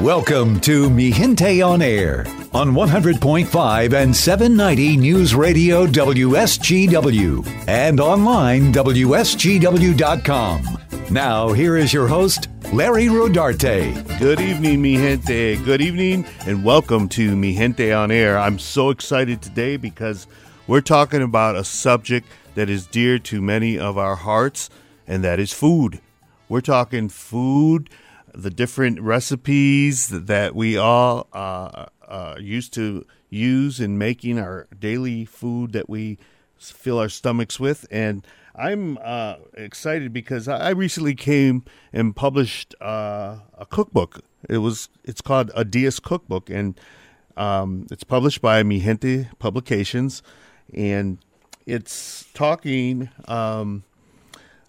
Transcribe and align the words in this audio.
Welcome 0.00 0.60
to 0.60 0.88
Mi 0.88 1.10
Gente 1.10 1.60
on 1.60 1.82
Air 1.82 2.24
on 2.54 2.70
100.5 2.70 3.92
and 3.92 4.16
790 4.16 4.96
News 4.96 5.34
Radio 5.34 5.86
WSGW 5.86 7.46
and 7.68 8.00
online 8.00 8.72
WSGW.com. 8.72 10.78
Now, 11.10 11.52
here 11.52 11.76
is 11.76 11.92
your 11.92 12.06
host, 12.06 12.48
Larry 12.72 13.06
Rodarte. 13.06 14.18
Good 14.18 14.40
evening, 14.40 14.80
mi 14.80 14.96
gente. 14.96 15.56
Good 15.56 15.80
evening, 15.80 16.24
and 16.46 16.64
welcome 16.64 17.08
to 17.10 17.36
Mi 17.36 17.54
Gente 17.54 17.92
on 17.92 18.10
Air. 18.10 18.38
I'm 18.38 18.58
so 18.58 18.90
excited 18.90 19.42
today 19.42 19.76
because 19.76 20.26
we're 20.68 20.80
talking 20.80 21.22
about 21.22 21.56
a 21.56 21.64
subject 21.64 22.28
that 22.58 22.68
is 22.68 22.88
dear 22.88 23.20
to 23.20 23.40
many 23.40 23.78
of 23.78 23.96
our 23.96 24.16
hearts, 24.16 24.68
and 25.06 25.22
that 25.22 25.38
is 25.38 25.52
food. 25.52 26.00
We're 26.48 26.60
talking 26.60 27.08
food, 27.08 27.88
the 28.34 28.50
different 28.50 29.00
recipes 29.00 30.08
that 30.08 30.56
we 30.56 30.76
all 30.76 31.28
uh, 31.32 31.86
uh, 32.08 32.34
used 32.40 32.74
to 32.74 33.06
use 33.30 33.78
in 33.78 33.96
making 33.96 34.40
our 34.40 34.66
daily 34.76 35.24
food 35.24 35.70
that 35.70 35.88
we 35.88 36.18
fill 36.56 36.98
our 36.98 37.08
stomachs 37.08 37.60
with. 37.60 37.86
And 37.92 38.26
I'm 38.56 38.98
uh, 39.04 39.36
excited 39.54 40.12
because 40.12 40.48
I 40.48 40.70
recently 40.70 41.14
came 41.14 41.64
and 41.92 42.16
published 42.16 42.74
uh, 42.80 43.36
a 43.56 43.66
cookbook. 43.66 44.24
It 44.48 44.58
was 44.58 44.88
it's 45.04 45.20
called 45.20 45.52
a 45.54 45.64
Diaz 45.64 46.00
Cookbook, 46.00 46.50
and 46.50 46.76
um, 47.36 47.86
it's 47.92 48.02
published 48.02 48.42
by 48.42 48.64
Mi 48.64 48.80
Gente 48.80 49.28
Publications, 49.38 50.24
and 50.74 51.18
it's 51.68 52.24
talking. 52.32 53.10
Um, 53.26 53.84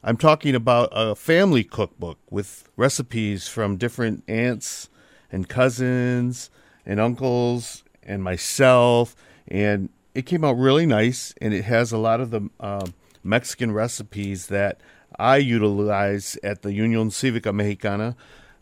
I'm 0.03 0.17
talking 0.17 0.53
about 0.53 0.89
a 0.91 1.15
family 1.15 1.63
cookbook 1.63 2.19
with 2.29 2.69
recipes 2.75 3.47
from 3.47 3.77
different 3.77 4.23
aunts 4.27 4.89
and 5.31 5.47
cousins 5.47 6.49
and 6.85 6.99
uncles 6.99 7.85
and 8.03 8.21
myself, 8.21 9.15
and 9.47 9.89
it 10.13 10.25
came 10.25 10.43
out 10.43 10.57
really 10.57 10.85
nice. 10.85 11.33
And 11.41 11.53
it 11.53 11.63
has 11.63 11.93
a 11.93 11.97
lot 11.97 12.19
of 12.19 12.31
the 12.31 12.49
um, 12.59 12.93
Mexican 13.23 13.71
recipes 13.71 14.47
that 14.47 14.81
I 15.17 15.37
utilize 15.37 16.37
at 16.43 16.63
the 16.63 16.73
Union 16.73 17.11
Civica 17.11 17.53
Mexicana 17.53 18.17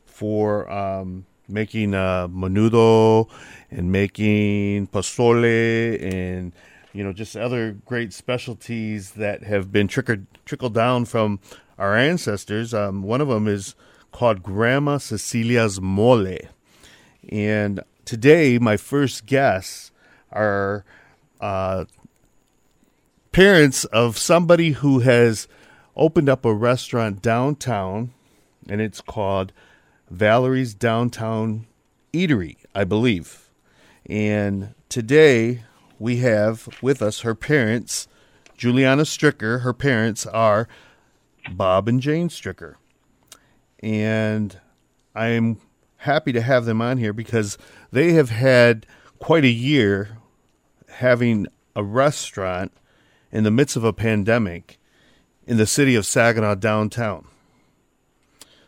for 0.06 0.72
um, 0.72 1.26
making 1.50 1.96
uh, 1.96 2.28
menudo 2.28 3.30
and 3.72 3.92
making 3.92 4.88
pozole 4.88 6.04
and 6.04 6.54
you 6.94 7.04
know 7.04 7.14
just 7.14 7.36
other 7.36 7.74
great 7.86 8.14
specialties 8.14 9.12
that 9.12 9.44
have 9.44 9.72
been 9.72 9.88
trickled 9.88 10.26
trickled 10.46 10.74
down 10.74 11.06
from 11.06 11.40
our 11.78 11.96
ancestors. 11.96 12.74
Um, 12.74 13.04
one 13.04 13.22
of 13.22 13.28
them 13.28 13.48
is 13.48 13.76
called 14.12 14.44
Grandma 14.44 14.98
Cecilia's 14.98 15.80
Mole, 15.80 16.38
and 17.30 17.82
today 18.06 18.58
my 18.58 18.78
first 18.78 19.26
guests 19.26 19.92
are 20.32 20.86
uh, 21.40 21.86
parents 23.32 23.86
of 23.86 24.18
somebody 24.18 24.72
who 24.72 25.00
has 25.00 25.48
opened 25.96 26.30
up 26.30 26.46
a 26.46 26.54
restaurant 26.54 27.22
downtown, 27.22 28.12
and 28.70 28.82
it's 28.82 29.02
called 29.02 29.52
Valerie's 30.10 30.74
Downtown 30.74 31.68
Eatery, 32.14 32.58
I 32.74 32.84
believe. 32.84 33.50
And 34.06 34.74
today 34.90 35.64
we 36.00 36.18
have 36.18 36.68
with 36.82 37.02
us 37.02 37.22
her 37.22 37.36
parents, 37.36 38.08
Juliana 38.58 39.04
Stricker. 39.04 39.62
Her 39.62 39.74
parents 39.74 40.26
are 40.26 40.68
Bob 41.52 41.88
and 41.88 42.02
Jane 42.02 42.30
Stricker. 42.30 42.76
And 43.80 44.60
I'm 45.16 45.60
happy 45.98 46.32
to 46.32 46.42
have 46.42 46.66
them 46.66 46.82
on 46.82 46.98
here 46.98 47.14
because 47.14 47.58
they 47.92 48.14
have 48.14 48.30
had 48.30 48.86
quite 49.20 49.44
a 49.44 49.50
year 49.50 50.18
having 50.90 51.48
a 51.76 51.84
restaurant 51.84 52.72
in 53.32 53.44
the 53.44 53.52
midst 53.52 53.76
of 53.76 53.84
a 53.84 53.94
pandemic 53.94 54.80
in 55.46 55.58
the 55.58 55.68
city 55.68 55.96
of 55.96 56.06
Saginaw 56.06 56.56
downtown. 56.56 57.28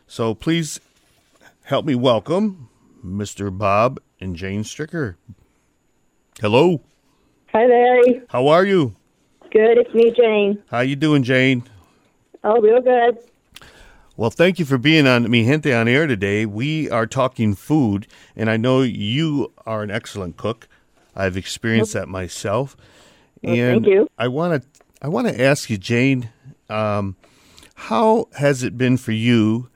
So 0.06 0.34
please 0.34 0.80
help 1.64 1.84
me 1.84 1.94
welcome 1.94 2.68
Mr. 3.04 3.56
Bob 3.56 4.00
and 4.20 4.36
Jane 4.36 4.62
Stricker. 4.62 5.16
Hello. 6.40 6.82
Hi, 7.52 7.66
Larry. 7.66 8.22
How 8.28 8.46
are 8.46 8.64
you? 8.64 8.94
Good. 9.50 9.78
It's 9.78 9.92
me, 9.92 10.12
Jane. 10.12 10.62
How 10.70 10.80
you 10.80 10.94
doing, 10.94 11.24
Jane? 11.24 11.64
Oh, 12.44 12.60
real 12.60 12.80
good. 12.80 13.18
Well, 14.16 14.30
thank 14.30 14.60
you 14.60 14.64
for 14.64 14.78
being 14.78 15.08
on 15.08 15.28
Mi 15.28 15.44
Gente 15.44 15.72
on 15.72 15.88
air 15.88 16.06
today. 16.06 16.46
We 16.46 16.88
are 16.90 17.08
talking 17.08 17.56
food, 17.56 18.06
and 18.36 18.48
I 18.48 18.56
know 18.56 18.82
you 18.82 19.52
are 19.66 19.82
an 19.82 19.90
excellent 19.90 20.36
cook. 20.36 20.68
I've 21.16 21.36
experienced 21.36 21.92
that 21.94 22.08
myself. 22.08 22.76
Well, 23.42 23.54
and 23.56 23.84
thank 23.84 23.86
you. 23.86 24.08
I 24.16 24.28
want 24.28 24.62
to 24.62 24.68
I 25.02 25.08
want 25.08 25.26
to 25.26 25.42
ask 25.42 25.68
you, 25.70 25.76
Jane, 25.76 26.30
um, 26.68 27.16
how 27.74 28.28
has 28.36 28.62
it 28.62 28.78
been 28.78 28.96
for 28.96 29.12
you 29.12 29.70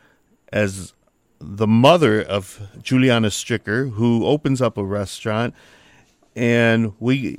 as 0.53 0.95
the 1.41 1.67
mother 1.67 2.23
of 2.23 2.69
Juliana 2.81 3.29
Stricker, 3.29 3.91
who 3.95 4.25
opens 4.27 4.63
up 4.63 4.79
a 4.79 4.85
restaurant, 4.85 5.55
and 6.37 6.93
we, 7.01 7.39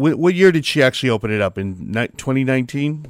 what, 0.00 0.16
what 0.16 0.34
year 0.34 0.50
did 0.50 0.64
she 0.64 0.82
actually 0.82 1.10
open 1.10 1.30
it 1.30 1.40
up 1.40 1.58
in 1.58 1.94
twenty 2.16 2.42
nineteen? 2.42 3.06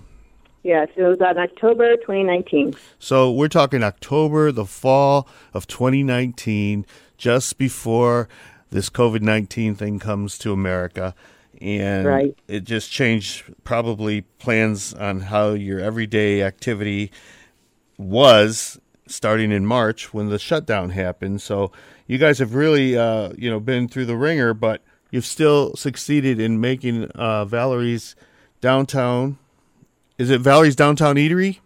Yes, 0.63 0.89
it 0.95 1.03
was 1.03 1.21
on 1.23 1.39
October 1.39 1.97
2019. 1.97 2.75
So 2.99 3.33
we're 3.33 3.49
talking 3.49 3.83
October, 3.83 4.53
the 4.53 4.67
fall 4.67 5.27
of 5.55 5.67
2019, 5.67 6.85
just 7.17 7.57
before 7.57 8.29
this 8.69 8.91
COVID 8.91 9.23
19 9.23 9.75
thing 9.75 9.99
comes 9.99 10.37
to 10.39 10.53
America. 10.53 11.15
And 11.63 12.07
Right. 12.07 12.37
it 12.47 12.65
just 12.65 12.91
changed 12.91 13.45
probably 13.65 14.23
plans 14.39 14.93
on 14.93 15.21
how 15.21 15.53
your 15.53 15.81
everyday 15.81 16.43
activity 16.43 17.11
was 17.97 18.79
starting 19.07 19.53
in 19.53 19.65
March 19.65 20.13
when 20.13 20.29
the 20.29 20.39
shutdown 20.39 20.91
happened. 20.91 21.41
So 21.41 21.73
you 22.07 22.19
guys 22.19 22.39
have 22.39 22.55
really, 22.55 22.99
uh, 22.99 23.31
you 23.37 23.49
know, 23.49 23.61
been 23.61 23.89
through 23.89 24.07
the 24.07 24.17
ringer, 24.17 24.53
but 24.53 24.83
you've 25.11 25.27
still 25.27 25.75
succeeded 25.77 26.41
in 26.41 26.61
making 26.61 27.05
uh, 27.15 27.45
Valerie's 27.45 28.15
downtown. 28.61 29.39
Is 30.19 30.31
it 30.31 30.41
Valerie's 30.41 30.77
downtown 30.77 31.17
eatery? 31.17 31.59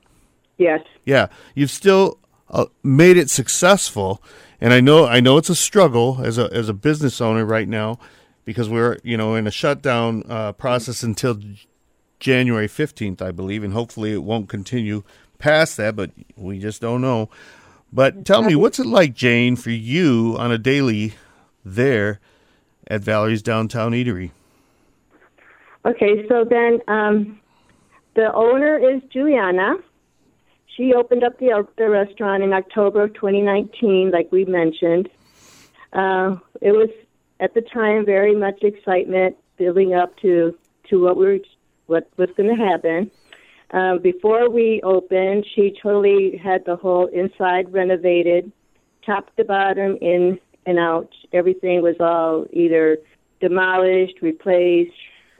Yes. 0.59 0.81
Yeah, 1.05 1.29
you've 1.55 1.71
still 1.71 2.19
uh, 2.51 2.67
made 2.83 3.17
it 3.17 3.31
successful, 3.31 4.23
and 4.61 4.73
I 4.73 4.81
know 4.81 5.07
I 5.07 5.21
know 5.21 5.37
it's 5.37 5.51
a 5.51 5.55
struggle 5.55 6.21
as 6.23 6.39
a 6.39 6.53
as 6.53 6.69
a 6.69 6.75
business 6.75 7.21
owner 7.21 7.45
right 7.45 7.69
now 7.69 7.99
because 8.45 8.69
we're 8.69 8.99
you 9.03 9.17
know 9.17 9.35
in 9.35 9.47
a 9.47 9.51
shutdown 9.51 10.23
uh, 10.29 10.53
process 10.53 11.03
until 11.03 11.41
January 12.21 12.69
fifteenth, 12.69 13.21
I 13.21 13.33
believe, 13.33 13.65
and 13.65 13.73
hopefully 13.73 14.13
it 14.13 14.23
won't 14.23 14.49
continue 14.49 15.03
past 15.39 15.77
that, 15.77 15.97
but 15.97 16.11
we 16.37 16.59
just 16.59 16.81
don't 16.81 17.01
know. 17.01 17.29
But 17.93 18.25
tell 18.25 18.43
me, 18.43 18.57
what's 18.57 18.81
it 18.81 18.87
like, 18.87 19.15
Jane, 19.15 19.55
for 19.55 19.71
you 19.71 20.35
on 20.39 20.51
a 20.51 20.59
daily 20.59 21.15
there 21.65 22.19
at 22.89 23.03
Valerie's 23.03 23.43
Downtown 23.43 23.93
Eatery? 23.93 24.31
Okay, 25.85 26.27
so 26.29 26.45
then 26.45 26.81
um, 26.89 27.41
the 28.15 28.33
owner 28.33 28.79
is 28.79 29.03
Juliana. 29.13 29.77
She 30.77 30.95
opened 30.95 31.25
up 31.25 31.39
the, 31.39 31.67
the 31.77 31.89
restaurant 31.89 32.43
in 32.43 32.53
October 32.53 33.05
of 33.05 33.15
2019, 33.15 34.11
like 34.11 34.31
we 34.33 34.45
mentioned. 34.45 35.09
Uh, 35.93 36.37
it 36.61 36.73
was 36.73 36.89
at 37.41 37.55
the 37.55 37.61
time 37.61 38.05
very 38.05 38.35
much 38.35 38.63
excitement 38.63 39.37
building 39.57 39.95
up 39.95 40.17
to 40.19 40.57
to 40.91 41.03
what 41.03 41.17
we 41.17 41.25
were, 41.27 41.39
what 41.87 42.09
was 42.17 42.29
going 42.37 42.55
to 42.55 42.63
happen. 42.63 43.11
Uh, 43.71 43.99
before 43.99 44.51
we 44.51 44.81
opened, 44.83 45.47
she 45.55 45.75
totally 45.83 46.37
had 46.37 46.65
the 46.65 46.77
whole 46.77 47.07
inside 47.07 47.73
renovated, 47.73 48.53
top 49.05 49.35
to 49.37 49.45
bottom, 49.45 49.97
in 50.01 50.39
and 50.67 50.79
out. 50.79 51.11
Everything 51.33 51.83
was 51.83 51.97
all 52.01 52.47
either 52.53 52.99
demolished, 53.41 54.17
replaced, 54.23 54.93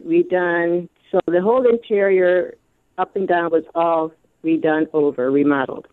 redone. 0.07 0.89
So 1.11 1.21
the 1.27 1.41
whole 1.41 1.67
interior, 1.69 2.55
up 2.99 3.15
and 3.17 3.27
down, 3.29 3.51
was 3.51 3.65
all 3.75 4.13
redone 4.45 4.87
over, 4.93 5.31
remodeled. 5.31 5.87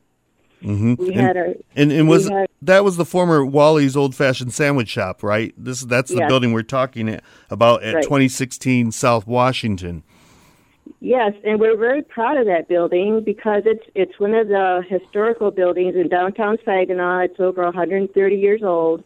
Mm-hmm. 0.64 0.94
We 0.96 1.14
had 1.14 1.38
our 1.38 1.54
And 1.76 1.92
and 1.92 2.08
was 2.08 2.30
had- 2.30 2.48
that 2.62 2.84
was 2.84 2.96
the 2.98 3.06
former 3.06 3.44
Wally's 3.44 3.98
Old 3.98 4.14
Fashioned 4.16 4.54
Sandwich 4.54 4.90
Shop, 4.90 5.24
right? 5.24 5.54
This 5.58 5.82
that's 5.82 6.12
the 6.12 6.18
Yes. 6.20 6.28
building 6.30 6.54
we're 6.54 6.62
talking 6.62 7.20
about 7.50 7.82
at 7.82 7.96
Right. 7.96 8.04
2016 8.04 8.92
South 8.92 9.26
Washington. 9.26 10.04
Yes, 11.00 11.34
and 11.44 11.60
we're 11.60 11.78
very 11.78 12.04
proud 12.04 12.38
of 12.38 12.46
that 12.46 12.68
building 12.68 13.24
because 13.24 13.64
it's 13.66 13.84
it's 13.96 14.20
one 14.20 14.36
of 14.36 14.50
the 14.50 14.84
historical 14.88 15.50
buildings 15.50 15.96
in 15.96 16.10
downtown 16.10 16.58
Saginaw. 16.64 17.22
It's 17.22 17.40
over 17.40 17.64
130 17.64 18.36
years 18.36 18.62
old, 18.62 19.04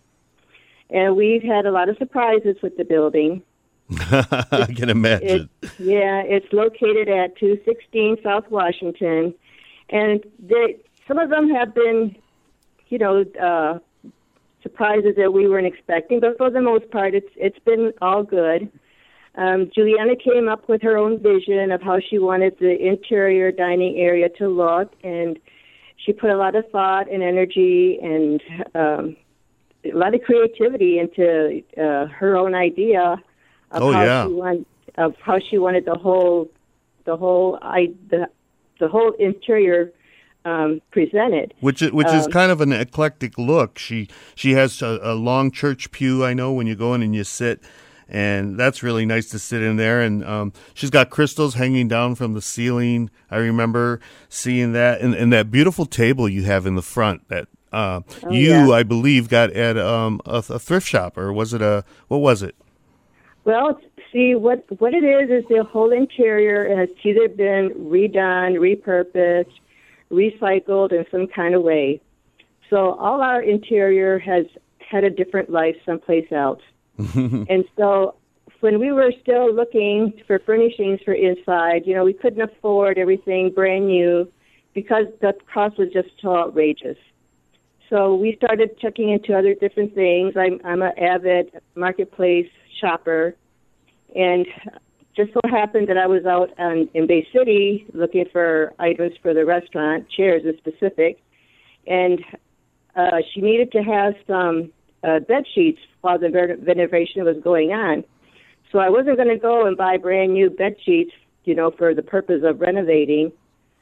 and 0.89 1.15
we've 1.15 1.43
had 1.43 1.65
a 1.65 1.71
lot 1.71 1.89
of 1.89 1.97
surprises 1.97 2.57
with 2.61 2.77
the 2.77 2.85
building. 2.85 3.41
I 3.99 4.67
can 4.75 4.89
imagine. 4.89 5.49
It, 5.61 5.71
yeah, 5.79 6.23
it's 6.25 6.51
located 6.51 7.07
at 7.07 7.37
216 7.37 8.17
South 8.23 8.49
Washington, 8.49 9.33
and 9.89 10.23
they, 10.39 10.77
some 11.07 11.19
of 11.19 11.29
them 11.29 11.49
have 11.49 11.75
been, 11.75 12.15
you 12.87 12.97
know, 12.97 13.23
uh, 13.41 13.79
surprises 14.63 15.15
that 15.17 15.31
we 15.31 15.47
weren't 15.47 15.67
expecting, 15.67 16.19
but 16.19 16.35
for 16.37 16.49
the 16.49 16.61
most 16.61 16.89
part, 16.89 17.13
it's 17.13 17.29
it's 17.35 17.59
been 17.59 17.93
all 18.01 18.23
good. 18.23 18.71
Um, 19.35 19.69
Juliana 19.75 20.15
came 20.15 20.47
up 20.47 20.67
with 20.67 20.81
her 20.81 20.97
own 20.97 21.21
vision 21.21 21.71
of 21.71 21.81
how 21.81 21.99
she 21.99 22.17
wanted 22.17 22.57
the 22.59 22.75
interior 22.79 23.51
dining 23.51 23.97
area 23.97 24.29
to 24.37 24.47
look, 24.47 24.93
and 25.03 25.37
she 25.97 26.13
put 26.13 26.31
a 26.31 26.37
lot 26.37 26.55
of 26.55 26.69
thought 26.71 27.11
and 27.11 27.21
energy 27.21 27.99
and 28.01 28.41
um, 28.73 29.17
a 29.93 29.97
lot 29.97 30.13
of 30.15 30.21
creativity 30.23 30.99
into 30.99 31.61
uh, 31.77 32.07
her 32.07 32.35
own 32.35 32.53
idea 32.55 33.21
of 33.71 33.81
Oh, 33.81 33.91
how 33.91 34.03
yeah. 34.03 34.27
she 34.27 34.33
wanted 34.33 34.65
of 34.97 35.15
how 35.21 35.39
she 35.49 35.57
wanted 35.57 35.85
the 35.85 35.95
whole 35.95 36.49
the 37.05 37.17
whole 37.17 37.59
I 37.61 37.91
the 38.09 38.29
the 38.79 38.87
whole 38.87 39.11
interior 39.19 39.91
um, 40.45 40.81
presented. 40.91 41.53
which 41.59 41.81
is, 41.81 41.91
which 41.91 42.07
Um, 42.07 42.15
is 42.17 42.27
kind 42.27 42.51
of 42.51 42.61
an 42.61 42.71
eclectic 42.71 43.37
look. 43.37 43.77
She 43.79 44.07
she 44.35 44.51
has 44.53 44.81
a, 44.81 44.99
a 45.01 45.13
long 45.15 45.51
church 45.51 45.91
pew. 45.91 46.23
I 46.23 46.33
know 46.33 46.51
when 46.53 46.67
you 46.67 46.75
go 46.75 46.93
in 46.93 47.01
and 47.01 47.15
you 47.15 47.23
sit, 47.23 47.61
and 48.07 48.57
that's 48.59 48.83
really 48.83 49.05
nice 49.05 49.27
to 49.29 49.39
sit 49.39 49.61
in 49.63 49.77
there. 49.77 50.01
And 50.01 50.23
um, 50.23 50.53
she's 50.73 50.91
got 50.91 51.09
crystals 51.09 51.55
hanging 51.55 51.87
down 51.87 52.15
from 52.15 52.33
the 52.33 52.41
ceiling. 52.41 53.09
I 53.31 53.37
remember 53.37 53.99
seeing 54.29 54.73
that, 54.73 55.01
and, 55.01 55.15
and 55.15 55.33
that 55.33 55.49
beautiful 55.51 55.85
table 55.85 56.29
you 56.29 56.43
have 56.43 56.65
in 56.65 56.75
the 56.75 56.83
front 56.83 57.27
that. 57.29 57.47
Uh, 57.71 58.01
you, 58.29 58.53
Oh, 58.53 58.67
yeah. 58.67 58.69
I 58.69 58.83
believe, 58.83 59.29
got 59.29 59.51
at 59.51 59.77
um, 59.77 60.21
a, 60.25 60.43
a 60.49 60.59
thrift 60.59 60.87
shop, 60.87 61.17
or 61.17 61.33
was 61.33 61.53
it 61.53 61.61
a 61.61 61.83
what 62.07 62.19
was 62.19 62.41
it? 62.41 62.55
Well, 63.43 63.79
see 64.11 64.33
what 64.33 64.65
what 64.79 64.93
it 64.93 65.03
is 65.03 65.29
is 65.29 65.47
the 65.49 65.63
whole 65.63 65.91
interior 65.91 66.75
has 66.75 66.89
either 67.03 67.27
been 67.27 67.69
redone, 67.77 68.55
repurposed, 68.57 69.51
recycled 70.11 70.91
in 70.93 71.05
some 71.11 71.27
kind 71.27 71.53
of 71.53 71.61
way. 71.61 72.01
So 72.69 72.93
all 72.93 73.21
our 73.21 73.41
interior 73.41 74.17
has 74.19 74.45
had 74.79 75.03
a 75.03 75.09
different 75.09 75.49
life 75.49 75.75
someplace 75.85 76.31
else. 76.31 76.61
and 76.97 77.65
so 77.77 78.15
when 78.61 78.79
we 78.79 78.91
were 78.91 79.11
still 79.21 79.53
looking 79.53 80.13
for 80.25 80.39
furnishings 80.39 80.99
for 81.03 81.13
inside, 81.13 81.83
you 81.85 81.93
know, 81.93 82.05
we 82.05 82.13
couldn't 82.13 82.41
afford 82.41 82.97
everything 82.97 83.51
brand 83.53 83.87
new 83.87 84.31
because 84.73 85.05
the 85.21 85.33
cost 85.53 85.77
was 85.77 85.89
just 85.91 86.09
so 86.21 86.35
outrageous. 86.35 86.97
So 87.89 88.15
we 88.15 88.35
started 88.35 88.79
checking 88.79 89.09
into 89.11 89.37
other 89.37 89.53
different 89.53 89.93
things. 89.93 90.33
I'm 90.35 90.59
I'm 90.63 90.81
an 90.81 90.97
avid 90.97 91.51
marketplace 91.75 92.49
shopper, 92.81 93.35
and 94.15 94.47
just 95.15 95.31
so 95.33 95.39
happened 95.49 95.87
that 95.87 95.97
I 95.97 96.07
was 96.07 96.25
out 96.25 96.49
on, 96.59 96.89
in 96.93 97.07
Bay 97.07 97.27
City 97.33 97.85
looking 97.93 98.25
for 98.31 98.73
items 98.79 99.13
for 99.21 99.33
the 99.33 99.45
restaurant, 99.45 100.09
chairs 100.09 100.43
in 100.45 100.57
specific, 100.57 101.21
and 101.87 102.19
uh, 102.95 103.19
she 103.33 103.41
needed 103.41 103.71
to 103.73 103.81
have 103.83 104.13
some 104.27 104.71
uh, 105.03 105.19
bed 105.19 105.45
sheets 105.53 105.79
while 106.01 106.17
the 106.17 106.31
renovation 106.65 107.23
was 107.23 107.37
going 107.43 107.71
on. 107.71 108.03
So 108.71 108.79
I 108.79 108.89
wasn't 108.89 109.17
going 109.17 109.29
to 109.29 109.37
go 109.37 109.67
and 109.67 109.77
buy 109.77 109.97
brand 109.97 110.33
new 110.33 110.49
bed 110.49 110.75
sheets, 110.83 111.11
you 111.45 111.55
know, 111.55 111.71
for 111.71 111.93
the 111.93 112.01
purpose 112.01 112.41
of 112.43 112.59
renovating, 112.59 113.31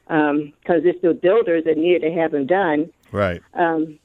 because 0.06 0.82
it's 0.84 1.00
the 1.02 1.14
builders 1.14 1.64
that 1.64 1.78
needed 1.78 2.02
to 2.02 2.12
have 2.12 2.32
them 2.32 2.46
done. 2.46 2.90
Right. 3.12 3.40
Um, 3.54 3.98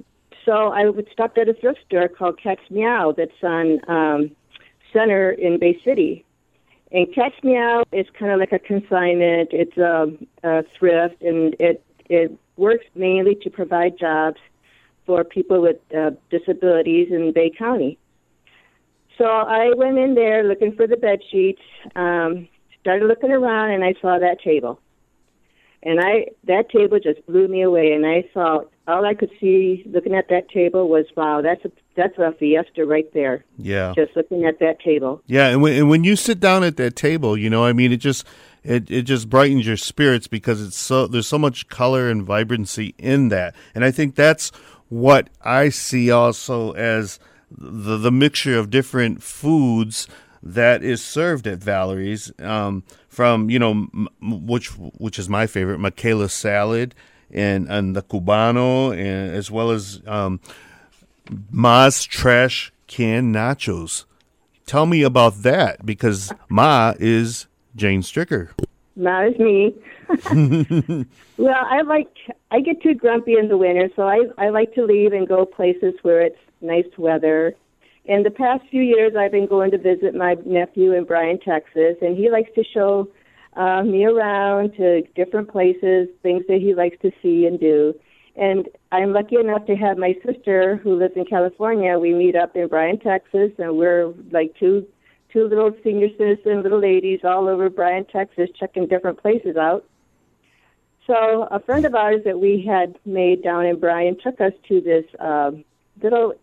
so 0.45 0.69
I 0.69 0.89
would 0.89 1.07
stop 1.11 1.37
at 1.37 1.49
a 1.49 1.53
thrift 1.53 1.79
store 1.85 2.07
called 2.07 2.39
Cat's 2.41 2.69
Meow 2.69 3.13
that's 3.15 3.31
on 3.43 3.79
um, 3.87 4.31
Center 4.93 5.31
in 5.31 5.59
Bay 5.59 5.79
City. 5.83 6.25
And 6.91 7.13
Cat's 7.13 7.35
Meow 7.43 7.83
is 7.91 8.07
kind 8.17 8.31
of 8.31 8.39
like 8.39 8.51
a 8.51 8.59
consignment. 8.59 9.49
It's 9.51 9.77
a, 9.77 10.07
a 10.43 10.63
thrift, 10.77 11.21
and 11.21 11.55
it 11.59 11.83
it 12.09 12.35
works 12.57 12.85
mainly 12.95 13.35
to 13.43 13.49
provide 13.51 13.99
jobs 13.99 14.39
for 15.05 15.23
people 15.23 15.61
with 15.61 15.77
uh, 15.95 16.11
disabilities 16.31 17.09
in 17.11 17.31
Bay 17.31 17.51
County. 17.55 17.99
So 19.19 19.25
I 19.25 19.73
went 19.75 19.97
in 19.99 20.15
there 20.15 20.43
looking 20.43 20.75
for 20.75 20.87
the 20.87 20.97
bed 20.97 21.19
sheets. 21.29 21.61
Um, 21.95 22.47
started 22.81 23.05
looking 23.05 23.31
around, 23.31 23.71
and 23.71 23.83
I 23.83 23.93
saw 24.01 24.17
that 24.17 24.41
table. 24.41 24.79
And 25.83 25.99
I 25.99 26.27
that 26.45 26.69
table 26.69 26.99
just 26.99 27.25
blew 27.27 27.47
me 27.47 27.61
away. 27.61 27.91
And 27.91 28.05
I 28.05 28.23
saw 28.33 28.61
all 28.89 29.05
I 29.05 29.13
could 29.13 29.31
see 29.39 29.83
looking 29.85 30.15
at 30.15 30.29
that 30.29 30.49
table 30.49 30.89
was 30.89 31.05
wow, 31.15 31.41
that's 31.41 31.63
a 31.65 31.71
that's 31.95 32.17
a 32.17 32.33
fiesta 32.39 32.85
right 32.85 33.11
there. 33.13 33.45
Yeah. 33.57 33.93
Just 33.95 34.15
looking 34.15 34.45
at 34.45 34.59
that 34.59 34.79
table. 34.79 35.21
Yeah, 35.27 35.47
and 35.47 35.61
when, 35.61 35.73
and 35.77 35.89
when 35.89 36.03
you 36.03 36.15
sit 36.15 36.39
down 36.39 36.63
at 36.63 36.77
that 36.77 36.95
table, 36.95 37.37
you 37.37 37.49
know, 37.49 37.65
I 37.65 37.73
mean, 37.73 37.91
it 37.91 37.97
just 37.97 38.25
it, 38.63 38.89
it 38.89 39.03
just 39.03 39.29
brightens 39.29 39.67
your 39.67 39.77
spirits 39.77 40.27
because 40.27 40.61
it's 40.65 40.77
so 40.77 41.07
there's 41.07 41.27
so 41.27 41.37
much 41.37 41.67
color 41.67 42.09
and 42.09 42.23
vibrancy 42.23 42.95
in 42.97 43.29
that, 43.29 43.55
and 43.75 43.85
I 43.85 43.91
think 43.91 44.15
that's 44.15 44.51
what 44.89 45.29
I 45.41 45.69
see 45.69 46.09
also 46.09 46.71
as 46.71 47.19
the 47.51 47.97
the 47.97 48.11
mixture 48.11 48.57
of 48.57 48.69
different 48.69 49.23
foods 49.23 50.07
that 50.41 50.83
is 50.83 51.03
served 51.03 51.47
at 51.47 51.59
Valerie's, 51.59 52.31
um, 52.39 52.83
from 53.07 53.49
you 53.49 53.59
know 53.59 53.71
m- 53.71 54.07
which 54.21 54.67
which 54.77 55.19
is 55.19 55.29
my 55.29 55.47
favorite, 55.47 55.79
Michaela 55.79 56.29
salad 56.29 56.95
and 57.31 57.67
and 57.69 57.95
the 57.95 58.01
cubano, 58.01 58.91
and 58.91 59.35
as 59.35 59.49
well 59.51 59.71
as 59.71 60.01
um, 60.07 60.39
Ma's 61.51 62.03
trash 62.03 62.71
can 62.87 63.33
nachos. 63.33 64.05
Tell 64.65 64.85
me 64.85 65.03
about 65.03 65.41
that 65.43 65.85
because 65.85 66.31
Ma 66.49 66.93
is 66.99 67.47
Jane 67.75 68.01
Stricker. 68.01 68.49
Ma 68.95 69.23
is 69.23 69.39
me. 69.39 69.73
well, 71.37 71.65
I 71.65 71.81
like 71.81 72.09
I 72.51 72.59
get 72.59 72.81
too 72.81 72.93
grumpy 72.93 73.33
in 73.33 73.47
the 73.47 73.57
winter, 73.57 73.89
so 73.95 74.03
I 74.03 74.19
I 74.37 74.49
like 74.49 74.73
to 74.75 74.83
leave 74.83 75.13
and 75.13 75.27
go 75.27 75.45
places 75.45 75.93
where 76.01 76.21
it's 76.21 76.37
nice 76.61 76.85
weather. 76.97 77.55
In 78.05 78.23
the 78.23 78.31
past 78.31 78.63
few 78.71 78.81
years, 78.81 79.13
I've 79.15 79.31
been 79.31 79.45
going 79.45 79.71
to 79.71 79.77
visit 79.77 80.15
my 80.15 80.35
nephew 80.45 80.93
in 80.93 81.05
Bryan, 81.05 81.39
Texas, 81.39 81.95
and 82.01 82.17
he 82.17 82.29
likes 82.29 82.49
to 82.55 82.63
show 82.63 83.07
uh, 83.59 83.83
me 83.83 84.05
around 84.05 84.73
to 84.77 85.01
different 85.15 85.51
places, 85.51 86.07
things 86.23 86.43
that 86.47 86.61
he 86.61 86.73
likes 86.73 86.95
to 87.01 87.11
see 87.21 87.45
and 87.45 87.59
do. 87.59 87.93
And 88.37 88.69
I'm 88.93 89.11
lucky 89.11 89.35
enough 89.35 89.65
to 89.65 89.75
have 89.75 89.97
my 89.97 90.15
sister 90.25 90.77
who 90.77 90.95
lives 90.95 91.15
in 91.17 91.25
California. 91.25 91.99
We 91.99 92.13
meet 92.13 92.37
up 92.37 92.55
in 92.55 92.69
Bryan, 92.69 92.99
Texas, 92.99 93.51
and 93.57 93.77
we're 93.77 94.13
like 94.31 94.55
two 94.57 94.87
two 95.33 95.47
little 95.47 95.71
senior 95.83 96.07
citizen 96.17 96.63
little 96.63 96.79
ladies 96.79 97.19
all 97.23 97.47
over 97.49 97.69
Bryan, 97.69 98.05
Texas, 98.05 98.49
checking 98.57 98.87
different 98.87 99.21
places 99.21 99.57
out. 99.57 99.85
So 101.05 101.47
a 101.51 101.59
friend 101.59 101.85
of 101.85 101.93
ours 101.93 102.21
that 102.25 102.39
we 102.39 102.65
had 102.65 102.97
made 103.05 103.43
down 103.43 103.65
in 103.65 103.79
Bryan 103.79 104.17
took 104.23 104.39
us 104.39 104.53
to 104.69 104.79
this 104.79 105.05
um, 105.19 105.65
little. 106.01 106.33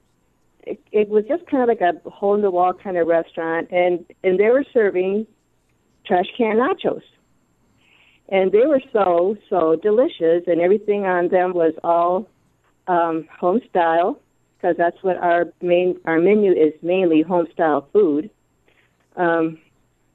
It, 0.65 0.81
it 0.93 1.09
was 1.09 1.25
just 1.27 1.47
kind 1.47 1.63
of 1.63 1.69
like 1.69 1.81
a 1.81 2.11
hole 2.11 2.35
in 2.35 2.43
the 2.43 2.51
wall 2.51 2.75
kind 2.75 2.99
of 2.99 3.07
restaurant, 3.07 3.71
and 3.71 4.05
and 4.23 4.39
they 4.39 4.51
were 4.51 4.65
serving 4.75 5.27
trash 6.07 6.27
can 6.37 6.57
nachos, 6.57 7.03
and 8.29 8.53
they 8.53 8.67
were 8.67 8.83
so 8.93 9.37
so 9.49 9.77
delicious, 9.77 10.45
and 10.47 10.61
everything 10.61 11.05
on 11.05 11.29
them 11.29 11.53
was 11.53 11.75
all 11.83 12.29
um, 12.87 13.29
home 13.39 13.61
style 13.69 14.21
because 14.57 14.77
that's 14.77 15.03
what 15.03 15.17
our 15.17 15.47
main 15.61 15.99
our 16.05 16.19
menu 16.19 16.53
is 16.53 16.73
mainly 16.83 17.23
home 17.23 17.47
style 17.53 17.89
food. 17.93 18.31
Um, 19.17 19.59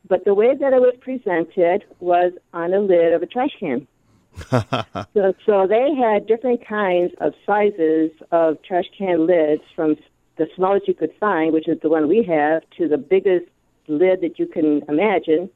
but 0.08 0.26
the 0.26 0.34
way 0.34 0.56
that 0.56 0.74
it 0.74 0.82
was 0.82 0.96
presented 1.00 1.86
was 2.00 2.34
on 2.54 2.74
a 2.74 2.80
lid 2.80 3.14
of 3.14 3.22
a 3.22 3.26
trash 3.26 3.52
can. 3.60 3.88
so, 4.50 5.34
so 5.46 5.68
they 5.68 5.94
had 5.96 6.28
different 6.28 6.66
kinds 6.66 7.14
of 7.20 7.34
sizes 7.46 8.12
of 8.32 8.62
trash 8.64 8.86
can 8.98 9.28
lids 9.28 9.62
from 9.76 9.96
the 10.38 10.48
smallest 10.56 10.88
you 10.88 10.94
could 10.94 11.14
find, 11.20 11.54
which 11.54 11.68
is 11.68 11.80
the 11.82 11.90
one 11.90 12.08
we 12.08 12.24
have, 12.24 12.64
to 12.78 12.88
the 12.88 12.98
biggest 12.98 13.46
lid 13.88 14.22
that 14.22 14.40
you 14.40 14.48
can 14.48 14.82
imagine. 14.88 15.50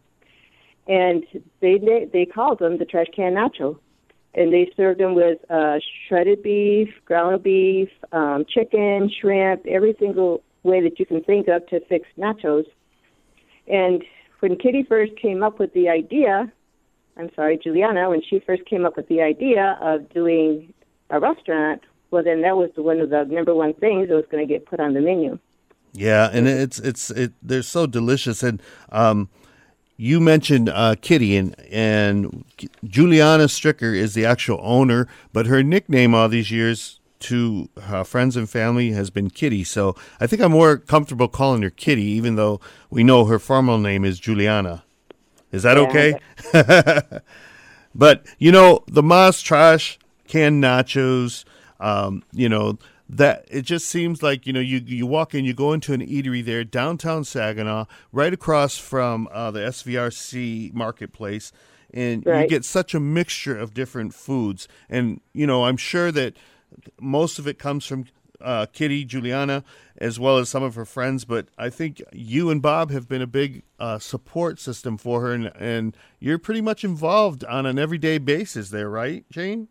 And 0.88 1.26
they 1.62 1.80
they 2.14 2.26
called 2.26 2.60
them 2.60 2.78
the 2.78 2.86
trash 2.86 3.08
can 3.16 3.34
nacho, 3.34 3.78
and 4.36 4.54
they 4.54 4.72
served 4.78 5.00
them 5.00 5.16
with 5.16 5.40
uh, 5.50 5.80
shredded 6.08 6.44
beef, 6.44 6.90
ground 7.06 7.42
beef, 7.42 7.90
um, 8.12 8.46
chicken, 8.48 9.10
shrimp, 9.20 9.66
every 9.66 9.96
single 10.00 10.44
way 10.64 10.82
that 10.82 11.00
you 11.00 11.06
can 11.06 11.24
think 11.24 11.48
of 11.48 11.66
to 11.68 11.80
fix 11.86 12.08
nachos. 12.18 12.66
And 13.68 14.04
when 14.40 14.58
Kitty 14.58 14.84
first 14.84 15.16
came 15.16 15.42
up 15.42 15.58
with 15.58 15.74
the 15.74 15.90
idea, 15.90 16.52
I'm 17.18 17.32
sorry, 17.36 17.58
Juliana, 17.58 18.10
when 18.10 18.22
she 18.22 18.40
first 18.40 18.66
came 18.66 18.86
up 18.86 18.98
with 18.98 19.08
the 19.08 19.22
idea 19.22 19.78
of 19.82 20.10
doing 20.14 20.74
a 21.10 21.20
restaurant, 21.20 21.82
well, 22.12 22.24
then 22.24 22.42
that 22.42 22.58
was 22.58 22.70
one 22.76 23.00
of 23.00 23.10
the 23.10 23.26
number 23.26 23.56
one 23.56 23.74
things 23.74 24.10
that 24.10 24.16
was 24.16 24.26
going 24.30 24.46
to 24.46 24.54
get 24.54 24.66
put 24.66 24.80
on 24.80 24.94
the 24.94 25.02
menu. 25.02 25.40
Yeah, 25.94 26.30
and 26.32 26.46
it's 26.48 26.78
it's 26.78 27.10
it. 27.10 27.32
They're 27.42 27.62
so 27.62 27.88
delicious, 27.88 28.44
and 28.44 28.62
um, 28.92 29.30
you 29.98 30.20
mentioned 30.20 30.70
uh, 30.70 30.96
Kitty, 31.02 31.36
and 31.38 31.56
and 31.72 32.46
Juliana 32.84 33.46
Stricker 33.46 33.96
is 33.96 34.14
the 34.14 34.26
actual 34.26 34.60
owner, 34.62 35.08
but 35.34 35.46
her 35.46 35.64
nickname 35.64 36.14
all 36.14 36.28
these 36.30 36.52
years 36.52 37.00
to 37.20 37.70
uh, 37.88 38.04
friends 38.04 38.36
and 38.36 38.50
family 38.50 38.92
has 38.92 39.10
been 39.10 39.30
Kitty. 39.30 39.64
So 39.64 39.96
I 40.20 40.28
think 40.28 40.42
I'm 40.42 40.52
more 40.52 40.78
comfortable 40.78 41.28
calling 41.28 41.62
her 41.62 41.70
Kitty, 41.70 42.04
even 42.04 42.36
though 42.36 42.60
we 42.90 43.04
know 43.04 43.26
her 43.26 43.40
formal 43.40 43.78
name 43.78 44.04
is 44.06 44.20
Juliana. 44.20 44.84
Is 45.52 45.64
that 45.64 45.78
Yeah. 45.78 45.84
okay? 45.84 46.14
but 47.96 48.26
you 48.38 48.52
know, 48.52 48.84
the 48.88 49.02
Mas 49.04 49.42
trash, 49.42 49.98
canned 50.28 50.64
nachos, 50.64 51.46
um, 51.80 52.24
you 52.34 52.50
know, 52.50 52.78
that 53.08 53.46
it 53.50 53.62
just 53.62 53.88
seems 53.88 54.24
like 54.24 54.48
you 54.48 54.54
know 54.54 54.60
you 54.60 54.82
you 54.86 55.06
walk 55.06 55.36
in, 55.36 55.46
you 55.46 55.54
go 55.54 55.74
into 55.74 55.94
an 55.94 56.06
eatery 56.06 56.44
there 56.44 56.64
downtown 56.64 57.24
Saginaw, 57.24 57.86
right 58.12 58.34
across 58.34 58.78
from 58.78 59.28
uh, 59.32 59.52
the 59.52 59.60
SVRC 59.60 60.74
marketplace, 60.74 61.52
and 61.94 62.26
you 62.26 62.48
get 62.48 62.66
such 62.66 62.94
a 62.94 63.00
mixture 63.00 63.58
of 63.58 63.74
different 63.74 64.14
foods. 64.14 64.68
And 64.90 65.22
you 65.34 65.46
know, 65.46 65.66
I'm 65.66 65.78
sure 65.78 66.12
that 66.12 66.36
most 67.00 67.40
of 67.40 67.48
it 67.48 67.60
comes 67.60 67.86
from 67.86 68.06
uh, 68.42 68.66
Kitty 68.68 69.06
Juliana 69.06 69.64
as 69.98 70.20
well 70.20 70.38
as 70.38 70.50
some 70.50 70.64
of 70.64 70.76
her 70.76 70.86
friends. 70.86 71.26
But 71.26 71.48
I 71.58 71.70
think 71.70 72.02
you 72.12 72.50
and 72.50 72.62
Bob 72.62 72.92
have 72.92 73.08
been 73.08 73.22
a 73.22 73.28
big 73.28 73.64
uh, 73.80 74.00
support 74.00 74.60
system 74.60 74.98
for 74.98 75.22
her, 75.22 75.34
and, 75.34 75.52
and 75.56 75.98
you're 76.20 76.40
pretty 76.40 76.62
much 76.62 76.84
involved 76.84 77.44
on 77.46 77.66
an 77.66 77.80
everyday 77.80 78.18
basis 78.18 78.70
there, 78.70 78.90
right, 78.90 79.26
Jane? 79.30 79.68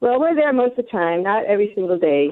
Well, 0.00 0.20
we're 0.20 0.34
there 0.34 0.52
most 0.52 0.78
of 0.78 0.84
the 0.84 0.90
time, 0.90 1.22
not 1.22 1.44
every 1.46 1.72
single 1.74 1.98
day. 1.98 2.30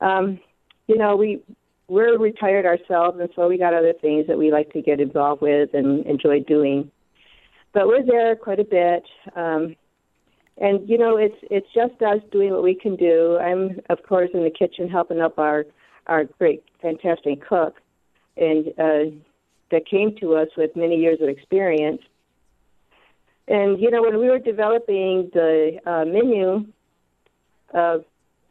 Um, 0.00 0.40
you 0.86 0.96
know, 0.96 1.16
we 1.16 1.42
we're 1.88 2.18
retired 2.18 2.66
ourselves, 2.66 3.18
and 3.20 3.28
so 3.34 3.48
we 3.48 3.58
got 3.58 3.74
other 3.74 3.92
things 3.92 4.26
that 4.28 4.38
we 4.38 4.52
like 4.52 4.72
to 4.72 4.80
get 4.80 5.00
involved 5.00 5.42
with 5.42 5.74
and 5.74 6.06
enjoy 6.06 6.40
doing. 6.40 6.90
But 7.72 7.88
we're 7.88 8.04
there 8.04 8.36
quite 8.36 8.60
a 8.60 8.64
bit, 8.64 9.04
um, 9.34 9.76
and 10.56 10.88
you 10.88 10.98
know, 10.98 11.16
it's 11.16 11.36
it's 11.42 11.66
just 11.74 12.00
us 12.02 12.20
doing 12.30 12.52
what 12.52 12.62
we 12.62 12.74
can 12.74 12.96
do. 12.96 13.38
I'm, 13.38 13.80
of 13.88 14.02
course, 14.04 14.30
in 14.34 14.44
the 14.44 14.50
kitchen 14.50 14.88
helping 14.88 15.20
up 15.20 15.38
our 15.38 15.66
our 16.06 16.24
great, 16.24 16.62
fantastic 16.80 17.46
cook, 17.46 17.80
and 18.36 18.68
uh, 18.78 19.16
that 19.70 19.86
came 19.88 20.16
to 20.20 20.36
us 20.36 20.48
with 20.56 20.76
many 20.76 20.96
years 20.96 21.20
of 21.20 21.28
experience. 21.28 22.02
And 23.48 23.80
you 23.80 23.90
know, 23.90 24.02
when 24.02 24.18
we 24.18 24.28
were 24.28 24.38
developing 24.38 25.30
the 25.32 25.80
uh, 25.86 26.04
menu, 26.04 26.66
uh, 27.74 27.98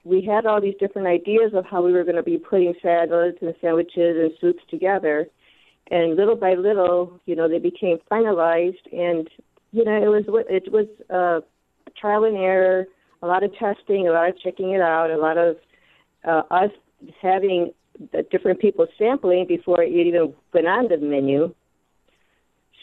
we 0.10 0.26
had 0.26 0.46
all 0.46 0.60
these 0.60 0.76
different 0.80 1.08
ideas 1.08 1.52
of 1.54 1.66
how 1.66 1.84
we 1.84 1.94
were 1.94 2.04
going 2.04 2.16
to 2.16 2.24
be 2.24 2.38
putting 2.38 2.74
salads 2.82 3.38
and 3.42 3.54
sandwiches 3.62 4.18
and 4.18 4.32
soups 4.42 4.64
together. 4.70 5.28
And 5.92 6.16
little 6.16 6.36
by 6.36 6.56
little, 6.56 7.20
you 7.26 7.36
know, 7.36 7.48
they 7.48 7.60
became 7.60 7.98
finalized. 8.12 8.86
And 8.92 9.30
you 9.72 9.86
know, 9.86 9.96
it 9.96 10.08
was 10.08 10.46
it 10.50 10.72
was 10.72 10.88
uh, 11.10 11.46
trial 12.00 12.24
and 12.24 12.38
error, 12.38 12.86
a 13.22 13.28
lot 13.28 13.44
of 13.44 13.52
testing, 13.56 14.08
a 14.08 14.12
lot 14.12 14.30
of 14.30 14.40
checking 14.40 14.72
it 14.72 14.82
out, 14.82 15.12
a 15.12 15.18
lot 15.18 15.38
of 15.38 15.58
uh, 16.28 16.42
us 16.52 16.72
having 17.22 17.72
the 18.12 18.24
different 18.32 18.60
people 18.60 18.88
sampling 18.98 19.46
before 19.48 19.84
it 19.84 19.92
even 19.92 20.34
went 20.54 20.68
on 20.68 20.88
the 20.88 20.98
menu. 20.98 21.54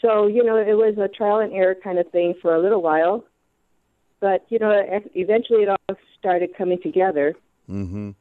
So 0.01 0.27
you 0.27 0.43
know, 0.43 0.57
it 0.57 0.75
was 0.75 0.97
a 0.97 1.07
trial 1.07 1.39
and 1.39 1.53
error 1.53 1.75
kind 1.81 1.99
of 1.99 2.09
thing 2.11 2.35
for 2.41 2.55
a 2.55 2.61
little 2.61 2.81
while, 2.81 3.25
but 4.19 4.45
you 4.49 4.59
know, 4.59 4.71
eventually 5.15 5.63
it 5.63 5.69
all 5.69 5.97
started 6.19 6.55
coming 6.57 6.81
together. 6.81 7.35
Mm-hmm. 7.69 8.11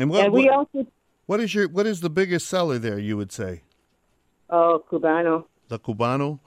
And 0.00 0.10
what, 0.10 0.24
and 0.24 0.32
we 0.32 0.44
what, 0.46 0.54
also, 0.54 0.86
what 1.26 1.40
is 1.40 1.54
your 1.54 1.68
what 1.68 1.86
is 1.86 2.00
the 2.00 2.10
biggest 2.10 2.48
seller 2.48 2.78
there? 2.78 2.98
You 2.98 3.16
would 3.16 3.32
say 3.32 3.62
oh, 4.50 4.84
Cubano, 4.90 5.44
the 5.68 5.78
Cubano. 5.78 6.40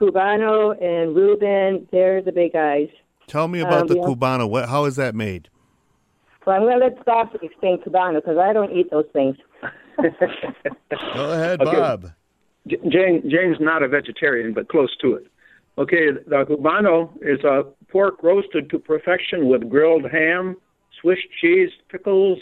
Cubano, 0.00 0.72
and 0.82 1.16
Reuben, 1.16 1.88
they're 1.90 2.20
the 2.20 2.32
big 2.32 2.52
guys. 2.52 2.88
Tell 3.28 3.48
me 3.48 3.60
about 3.60 3.82
Um, 3.82 3.86
the 3.88 3.96
yeah. 3.96 4.02
Cubano. 4.02 4.48
What, 4.48 4.68
how 4.68 4.84
is 4.84 4.96
that 4.96 5.14
made? 5.14 5.48
Well, 6.46 6.54
I'm 6.54 6.62
going 6.62 6.78
to 6.78 6.84
let 6.86 7.04
Bob 7.06 7.30
explain 7.42 7.78
Cubano 7.78 8.16
because 8.16 8.36
I 8.36 8.52
don't 8.52 8.70
eat 8.72 8.90
those 8.90 9.06
things. 9.14 9.36
Go 9.96 11.32
ahead, 11.32 11.60
Okay. 11.62 11.72
Bob. 11.76 12.12
J- 12.66 12.76
Jane, 12.88 13.22
Jane's 13.30 13.56
not 13.58 13.82
a 13.82 13.88
vegetarian, 13.88 14.52
but 14.52 14.68
close 14.68 14.94
to 15.00 15.14
it. 15.14 15.26
Okay, 15.78 16.10
the 16.26 16.44
cubano 16.48 17.10
is 17.20 17.44
a 17.44 17.64
pork 17.90 18.22
roasted 18.22 18.70
to 18.70 18.78
perfection 18.78 19.48
with 19.48 19.68
grilled 19.68 20.10
ham, 20.10 20.56
Swiss 21.00 21.18
cheese, 21.40 21.70
pickles, 21.90 22.38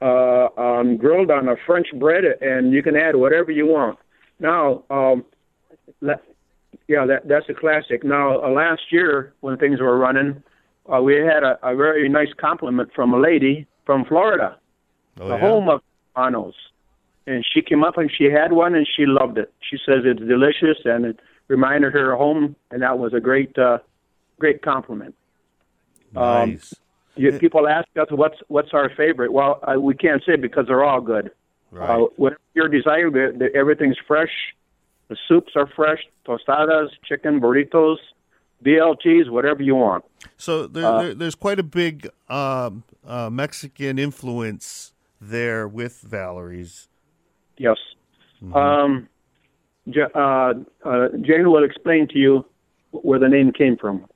uh, 0.00 0.48
um, 0.56 0.96
grilled 0.96 1.30
on 1.30 1.48
a 1.48 1.56
French 1.66 1.88
bread, 1.98 2.24
and 2.40 2.72
you 2.72 2.82
can 2.82 2.94
add 2.96 3.16
whatever 3.16 3.50
you 3.50 3.66
want. 3.66 3.98
Now, 4.38 4.84
um, 4.90 5.24
la- 6.00 6.14
yeah, 6.86 7.04
that 7.06 7.26
that's 7.26 7.48
a 7.48 7.54
classic. 7.54 8.04
Now, 8.04 8.40
uh, 8.42 8.50
last 8.50 8.82
year 8.92 9.34
when 9.40 9.56
things 9.56 9.80
were 9.80 9.98
running, 9.98 10.42
uh, 10.92 11.02
we 11.02 11.16
had 11.16 11.42
a, 11.42 11.58
a 11.66 11.74
very 11.74 12.08
nice 12.08 12.32
compliment 12.38 12.90
from 12.94 13.12
a 13.12 13.18
lady 13.18 13.66
from 13.84 14.04
Florida 14.04 14.58
Oh, 15.20 15.28
the 15.28 15.34
yeah? 15.34 15.40
home 15.40 15.68
of 15.68 15.80
Anos. 16.16 16.54
And 17.26 17.44
she 17.52 17.60
came 17.62 17.82
up 17.82 17.98
and 17.98 18.10
she 18.16 18.24
had 18.24 18.52
one 18.52 18.74
and 18.74 18.86
she 18.96 19.04
loved 19.06 19.38
it. 19.38 19.52
She 19.60 19.76
says 19.84 20.02
it's 20.04 20.20
delicious 20.20 20.78
and 20.84 21.06
it 21.06 21.20
reminded 21.48 21.92
her 21.92 22.12
of 22.12 22.18
home, 22.18 22.56
and 22.70 22.82
that 22.82 22.98
was 22.98 23.12
a 23.14 23.20
great, 23.20 23.56
uh, 23.58 23.78
great 24.38 24.62
compliment. 24.62 25.14
Um, 26.14 26.50
Nice. 26.50 26.74
You, 27.18 27.32
people 27.38 27.66
ask 27.66 27.88
us 27.98 28.08
what's 28.10 28.36
what's 28.48 28.74
our 28.74 28.90
favorite. 28.94 29.32
Well, 29.32 29.58
uh, 29.66 29.80
we 29.80 29.94
can't 29.94 30.22
say 30.26 30.36
because 30.36 30.66
they're 30.66 30.84
all 30.84 31.00
good. 31.00 31.30
right. 31.70 31.88
Uh, 32.02 32.06
whatever 32.16 32.40
your 32.52 32.68
desire, 32.68 33.10
the, 33.10 33.34
the, 33.38 33.54
everything's 33.54 33.96
fresh. 34.06 34.32
The 35.08 35.16
soups 35.26 35.52
are 35.56 35.66
fresh, 35.74 36.00
tostadas, 36.26 36.88
chicken, 37.04 37.40
burritos, 37.40 37.96
BLTs, 38.64 39.30
whatever 39.30 39.62
you 39.62 39.76
want. 39.76 40.04
So 40.36 40.66
there, 40.66 40.84
Uh, 40.84 41.02
there, 41.02 41.14
there's 41.14 41.34
quite 41.36 41.58
a 41.58 41.62
big 41.62 42.08
um, 42.28 42.82
uh, 43.06 43.30
Mexican 43.30 43.98
influence 43.98 44.92
there 45.18 45.66
with 45.66 46.02
Valerie's. 46.02 46.88
Yes. 47.56 47.78
Um, 48.52 49.02
J- 49.02 49.08
uh, 50.14 50.54
uh, 50.84 51.08
Jane 51.20 51.50
will 51.50 51.64
explain 51.64 52.08
to 52.08 52.18
you 52.18 52.44
where 52.90 53.18
the 53.18 53.28
name 53.28 53.52
came 53.52 53.76
from. 53.76 54.06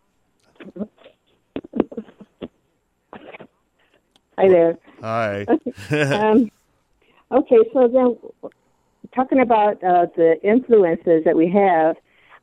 Hi 4.39 4.49
there. 4.49 4.79
Hi. 5.03 5.47
um, 5.91 6.51
okay, 7.31 7.59
so 7.73 7.89
then 7.89 8.17
talking 9.15 9.41
about 9.41 9.83
uh, 9.85 10.07
the 10.17 10.41
influences 10.43 11.25
that 11.25 11.37
we 11.37 11.51
have, 11.51 11.97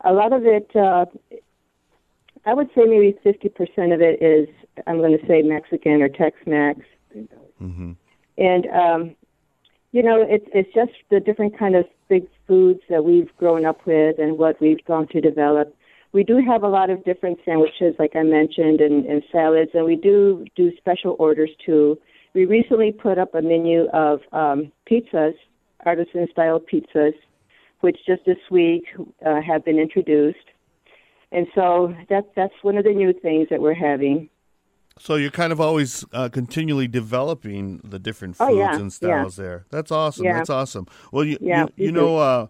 a 0.04 0.14
lot 0.14 0.32
of 0.34 0.46
it, 0.46 0.70
uh, 0.76 1.06
I 2.46 2.54
would 2.54 2.70
say 2.76 2.84
maybe 2.86 3.18
50% 3.26 3.94
of 3.94 4.02
it 4.02 4.22
is, 4.22 4.48
I'm 4.86 4.98
going 4.98 5.18
to 5.18 5.26
say 5.26 5.42
Mexican 5.42 6.02
or 6.02 6.10
Tex-Mex. 6.10 6.82
hmm 7.58 7.94
And, 8.38 8.68
um, 8.68 9.16
you 9.98 10.04
know, 10.04 10.24
it's, 10.30 10.46
it's 10.54 10.72
just 10.76 10.92
the 11.10 11.20
different 11.20 11.58
kind 11.58 11.76
of 11.76 11.84
big 12.08 12.28
foods 12.48 12.82
that 12.88 13.04
we've 13.04 13.36
grown 13.38 13.66
up 13.66 13.80
with 13.88 14.20
and 14.20 14.38
what 14.38 14.62
we've 14.62 14.86
gone 14.86 15.08
to 15.08 15.20
develop. 15.20 15.76
We 16.12 16.24
do 16.24 16.40
have 16.48 16.62
a 16.62 16.68
lot 16.68 16.92
of 16.92 17.04
different 17.04 17.40
sandwiches, 17.44 17.96
like 17.98 18.16
I 18.16 18.22
mentioned, 18.22 18.80
and, 18.80 19.08
and 19.08 19.24
salads, 19.32 19.72
and 19.74 19.86
we 19.86 19.96
do 19.96 20.46
do 20.56 20.72
special 20.78 21.16
orders 21.18 21.50
too. 21.66 21.98
We 22.36 22.46
recently 22.46 22.92
put 22.92 23.18
up 23.18 23.34
a 23.34 23.42
menu 23.42 23.88
of 23.90 24.20
um, 24.34 24.72
pizzas, 24.88 25.34
artisan 25.84 26.28
style 26.32 26.60
pizzas, 26.60 27.14
which 27.82 27.98
just 28.06 28.24
this 28.24 28.38
week 28.52 28.84
uh, 29.26 29.42
have 29.42 29.66
been 29.66 29.80
introduced. 29.80 30.38
And 31.32 31.48
so 31.56 31.96
that, 32.12 32.26
that's 32.36 32.54
one 32.62 32.78
of 32.78 32.84
the 32.84 32.94
new 32.94 33.14
things 33.14 33.48
that 33.50 33.60
we're 33.60 33.74
having. 33.74 34.30
So 35.00 35.16
you're 35.16 35.32
kind 35.32 35.52
of 35.52 35.60
always 35.62 36.06
uh, 36.14 36.30
continually 36.30 36.88
developing 36.88 37.80
the 37.84 38.00
different 38.00 38.36
foods 38.36 38.50
Oh, 38.52 38.58
yeah, 38.58 38.76
and 38.76 38.92
styles 38.92 39.36
there. 39.36 39.66
That's 39.70 39.92
awesome. 39.92 40.26
Yeah. 40.26 40.34
That's 40.38 40.50
awesome. 40.50 40.88
Well, 41.12 41.24
you 41.26 41.38
Yeah, 41.42 41.66
you, 41.76 41.86
you 41.86 41.92
know 41.92 42.18
uh, 42.18 42.48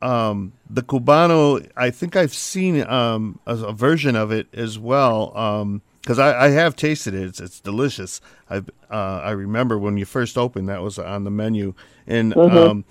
um, 0.00 0.52
the 0.68 0.82
cubano. 0.82 1.66
I 1.76 1.90
think 1.90 2.16
I've 2.16 2.34
seen 2.34 2.82
um, 2.86 3.38
a, 3.46 3.56
a 3.56 3.72
version 3.72 4.16
of 4.16 4.30
it 4.32 4.48
as 4.52 4.78
well. 4.78 5.28
because 6.00 6.18
I, 6.18 6.46
I 6.46 6.48
have 6.50 6.74
tasted 6.76 7.14
it. 7.14 7.22
It's, 7.22 7.40
it's 7.40 7.60
delicious. 7.60 8.20
I 8.50 8.58
uh, 8.90 9.20
I 9.24 9.30
remember 9.30 9.78
when 9.78 9.96
you 9.96 10.04
first 10.04 10.36
opened 10.36 10.68
that 10.68 10.82
was 10.82 10.98
on 10.98 11.24
the 11.24 11.30
menu, 11.30 11.74
and 12.06 12.32
Mm-hmm. 12.34 12.56
um, 12.56 12.84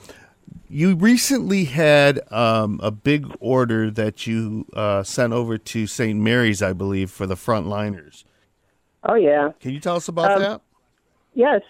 you 0.69 0.95
recently 0.95 1.65
had 1.65 2.19
um, 2.31 2.79
a 2.83 2.91
big 2.91 3.27
order 3.39 3.89
that 3.91 4.25
you 4.27 4.65
uh, 4.73 5.03
sent 5.03 5.31
over 5.33 5.57
to 5.57 5.87
St. 5.87 6.19
Mary's, 6.19 6.61
I 6.61 6.73
believe, 6.73 7.09
for 7.11 7.25
the 7.25 7.35
frontliners. 7.35 8.23
Oh, 9.03 9.15
yeah. 9.15 9.51
Can 9.59 9.71
you 9.71 9.79
tell 9.79 9.95
us 9.95 10.07
about 10.07 10.31
Um, 10.33 10.41
that? 10.41 10.61
Yes. 11.33 11.61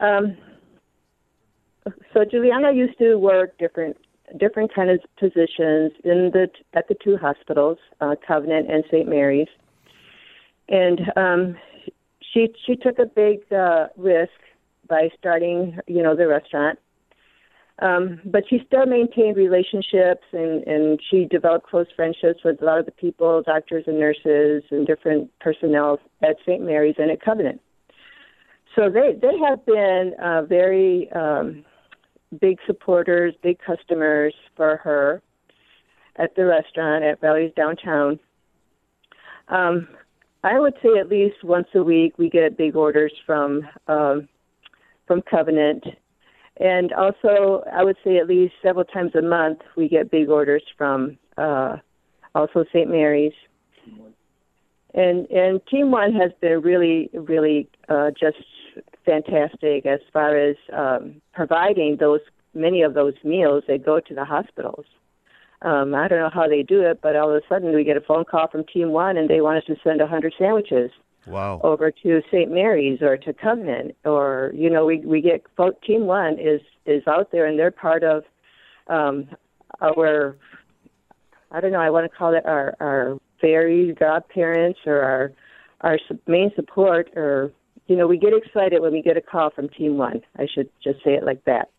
Um, 0.00 0.36
so 2.12 2.24
Juliana 2.24 2.72
used 2.72 2.98
to 2.98 3.16
work 3.16 3.56
different 3.58 3.96
different 4.38 4.72
kind 4.72 4.90
of 4.90 5.00
positions 5.18 5.90
in 6.04 6.30
the 6.32 6.48
at 6.74 6.86
the 6.88 6.94
two 6.94 7.16
hospitals, 7.16 7.78
uh, 8.00 8.14
Covenant 8.26 8.70
and 8.70 8.84
St. 8.90 9.08
Mary's, 9.08 9.48
and 10.68 11.00
um, 11.16 11.56
she 12.20 12.54
she 12.64 12.76
took 12.76 12.98
a 12.98 13.06
big 13.06 13.40
uh, 13.52 13.88
risk 13.96 14.30
by 14.88 15.10
starting, 15.18 15.78
you 15.86 16.02
know, 16.02 16.14
the 16.16 16.26
restaurant. 16.28 16.78
Um, 17.80 18.20
but 18.26 18.44
she 18.48 18.62
still 18.66 18.84
maintained 18.84 19.36
relationships 19.36 20.24
and, 20.32 20.62
and 20.66 21.00
she 21.10 21.24
developed 21.24 21.66
close 21.66 21.86
friendships 21.96 22.40
with 22.44 22.60
a 22.60 22.64
lot 22.64 22.78
of 22.78 22.84
the 22.84 22.92
people, 22.92 23.42
doctors 23.42 23.84
and 23.86 23.98
nurses 23.98 24.62
and 24.70 24.86
different 24.86 25.30
personnel 25.40 25.98
at 26.22 26.36
St. 26.46 26.62
Mary's 26.62 26.96
and 26.98 27.10
at 27.10 27.22
Covenant. 27.22 27.60
so 28.76 28.90
they 28.90 29.14
they 29.20 29.38
have 29.38 29.64
been 29.64 30.12
uh, 30.22 30.42
very 30.42 31.10
um, 31.12 31.64
big 32.38 32.58
supporters, 32.66 33.34
big 33.42 33.58
customers 33.58 34.34
for 34.56 34.76
her 34.76 35.22
at 36.16 36.34
the 36.36 36.44
restaurant 36.44 37.02
at 37.02 37.20
Valley's 37.20 37.52
downtown. 37.56 38.20
Um, 39.48 39.88
I 40.44 40.58
would 40.58 40.74
say 40.82 40.98
at 40.98 41.08
least 41.08 41.42
once 41.42 41.68
a 41.74 41.82
week 41.82 42.18
we 42.18 42.28
get 42.30 42.56
big 42.56 42.76
orders 42.76 43.12
from 43.26 43.62
um, 43.88 44.28
from 45.06 45.22
Covenant, 45.22 45.84
and 46.60 46.92
also 46.92 47.64
I 47.72 47.82
would 47.82 47.96
say 48.04 48.18
at 48.18 48.28
least 48.28 48.54
several 48.62 48.84
times 48.84 49.12
a 49.14 49.22
month 49.22 49.60
we 49.76 49.88
get 49.88 50.10
big 50.10 50.28
orders 50.28 50.62
from 50.76 51.18
uh, 51.36 51.78
also 52.34 52.64
St. 52.72 52.88
Mary's. 52.88 53.32
And 54.92 55.26
and 55.30 55.60
Team 55.66 55.90
One 55.90 56.12
has 56.14 56.32
been 56.40 56.60
really 56.60 57.10
really 57.14 57.68
uh, 57.88 58.10
just 58.10 58.38
fantastic 59.06 59.86
as 59.86 60.00
far 60.12 60.36
as 60.36 60.56
um, 60.72 61.20
providing 61.32 61.96
those 61.98 62.20
many 62.54 62.82
of 62.82 62.94
those 62.94 63.14
meals 63.24 63.64
that 63.68 63.84
go 63.84 64.00
to 64.00 64.14
the 64.14 64.24
hospitals. 64.24 64.84
Um, 65.62 65.94
I 65.94 66.08
don't 66.08 66.18
know 66.18 66.30
how 66.32 66.48
they 66.48 66.62
do 66.62 66.80
it, 66.82 67.00
but 67.02 67.16
all 67.16 67.30
of 67.30 67.36
a 67.36 67.46
sudden 67.48 67.74
we 67.74 67.84
get 67.84 67.96
a 67.96 68.00
phone 68.00 68.24
call 68.24 68.48
from 68.48 68.64
Team 68.64 68.90
One 68.90 69.16
and 69.16 69.28
they 69.28 69.40
want 69.40 69.58
us 69.58 69.64
to 69.66 69.76
send 69.84 70.00
a 70.00 70.04
100 70.04 70.34
sandwiches 70.38 70.90
Wow. 71.26 71.60
over 71.62 71.90
to 71.90 72.22
St. 72.30 72.50
Mary's 72.50 73.02
or 73.02 73.16
to 73.18 73.32
Covenant, 73.32 73.94
or 74.04 74.52
you 74.54 74.70
know, 74.70 74.86
we 74.86 74.98
we 74.98 75.20
get 75.20 75.44
Team 75.82 76.06
One 76.06 76.38
is 76.38 76.60
is 76.86 77.06
out 77.06 77.30
there 77.30 77.46
and 77.46 77.58
they're 77.58 77.70
part 77.70 78.02
of 78.02 78.24
um, 78.88 79.28
our 79.80 80.36
I 81.52 81.60
don't 81.60 81.72
know, 81.72 81.80
I 81.80 81.90
want 81.90 82.10
to 82.10 82.16
call 82.16 82.34
it 82.34 82.46
our 82.46 82.76
our 82.80 83.18
fairy 83.40 83.92
godparents 83.92 84.80
or 84.86 85.00
our 85.02 85.32
our 85.82 85.98
main 86.26 86.52
support 86.54 87.10
or 87.16 87.52
you 87.86 87.96
know, 87.96 88.06
we 88.06 88.18
get 88.18 88.32
excited 88.32 88.80
when 88.80 88.92
we 88.92 89.02
get 89.02 89.16
a 89.16 89.20
call 89.20 89.50
from 89.50 89.68
Team 89.68 89.98
One. 89.98 90.22
I 90.38 90.46
should 90.46 90.70
just 90.82 91.02
say 91.02 91.14
it 91.14 91.24
like 91.24 91.44
that. 91.44 91.70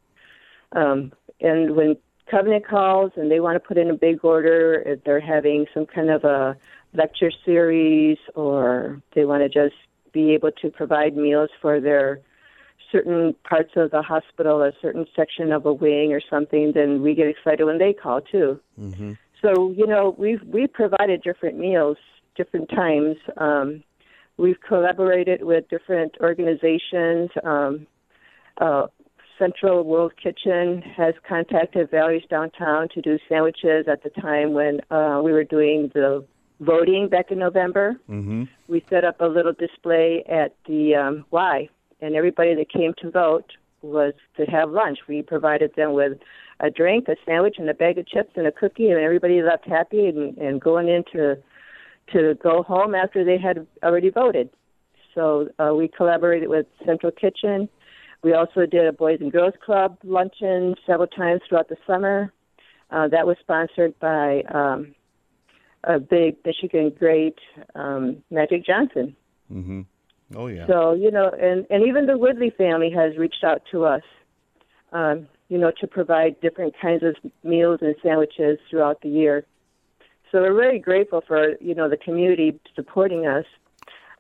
Um, 0.74 1.14
and 1.40 1.76
when 1.76 1.96
Covenant 2.30 2.68
calls 2.68 3.12
and 3.16 3.32
they 3.32 3.40
want 3.40 3.56
to 3.56 3.60
put 3.60 3.78
in 3.78 3.90
a 3.90 3.96
big 3.96 4.24
order, 4.24 4.84
if 4.86 5.04
they're 5.04 5.22
having 5.22 5.66
some 5.74 5.86
kind 5.86 6.10
of 6.10 6.24
a 6.24 6.58
lecture 6.94 7.32
series 7.46 8.18
or 8.36 9.02
they 9.16 9.26
want 9.26 9.44
to 9.44 9.50
just 9.50 9.76
be 10.12 10.32
able 10.34 10.52
to 10.52 10.70
provide 10.70 11.16
meals 11.16 11.50
for 11.62 11.80
their 11.80 12.20
certain 12.92 13.34
parts 13.48 13.72
of 13.78 13.92
the 13.92 14.02
hospital, 14.02 14.62
a 14.62 14.72
certain 14.82 15.06
section 15.16 15.52
of 15.52 15.66
a 15.66 15.74
wing 15.74 16.12
or 16.12 16.22
something, 16.30 16.74
then 16.74 17.02
we 17.02 17.16
get 17.16 17.28
excited 17.28 17.64
when 17.64 17.78
they 17.78 17.94
call 17.94 18.20
too. 18.22 18.60
Mm-hmm. 18.80 19.14
So 19.42 19.72
you 19.72 19.88
know 19.88 20.16
we've 20.18 20.42
we 20.44 20.68
provided 20.68 21.24
different 21.24 21.58
meals 21.58 21.98
different 22.36 22.70
times. 22.70 23.18
Um, 23.38 23.84
we've 24.38 24.60
collaborated 24.68 25.44
with 25.44 25.68
different 25.70 26.16
organizations. 26.22 27.30
Um, 27.44 27.88
uh, 28.60 28.88
Central 29.40 29.84
World 29.84 30.14
Kitchen 30.22 30.84
has 30.96 31.16
contacted 31.28 31.90
Valerie's 31.90 32.24
Downtown 32.30 32.88
to 32.94 33.02
do 33.02 33.18
sandwiches 33.28 33.88
at 33.88 34.04
the 34.04 34.10
time 34.22 34.54
when 34.54 34.82
uh, 34.92 35.20
we 35.24 35.32
were 35.32 35.44
doing 35.44 35.90
the 35.94 36.26
voting 36.62 37.10
back 37.10 37.32
in 37.32 37.40
November. 37.40 37.96
Mm-hmm. 38.10 38.44
We 38.68 38.86
set 38.90 39.04
up 39.04 39.20
a 39.20 39.26
little 39.26 39.54
display 39.54 40.24
at 40.30 40.56
the 40.68 40.96
um, 40.96 41.26
Y, 41.32 41.68
and 42.00 42.16
everybody 42.16 42.56
that 42.56 42.72
came 42.72 42.94
to 43.02 43.12
vote 43.12 43.52
was 43.82 44.14
to 44.38 44.46
have 44.46 44.70
lunch. 44.70 45.00
We 45.10 45.24
provided 45.24 45.74
them 45.76 45.94
with 45.94 46.20
a 46.60 46.70
drink, 46.70 47.08
a 47.08 47.16
sandwich, 47.26 47.56
and 47.58 47.70
a 47.70 47.74
bag 47.74 47.98
of 47.98 48.08
chips 48.08 48.34
and 48.36 48.46
a 48.46 48.52
cookie, 48.52 48.90
and 48.90 49.00
everybody 49.00 49.42
left 49.42 49.68
happy 49.68 50.06
and, 50.06 50.38
and 50.38 50.62
going 50.62 50.88
in 50.88 51.04
to, 51.14 51.36
to 52.14 52.36
go 52.36 52.62
home 52.62 52.94
after 52.94 53.26
they 53.26 53.40
had 53.40 53.66
already 53.84 54.12
voted. 54.12 54.50
So 55.16 55.50
uh, 55.60 55.74
we 55.74 55.88
collaborated 55.88 56.48
with 56.48 56.68
Central 56.86 57.12
Kitchen. 57.12 57.68
We 58.24 58.34
also 58.34 58.68
did 58.68 58.86
a 58.86 58.94
Boys 58.94 59.18
and 59.20 59.32
Girls 59.32 59.56
Club 59.66 59.98
luncheon 60.04 60.76
several 60.86 61.08
times 61.08 61.42
throughout 61.50 61.70
the 61.70 61.78
summer. 61.88 62.32
Uh, 62.92 63.08
that 63.08 63.26
was 63.26 63.38
sponsored 63.40 63.98
by 64.00 64.44
um, 64.54 64.94
a 65.84 66.00
big 66.00 66.38
Michigan 66.46 66.94
great, 66.98 67.38
um, 67.76 68.24
Magic 68.30 68.66
Johnson. 68.66 69.16
Mm-hmm. 69.52 69.82
Oh 70.36 70.48
yeah. 70.48 70.68
So 70.68 70.94
you 70.94 71.12
know, 71.12 71.30
and 71.30 71.66
and 71.70 71.88
even 71.88 72.06
the 72.06 72.18
Woodley 72.18 72.52
family 72.52 72.92
has 72.92 73.18
reached 73.18 73.44
out 73.44 73.64
to 73.72 73.86
us, 73.86 74.04
um, 74.94 75.28
you 75.50 75.58
know, 75.58 75.72
to 75.82 75.88
provide 75.88 76.40
different 76.42 76.74
kinds 76.82 77.04
of 77.04 77.16
meals 77.44 77.80
and 77.82 77.96
sandwiches 78.02 78.60
throughout 78.70 79.02
the 79.02 79.10
year. 79.10 79.46
So 80.32 80.42
we're 80.42 80.54
very 80.54 80.80
grateful 80.80 81.22
for 81.28 81.56
you 81.60 81.76
know 81.76 81.90
the 81.90 81.98
community 81.98 82.60
supporting 82.76 83.28
us. 83.28 83.46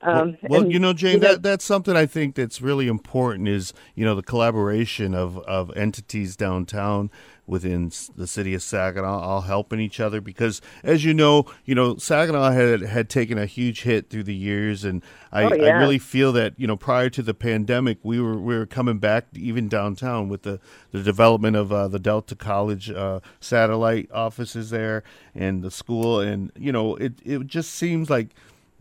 Um, 0.03 0.37
well, 0.43 0.61
and, 0.63 0.71
you 0.71 0.79
know, 0.79 0.93
Jane, 0.93 1.13
you 1.15 1.19
know- 1.19 1.27
that 1.33 1.43
that's 1.43 1.65
something 1.65 1.95
I 1.95 2.05
think 2.05 2.35
that's 2.35 2.61
really 2.61 2.87
important 2.87 3.47
is 3.47 3.73
you 3.95 4.03
know 4.05 4.15
the 4.15 4.23
collaboration 4.23 5.13
of 5.13 5.37
of 5.39 5.75
entities 5.77 6.35
downtown 6.35 7.09
within 7.47 7.91
the 8.15 8.27
city 8.27 8.53
of 8.53 8.61
Saginaw, 8.63 9.19
all 9.19 9.41
helping 9.41 9.79
each 9.79 9.99
other 9.99 10.21
because, 10.21 10.61
as 10.83 11.03
you 11.03 11.13
know, 11.13 11.45
you 11.65 11.75
know 11.75 11.97
Saginaw 11.97 12.51
had 12.51 12.81
had 12.81 13.09
taken 13.09 13.37
a 13.37 13.45
huge 13.45 13.81
hit 13.83 14.09
through 14.09 14.23
the 14.23 14.33
years, 14.35 14.83
and 14.85 15.03
I, 15.33 15.43
Oh, 15.43 15.47
I 15.49 15.79
really 15.79 15.99
feel 15.99 16.31
that 16.33 16.53
you 16.57 16.65
know 16.65 16.77
prior 16.77 17.09
to 17.09 17.21
the 17.21 17.33
pandemic, 17.33 17.97
we 18.03 18.19
were 18.21 18.39
we 18.39 18.57
were 18.57 18.65
coming 18.65 18.99
back 18.99 19.25
even 19.33 19.67
downtown 19.67 20.29
with 20.29 20.43
the 20.43 20.59
the 20.91 21.03
development 21.03 21.55
of 21.57 21.71
uh, 21.71 21.87
the 21.87 21.99
Delta 21.99 22.35
College 22.35 22.89
uh, 22.89 23.19
satellite 23.39 24.09
offices 24.13 24.69
there 24.69 25.03
and 25.35 25.61
the 25.61 25.71
school, 25.71 26.19
and 26.19 26.51
you 26.57 26.71
know 26.71 26.95
it 26.95 27.13
it 27.25 27.45
just 27.47 27.71
seems 27.71 28.09
like 28.09 28.29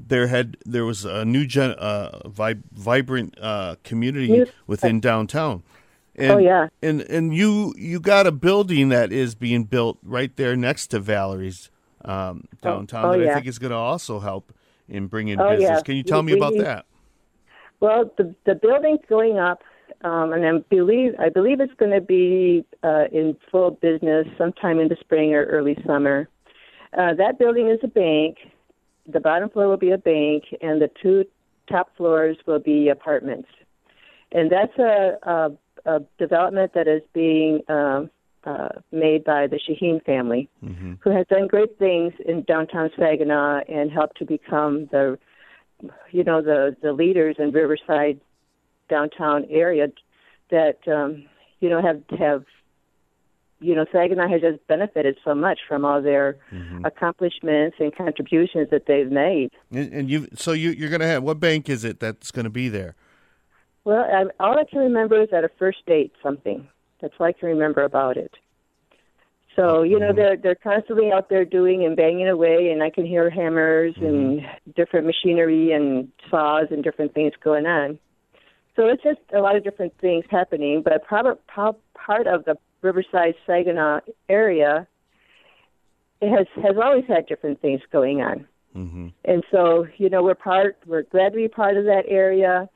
there 0.08 0.26
had 0.28 0.56
there 0.64 0.84
was 0.84 1.04
a 1.04 1.24
new 1.24 1.46
gen 1.46 1.70
uh 1.72 2.20
vib- 2.26 2.62
vibrant 2.72 3.34
uh 3.40 3.76
community 3.84 4.44
within 4.66 5.00
downtown 5.00 5.62
and, 6.16 6.32
Oh, 6.32 6.38
yeah. 6.38 6.68
and 6.82 7.00
and 7.02 7.34
you 7.34 7.74
you 7.76 8.00
got 8.00 8.26
a 8.26 8.32
building 8.32 8.88
that 8.90 9.12
is 9.12 9.34
being 9.34 9.64
built 9.64 9.98
right 10.02 10.34
there 10.36 10.56
next 10.56 10.88
to 10.88 11.00
Valerie's 11.00 11.70
um 12.04 12.44
downtown 12.62 13.04
oh, 13.06 13.18
that 13.18 13.28
I 13.28 13.34
think 13.34 13.46
is 13.46 13.58
going 13.58 13.70
to 13.72 13.76
also 13.76 14.20
help 14.20 14.52
in 14.88 15.06
bringing 15.06 15.40
Oh, 15.40 15.50
business 15.50 15.70
yeah. 15.70 15.80
can 15.82 15.96
you 15.96 16.02
tell 16.02 16.22
me 16.22 16.32
about 16.32 16.52
we- 16.52 16.60
that 16.62 16.86
Well, 17.80 18.10
the 18.18 18.34
the 18.44 18.54
building's 18.54 19.00
going 19.08 19.38
up, 19.38 19.62
um, 20.02 20.32
and 20.34 20.44
I 20.46 20.58
believe 20.68 21.14
I 21.18 21.28
believe 21.30 21.60
it's 21.60 21.72
going 21.74 21.92
to 21.92 22.00
be 22.00 22.64
uh, 22.82 23.04
in 23.12 23.36
full 23.50 23.70
business 23.72 24.26
sometime 24.36 24.78
in 24.80 24.88
the 24.88 24.96
spring 25.00 25.32
or 25.34 25.44
early 25.46 25.76
summer. 25.86 26.28
Uh, 26.92 27.14
that 27.14 27.38
building 27.38 27.68
is 27.70 27.78
a 27.82 27.88
bank. 27.88 28.36
The 29.12 29.20
bottom 29.20 29.50
floor 29.50 29.68
will 29.68 29.76
be 29.76 29.90
a 29.90 29.98
bank, 29.98 30.44
and 30.60 30.80
the 30.80 30.90
two 31.02 31.24
top 31.68 31.96
floors 31.96 32.36
will 32.46 32.58
be 32.58 32.88
apartments. 32.88 33.48
And 34.32 34.50
that's 34.50 34.78
a, 34.78 35.16
a, 35.22 35.50
a 35.86 36.00
development 36.18 36.72
that 36.74 36.86
is 36.86 37.02
being 37.12 37.60
um, 37.68 38.10
uh, 38.44 38.68
made 38.92 39.24
by 39.24 39.46
the 39.46 39.58
Shaheen 39.58 40.02
family, 40.04 40.48
who 41.00 41.10
has 41.10 41.26
done 41.28 41.46
great 41.46 41.78
things 41.78 42.12
in 42.26 42.42
downtown 42.42 42.90
Saginaw 42.98 43.60
and 43.68 43.90
helped 43.90 44.18
to 44.18 44.24
become 44.24 44.88
the 44.90 45.18
you 46.10 46.24
know 46.24 46.42
the 46.42 46.76
the 46.82 46.92
leaders 46.92 47.36
in 47.38 47.52
Riverside 47.52 48.20
downtown 48.88 49.46
area 49.50 49.88
that 50.50 50.78
um, 50.88 51.24
you 51.60 51.68
know 51.68 51.80
have 51.82 52.02
have 52.18 52.44
you 53.60 53.74
know 53.74 53.84
Saginaw 53.92 54.28
has 54.28 54.40
just 54.40 54.66
benefited 54.66 55.16
so 55.24 55.34
much 55.34 55.60
from 55.68 55.84
all 55.84 56.02
their 56.02 56.38
mm-hmm. 56.52 56.84
accomplishments 56.84 57.76
and 57.78 57.94
contributions 57.94 58.68
that 58.70 58.86
they've 58.86 59.10
made. 59.10 59.50
and, 59.70 59.92
and 59.92 60.10
you 60.10 60.28
so 60.34 60.52
you 60.52 60.70
you're 60.70 60.88
going 60.88 61.00
to 61.00 61.06
have 61.06 61.22
what 61.22 61.38
bank 61.38 61.68
is 61.68 61.84
it 61.84 62.00
that's 62.00 62.30
going 62.30 62.44
to 62.44 62.50
be 62.50 62.68
there 62.68 62.94
Well, 63.84 64.04
I, 64.04 64.24
all 64.42 64.58
I 64.58 64.64
can 64.64 64.80
remember 64.80 65.22
is 65.22 65.28
at 65.32 65.44
a 65.44 65.50
first 65.58 65.84
date 65.86 66.12
something. 66.22 66.66
That's 67.00 67.14
all 67.18 67.26
I 67.26 67.32
can 67.32 67.48
remember 67.48 67.82
about 67.82 68.16
it. 68.16 68.34
So 69.56 69.82
you 69.82 69.98
know 69.98 70.08
mm-hmm. 70.08 70.16
they're 70.16 70.36
they're 70.36 70.54
constantly 70.54 71.12
out 71.12 71.28
there 71.28 71.44
doing 71.44 71.84
and 71.84 71.96
banging 71.96 72.28
away, 72.28 72.70
and 72.70 72.82
I 72.82 72.90
can 72.90 73.04
hear 73.04 73.28
hammers 73.30 73.94
and 73.96 74.40
mm-hmm. 74.40 74.70
different 74.76 75.06
machinery 75.06 75.72
and 75.72 76.08
saws 76.30 76.68
and 76.70 76.82
different 76.82 77.14
things 77.14 77.32
going 77.42 77.66
on. 77.66 77.98
So 78.76 78.86
it's 78.86 79.02
just 79.02 79.20
a 79.34 79.40
lot 79.40 79.56
of 79.56 79.64
different 79.64 79.92
things 80.00 80.24
happening. 80.30 80.82
But 80.82 81.06
part 81.06 81.26
part 81.46 82.26
of 82.26 82.44
the 82.44 82.56
Riverside 82.82 83.34
Saginaw 83.46 84.00
area 84.28 84.86
has 86.22 86.46
has 86.56 86.76
always 86.82 87.04
had 87.06 87.26
different 87.26 87.60
things 87.60 87.80
going 87.92 88.20
on. 88.20 88.46
mm-hmm. 88.76 89.08
And 89.24 89.44
so, 89.50 89.86
you 89.96 90.10
know, 90.10 90.22
we're 90.22 90.34
part, 90.34 90.76
we're 90.86 91.02
glad 91.02 91.30
to 91.30 91.36
be 91.36 91.48
part 91.48 91.76
of 91.76 91.84
that 91.84 92.04
area. 92.08 92.68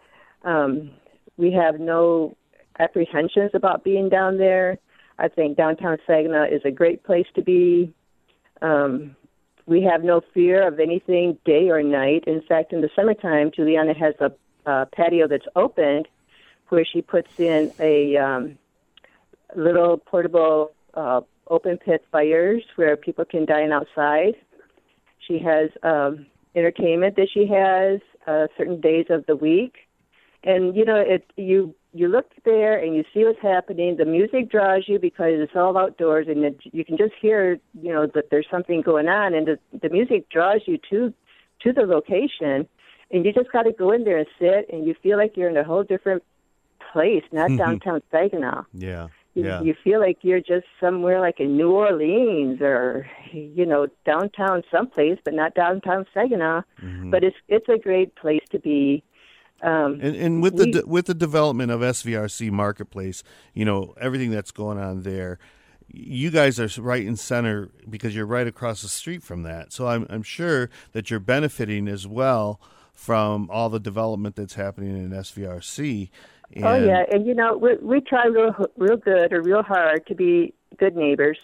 Um, 0.42 0.90
we 1.36 1.52
have 1.52 1.80
no 1.80 2.36
apprehensions 2.78 3.50
about 3.54 3.84
being 3.84 4.08
down 4.08 4.38
there. 4.38 4.78
I 5.18 5.28
think 5.28 5.56
downtown 5.56 5.98
Saginaw 6.06 6.46
is 6.46 6.62
a 6.64 6.70
great 6.70 7.04
place 7.04 7.26
to 7.34 7.42
be. 7.42 7.92
Um, 8.62 9.14
we 9.66 9.82
have 9.82 10.02
no 10.02 10.20
fear 10.32 10.66
of 10.66 10.80
anything 10.80 11.38
day 11.44 11.70
or 11.70 11.82
night. 11.82 12.24
In 12.26 12.42
fact, 12.42 12.72
in 12.72 12.80
the 12.80 12.90
summertime, 12.94 13.50
Juliana 13.54 13.94
has 13.94 14.14
a, 14.20 14.32
a 14.70 14.86
patio 14.86 15.28
that's 15.28 15.46
opened 15.54 16.08
where 16.68 16.84
she 16.84 17.00
puts 17.02 17.28
in 17.38 17.72
a 17.78 18.16
um, 18.16 18.58
little 19.56 19.98
portable 19.98 20.72
uh, 20.94 21.20
open 21.48 21.78
pit 21.78 22.04
fires 22.10 22.62
where 22.76 22.96
people 22.96 23.24
can 23.24 23.44
dine 23.44 23.72
outside. 23.72 24.34
She 25.26 25.38
has 25.38 25.70
um, 25.82 26.26
entertainment 26.54 27.16
that 27.16 27.28
she 27.32 27.46
has 27.46 28.00
uh, 28.26 28.46
certain 28.56 28.80
days 28.80 29.06
of 29.10 29.26
the 29.26 29.36
week, 29.36 29.74
and 30.42 30.76
you 30.76 30.84
know 30.84 30.96
it 30.96 31.24
you 31.36 31.74
you 31.92 32.08
look 32.08 32.26
there 32.44 32.76
and 32.76 32.94
you 32.94 33.04
see 33.14 33.24
what's 33.24 33.40
happening. 33.40 33.96
The 33.96 34.04
music 34.04 34.50
draws 34.50 34.84
you 34.88 34.98
because 34.98 35.34
it's 35.34 35.52
all 35.54 35.78
outdoors, 35.78 36.26
and 36.28 36.44
it, 36.44 36.60
you 36.64 36.84
can 36.84 36.96
just 36.96 37.14
hear, 37.20 37.58
you 37.80 37.92
know, 37.92 38.06
that 38.14 38.30
there's 38.30 38.46
something 38.50 38.82
going 38.82 39.08
on, 39.08 39.32
and 39.32 39.46
the, 39.46 39.58
the 39.80 39.88
music 39.88 40.28
draws 40.28 40.62
you 40.66 40.78
to 40.90 41.14
to 41.62 41.72
the 41.72 41.82
location, 41.82 42.68
and 43.10 43.24
you 43.24 43.32
just 43.32 43.50
got 43.52 43.62
to 43.62 43.72
go 43.72 43.92
in 43.92 44.04
there 44.04 44.18
and 44.18 44.26
sit, 44.38 44.68
and 44.70 44.86
you 44.86 44.94
feel 45.02 45.16
like 45.16 45.36
you're 45.36 45.48
in 45.48 45.56
a 45.56 45.64
whole 45.64 45.84
different 45.84 46.22
place, 46.92 47.22
not 47.32 47.56
downtown 47.56 48.02
Saginaw. 48.10 48.64
Yeah. 48.72 49.08
You, 49.34 49.44
Yeah. 49.44 49.62
you 49.62 49.74
feel 49.82 50.00
like 50.00 50.18
you're 50.22 50.40
just 50.40 50.66
somewhere 50.80 51.20
like 51.20 51.40
in 51.40 51.56
New 51.56 51.72
Orleans 51.72 52.60
or 52.60 53.06
you 53.32 53.66
know 53.66 53.88
downtown 54.06 54.62
someplace, 54.70 55.18
but 55.24 55.34
not 55.34 55.54
downtown 55.54 56.06
Saginaw. 56.14 56.62
But 57.10 57.24
it's 57.24 57.36
it's 57.48 57.68
a 57.68 57.78
great 57.78 58.14
place 58.16 58.42
to 58.50 58.58
be. 58.58 59.02
Um, 59.62 59.98
And, 60.02 60.14
and 60.16 60.42
with 60.42 60.56
the 60.56 60.66
de- 60.70 60.86
with 60.86 61.06
the 61.06 61.14
development 61.14 61.70
of 61.72 61.80
SVRC 61.80 62.50
Marketplace, 62.50 63.22
you 63.54 63.64
know 63.64 63.94
everything 64.00 64.30
that's 64.30 64.50
going 64.50 64.78
on 64.78 65.02
there, 65.02 65.38
you 65.88 66.30
guys 66.30 66.58
are 66.60 66.68
right 66.82 67.04
in 67.04 67.16
center 67.16 67.70
because 67.88 68.14
you're 68.14 68.26
right 68.26 68.46
across 68.46 68.82
the 68.82 68.88
street 68.88 69.22
from 69.22 69.42
that. 69.44 69.72
So 69.72 69.86
I'm 69.88 70.06
I'm 70.10 70.22
sure 70.22 70.70
that 70.92 71.10
you're 71.10 71.20
benefiting 71.20 71.88
as 71.88 72.06
well 72.06 72.60
from 72.92 73.48
all 73.50 73.68
the 73.70 73.80
development 73.80 74.36
that's 74.36 74.54
happening 74.54 74.96
in 74.96 75.10
SVRC. 75.10 76.10
And, 76.54 76.64
Oh 76.64 76.74
yeah, 76.76 77.04
and 77.10 77.26
you 77.26 77.34
know 77.34 77.56
we 77.56 77.76
we 77.82 78.00
try 78.00 78.26
real 78.26 78.54
real 78.76 78.96
good 78.96 79.32
or 79.32 79.42
real 79.42 79.62
hard 79.62 80.06
to 80.06 80.14
be 80.14 80.54
good 80.78 80.96
neighbors. 80.96 81.38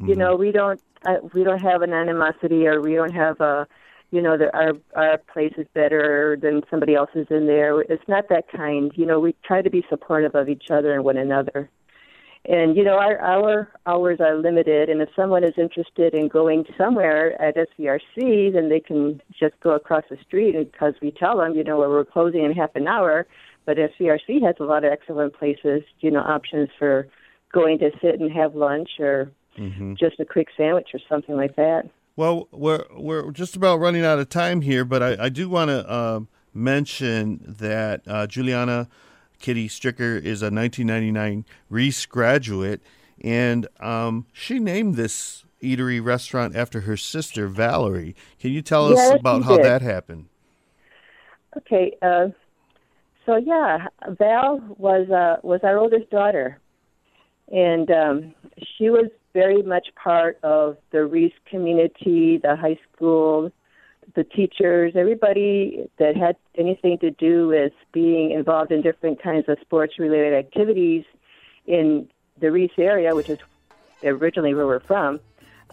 You 0.00 0.16
know 0.16 0.36
we 0.36 0.50
don't 0.50 0.80
uh, 1.06 1.16
we 1.32 1.44
don't 1.44 1.60
have 1.60 1.82
an 1.82 1.92
animosity 1.92 2.66
or 2.66 2.80
we 2.80 2.94
don't 2.94 3.14
have 3.14 3.40
a 3.40 3.66
you 4.10 4.20
know 4.20 4.36
that 4.36 4.54
our 4.54 4.72
our 4.96 5.18
place 5.18 5.52
is 5.56 5.66
better 5.74 6.36
than 6.40 6.62
somebody 6.70 6.94
else's 6.94 7.26
in 7.30 7.46
there. 7.46 7.80
It's 7.82 8.06
not 8.08 8.28
that 8.28 8.48
kind. 8.48 8.92
You 8.94 9.06
know 9.06 9.20
we 9.20 9.34
try 9.44 9.62
to 9.62 9.70
be 9.70 9.84
supportive 9.88 10.34
of 10.34 10.48
each 10.48 10.70
other 10.70 10.94
and 10.94 11.04
one 11.04 11.16
another. 11.16 11.70
And 12.46 12.76
you 12.76 12.84
know 12.84 12.98
our 12.98 13.18
our 13.20 13.70
hours 13.86 14.18
are 14.20 14.36
limited, 14.36 14.90
and 14.90 15.00
if 15.00 15.08
someone 15.16 15.44
is 15.44 15.54
interested 15.56 16.14
in 16.14 16.28
going 16.28 16.64
somewhere 16.76 17.40
at 17.40 17.56
SVRC, 17.56 18.52
then 18.52 18.68
they 18.68 18.80
can 18.80 19.22
just 19.38 19.58
go 19.60 19.70
across 19.70 20.04
the 20.10 20.18
street 20.26 20.54
because 20.72 20.94
we 21.00 21.10
tell 21.10 21.38
them, 21.38 21.54
you 21.54 21.64
know, 21.64 21.78
we're 21.78 22.04
closing 22.04 22.44
in 22.44 22.52
half 22.52 22.76
an 22.76 22.86
hour. 22.86 23.26
But 23.66 23.76
SVRC 23.78 24.42
has 24.42 24.56
a 24.60 24.64
lot 24.64 24.84
of 24.84 24.92
excellent 24.92 25.34
places, 25.34 25.82
you 26.00 26.10
know, 26.10 26.20
options 26.20 26.68
for 26.78 27.08
going 27.52 27.78
to 27.78 27.90
sit 28.02 28.20
and 28.20 28.30
have 28.32 28.54
lunch 28.54 28.90
or 28.98 29.30
just 29.94 30.18
a 30.20 30.24
quick 30.24 30.48
sandwich 30.56 30.88
or 30.92 31.00
something 31.08 31.36
like 31.36 31.56
that. 31.56 31.88
Well, 32.16 32.48
we're 32.52 32.84
we're 32.92 33.30
just 33.30 33.56
about 33.56 33.78
running 33.80 34.04
out 34.04 34.18
of 34.18 34.28
time 34.28 34.60
here, 34.60 34.84
but 34.84 35.02
I, 35.02 35.24
I 35.24 35.28
do 35.28 35.48
want 35.48 35.70
to 35.70 35.92
um 35.92 36.28
mention 36.52 37.40
that 37.58 38.02
uh, 38.06 38.26
Juliana 38.26 38.88
Kitty 39.40 39.68
Stricker 39.68 40.16
is 40.16 40.42
a 40.42 40.50
1999 40.50 41.44
Reese 41.70 42.06
graduate, 42.06 42.80
and 43.22 43.66
um, 43.80 44.26
she 44.32 44.58
named 44.60 44.94
this 44.96 45.44
eatery 45.62 46.04
restaurant 46.04 46.54
after 46.54 46.82
her 46.82 46.96
sister 46.96 47.48
Valerie. 47.48 48.14
Can 48.38 48.52
you 48.52 48.62
tell 48.62 48.86
us 48.92 48.98
Yes, 48.98 49.18
about 49.20 49.42
how 49.44 49.56
did. 49.56 49.64
that 49.64 49.82
happened? 49.82 50.26
Okay, 51.56 51.96
uh, 52.02 52.28
so 53.26 53.36
yeah, 53.36 53.88
Val 54.08 54.60
was 54.78 55.08
uh, 55.10 55.40
was 55.42 55.60
our 55.62 55.78
oldest 55.78 56.10
daughter, 56.10 56.58
and 57.50 57.90
um, 57.90 58.34
she 58.76 58.90
was 58.90 59.10
very 59.32 59.62
much 59.62 59.88
part 59.94 60.38
of 60.42 60.76
the 60.90 61.04
Reese 61.04 61.32
community, 61.46 62.38
the 62.38 62.54
high 62.54 62.78
school, 62.92 63.50
the 64.14 64.24
teachers, 64.24 64.92
everybody 64.94 65.88
that 65.98 66.16
had 66.16 66.36
anything 66.56 66.98
to 66.98 67.10
do 67.10 67.48
with 67.48 67.72
being 67.92 68.30
involved 68.30 68.70
in 68.70 68.82
different 68.82 69.22
kinds 69.22 69.48
of 69.48 69.58
sports 69.60 69.98
related 69.98 70.34
activities 70.34 71.04
in 71.66 72.08
the 72.40 72.50
Reese 72.52 72.78
area, 72.78 73.14
which 73.14 73.28
is 73.30 73.38
originally 74.04 74.54
where 74.54 74.66
we're 74.66 74.80
from. 74.80 75.18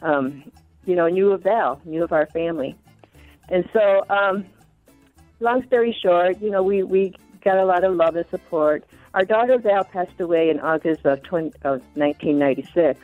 Um, 0.02 0.52
you 0.86 0.96
know, 0.96 1.08
knew 1.08 1.32
of 1.32 1.44
Val, 1.44 1.80
knew 1.86 2.04
of 2.04 2.12
our 2.14 2.28
family, 2.28 2.76
and 3.50 3.68
so. 3.74 4.06
Um, 4.10 4.46
long 5.42 5.66
story 5.66 5.98
short, 6.04 6.40
you 6.40 6.52
know, 6.52 6.62
we, 6.62 6.84
we 6.84 7.16
got 7.44 7.58
a 7.58 7.66
lot 7.66 7.84
of 7.84 7.96
love 7.96 8.16
and 8.16 8.28
support. 8.30 8.84
Our 9.14 9.26
daughter 9.26 9.58
Val 9.58 9.84
passed 9.84 10.20
away 10.20 10.50
in 10.50 10.60
August 10.60 11.06
of, 11.06 11.22
20, 11.24 11.48
of 11.64 11.82
1996. 11.96 13.00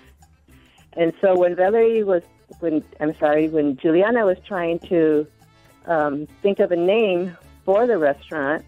And 0.94 1.14
so 1.22 1.38
when 1.38 1.56
Valerie 1.56 2.04
was, 2.04 2.24
when 2.60 2.84
I'm 3.00 3.16
sorry, 3.18 3.50
when 3.50 3.78
Juliana 3.78 4.26
was 4.26 4.38
trying 4.48 4.80
to 4.90 5.28
um, 5.86 6.28
think 6.42 6.60
of 6.60 6.72
a 6.72 6.76
name 6.76 7.38
for 7.66 7.86
the 7.86 7.98
restaurant, 7.98 8.66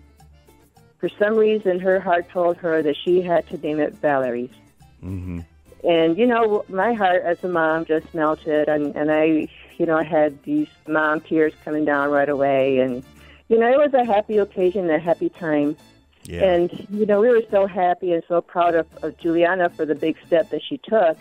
for 1.00 1.10
some 1.18 1.36
reason 1.36 1.80
her 1.80 2.00
heart 2.00 2.30
told 2.30 2.58
her 2.58 2.84
that 2.84 2.96
she 3.04 3.22
had 3.22 3.48
to 3.48 3.58
name 3.58 3.80
it 3.80 3.94
Valerie's. 3.96 4.52
hmm 5.00 5.40
And 5.84 6.18
you 6.18 6.28
know, 6.28 6.66
my 6.68 6.94
heart 6.94 7.24
as 7.24 7.44
a 7.44 7.48
mom 7.48 7.86
just 7.86 8.14
melted, 8.14 8.68
and 8.68 8.96
and 8.96 9.10
I, 9.12 9.48
you 9.78 9.86
know, 9.86 9.98
I 9.98 10.04
had 10.04 10.44
these 10.44 10.68
mom 10.88 11.22
tears 11.22 11.54
coming 11.64 11.86
down 11.86 12.12
right 12.12 12.28
away, 12.28 12.80
and 12.80 13.04
you 13.50 13.58
know, 13.60 13.68
it 13.70 13.78
was 13.78 13.94
a 13.94 14.06
happy 14.06 14.38
occasion, 14.38 14.90
a 14.90 15.00
happy 15.00 15.30
time, 15.30 15.76
Yeah. 16.24 16.44
and 16.46 16.88
you 16.90 17.06
know, 17.06 17.20
we 17.22 17.30
were 17.30 17.44
so 17.52 17.66
happy 17.68 18.14
and 18.14 18.24
so 18.28 18.42
proud 18.42 18.76
of, 18.76 18.88
of 19.04 19.18
Juliana 19.18 19.70
for 19.70 19.86
the 19.86 19.96
big 19.96 20.16
step 20.26 20.50
that 20.52 20.62
she 20.64 20.78
took, 20.78 21.18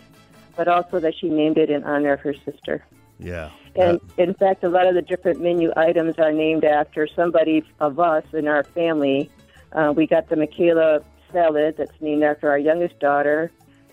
but 0.55 0.67
also 0.67 0.99
that 0.99 1.13
she 1.19 1.29
named 1.29 1.57
it 1.57 1.69
in 1.69 1.83
honor 1.83 2.13
of 2.13 2.19
her 2.21 2.33
sister. 2.45 2.85
yeah. 3.19 3.49
And 3.75 4.01
in 4.17 4.33
fact, 4.33 4.63
a 4.63 4.67
lot 4.69 4.87
of 4.87 4.95
the 4.95 5.01
different 5.01 5.41
menu 5.41 5.71
items 5.77 6.15
are 6.17 6.31
named 6.33 6.65
after 6.65 7.07
somebody 7.07 7.63
of 7.79 7.99
us 7.99 8.25
in 8.33 8.47
our 8.47 8.63
family. 8.63 9.29
Uh, 9.71 9.93
we 9.95 10.07
got 10.07 10.27
the 10.27 10.35
Michaela 10.35 11.01
salad 11.31 11.75
that's 11.77 11.91
named 12.01 12.23
after 12.23 12.49
our 12.49 12.57
youngest 12.57 12.99
daughter. 12.99 13.51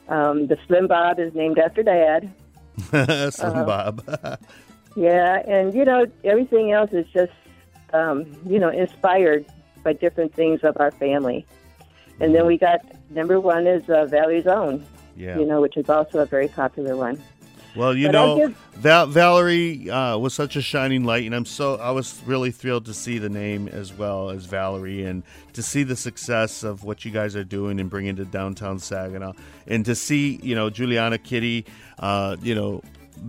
Um, 0.09 0.47
the 0.47 0.57
Slim 0.67 0.87
Bob 0.89 1.21
is 1.21 1.35
named 1.35 1.59
after 1.59 1.83
Dad. 1.83 2.33
Slim 3.33 3.59
uh, 3.59 3.65
Bob. 3.65 4.39
Yeah, 4.97 5.43
and 5.47 5.75
you 5.75 5.85
know 5.85 6.07
everything 6.25 6.73
else 6.73 6.91
is 6.93 7.07
just 7.13 7.33
um, 7.93 8.25
you 8.47 8.59
know 8.59 8.69
inspired 8.69 9.47
by 9.83 9.93
different 9.93 10.35
things 10.35 10.61
of 10.65 10.77
our 10.81 10.91
family. 10.91 11.47
And 12.21 12.35
then 12.35 12.47
we 12.47 12.57
got 12.59 12.81
number 13.11 13.39
one 13.41 13.67
is 13.67 13.89
uh, 13.91 14.07
Valley's 14.07 14.47
Own, 14.47 14.85
yeah. 15.17 15.39
you 15.39 15.45
know, 15.45 15.61
which 15.61 15.77
is 15.77 15.89
also 15.91 16.21
a 16.21 16.27
very 16.27 16.49
popular 16.49 16.97
one. 16.97 17.23
Well, 17.77 17.95
you 17.95 18.07
But 18.09 18.13
know, 18.13 18.37
give- 18.39 18.57
Val- 18.77 19.07
Valerie 19.07 19.91
uh, 19.91 20.17
was 20.17 20.33
such 20.33 20.57
a 20.57 20.63
shining 20.63 21.05
light, 21.05 21.25
and 21.27 21.35
I'm 21.35 21.45
so 21.45 21.75
I 21.77 21.91
was 21.91 22.23
really 22.25 22.51
thrilled 22.51 22.87
to 22.87 22.95
see 22.95 23.19
the 23.19 23.29
name 23.29 23.69
as 23.69 23.93
well 23.93 24.31
as 24.31 24.47
Valerie, 24.47 25.05
and 25.05 25.23
to 25.53 25.63
see 25.63 25.83
the 25.83 25.95
success 25.95 26.63
of 26.63 26.85
what 26.85 27.05
you 27.05 27.11
guys 27.11 27.37
are 27.37 27.45
doing 27.45 27.79
and 27.79 27.91
bringing 27.91 28.17
to 28.17 28.25
downtown 28.25 28.79
Saginaw, 28.79 29.35
and 29.67 29.85
to 29.85 29.95
see 29.95 30.41
you 30.43 30.55
know 30.55 30.71
Juliana 30.71 31.19
Kitty, 31.19 31.67
uh, 31.99 32.37
you 32.41 32.55
know, 32.55 32.81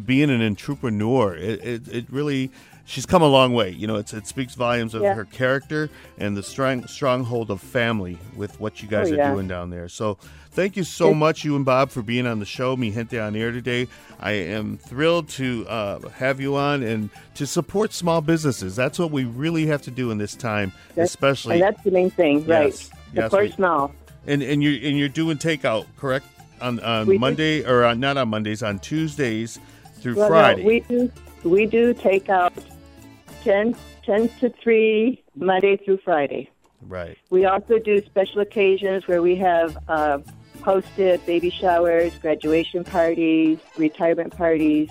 being 0.06 0.30
an 0.30 0.41
entrepreneur. 0.41 1.36
It, 1.36 1.63
it, 1.63 1.88
it 1.88 2.06
really. 2.10 2.52
She's 2.89 3.06
come 3.06 3.21
a 3.21 3.28
long 3.28 3.54
way. 3.54 3.71
You 3.71 3.86
know, 3.86 3.97
it's, 3.97 4.13
it 4.13 4.28
speaks 4.28 4.56
volumes 4.56 4.93
of 4.93 5.02
Yeah. 5.02 5.13
her 5.13 5.26
character 5.26 5.89
and 6.17 6.38
the 6.38 6.43
strong 6.43 6.88
stronghold 6.88 7.52
of 7.52 7.60
family 7.60 8.17
with 8.34 8.62
what 8.62 8.82
you 8.82 8.88
guys 8.88 9.10
Oh, 9.10 9.13
are 9.15 9.17
yeah. 9.17 9.34
doing 9.34 9.45
down 9.45 9.71
there. 9.71 9.89
So, 9.89 10.17
thank 10.52 10.78
you 10.78 10.86
so 10.86 11.13
much, 11.13 11.43
you 11.43 11.58
and 11.58 11.65
Bob, 11.65 11.89
for 11.89 12.02
being 12.02 12.26
on 12.26 12.39
the 12.39 12.45
show, 12.45 12.78
Mi 12.78 12.89
Gente 12.91 13.19
on 13.19 13.36
Air 13.36 13.52
today. 13.52 13.89
I 14.21 14.32
am 14.32 14.78
thrilled 14.78 15.28
to 15.32 15.67
uh, 15.67 16.08
have 16.12 16.39
you 16.39 16.56
on 16.56 16.82
and 16.82 17.10
to 17.36 17.45
support 17.45 17.91
small 17.91 18.21
businesses. 18.21 18.78
That's 18.78 18.97
what 18.97 19.12
we 19.12 19.26
really 19.26 19.65
have 19.65 19.82
to 19.82 19.91
do 19.91 20.10
in 20.12 20.17
this 20.17 20.34
time, 20.34 20.71
especially. 20.95 21.56
and 21.56 21.63
that's 21.63 21.84
the 21.84 21.91
main 21.91 22.10
thing, 22.10 22.45
right? 22.47 22.67
Yes, 22.67 22.89
yes, 23.13 23.26
Support 23.32 23.52
small. 23.56 23.91
And 24.26 24.41
and 24.41 24.63
you're 24.63 24.88
and 24.88 24.97
you're 24.97 25.10
doing 25.10 25.38
takeout, 25.38 25.88
correct? 25.97 26.26
On 26.62 26.80
on. 26.80 27.19
Monday 27.19 27.65
or 27.65 27.84
on, 27.84 28.00
not 28.00 28.15
on 28.15 28.30
Mondays, 28.30 28.63
on 28.63 28.80
Tuesdays 28.80 29.60
through 30.01 30.15
Well, 30.15 30.29
no, 30.29 30.36
Friday. 30.36 30.63
we 30.65 30.79
do 30.81 31.12
we 31.43 31.65
do 31.65 31.93
take 31.93 32.29
out 32.29 32.53
10, 33.43 33.75
10 34.03 34.29
to 34.39 34.49
three 34.49 35.23
Monday 35.36 35.77
through 35.77 35.97
Friday. 36.03 36.49
right. 36.81 37.17
We 37.29 37.45
also 37.45 37.77
do 37.79 38.03
special 38.05 38.41
occasions 38.41 39.07
where 39.07 39.21
we 39.21 39.36
have 39.38 39.77
uh, 39.88 40.19
hosted 40.60 41.25
baby 41.25 41.49
showers, 41.49 42.13
graduation 42.17 42.83
parties, 42.83 43.60
retirement 43.77 44.36
parties, 44.36 44.89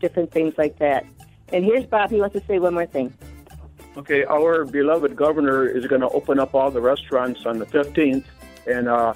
different 0.00 0.30
things 0.30 0.54
like 0.58 0.78
that. 0.78 1.04
And 1.52 1.64
here's 1.64 1.86
Bob. 1.86 2.10
He 2.10 2.20
wants 2.20 2.34
to 2.38 2.44
say 2.46 2.58
one 2.58 2.74
more 2.74 2.86
thing. 2.86 3.12
Okay, 3.96 4.24
our 4.24 4.64
beloved 4.66 5.16
governor 5.16 5.64
is 5.66 5.86
going 5.86 6.02
to 6.02 6.08
open 6.10 6.38
up 6.38 6.54
all 6.54 6.70
the 6.70 6.80
restaurants 6.82 7.46
on 7.46 7.58
the 7.58 7.66
15th, 7.66 8.24
and 8.66 8.88
uh, 8.88 9.14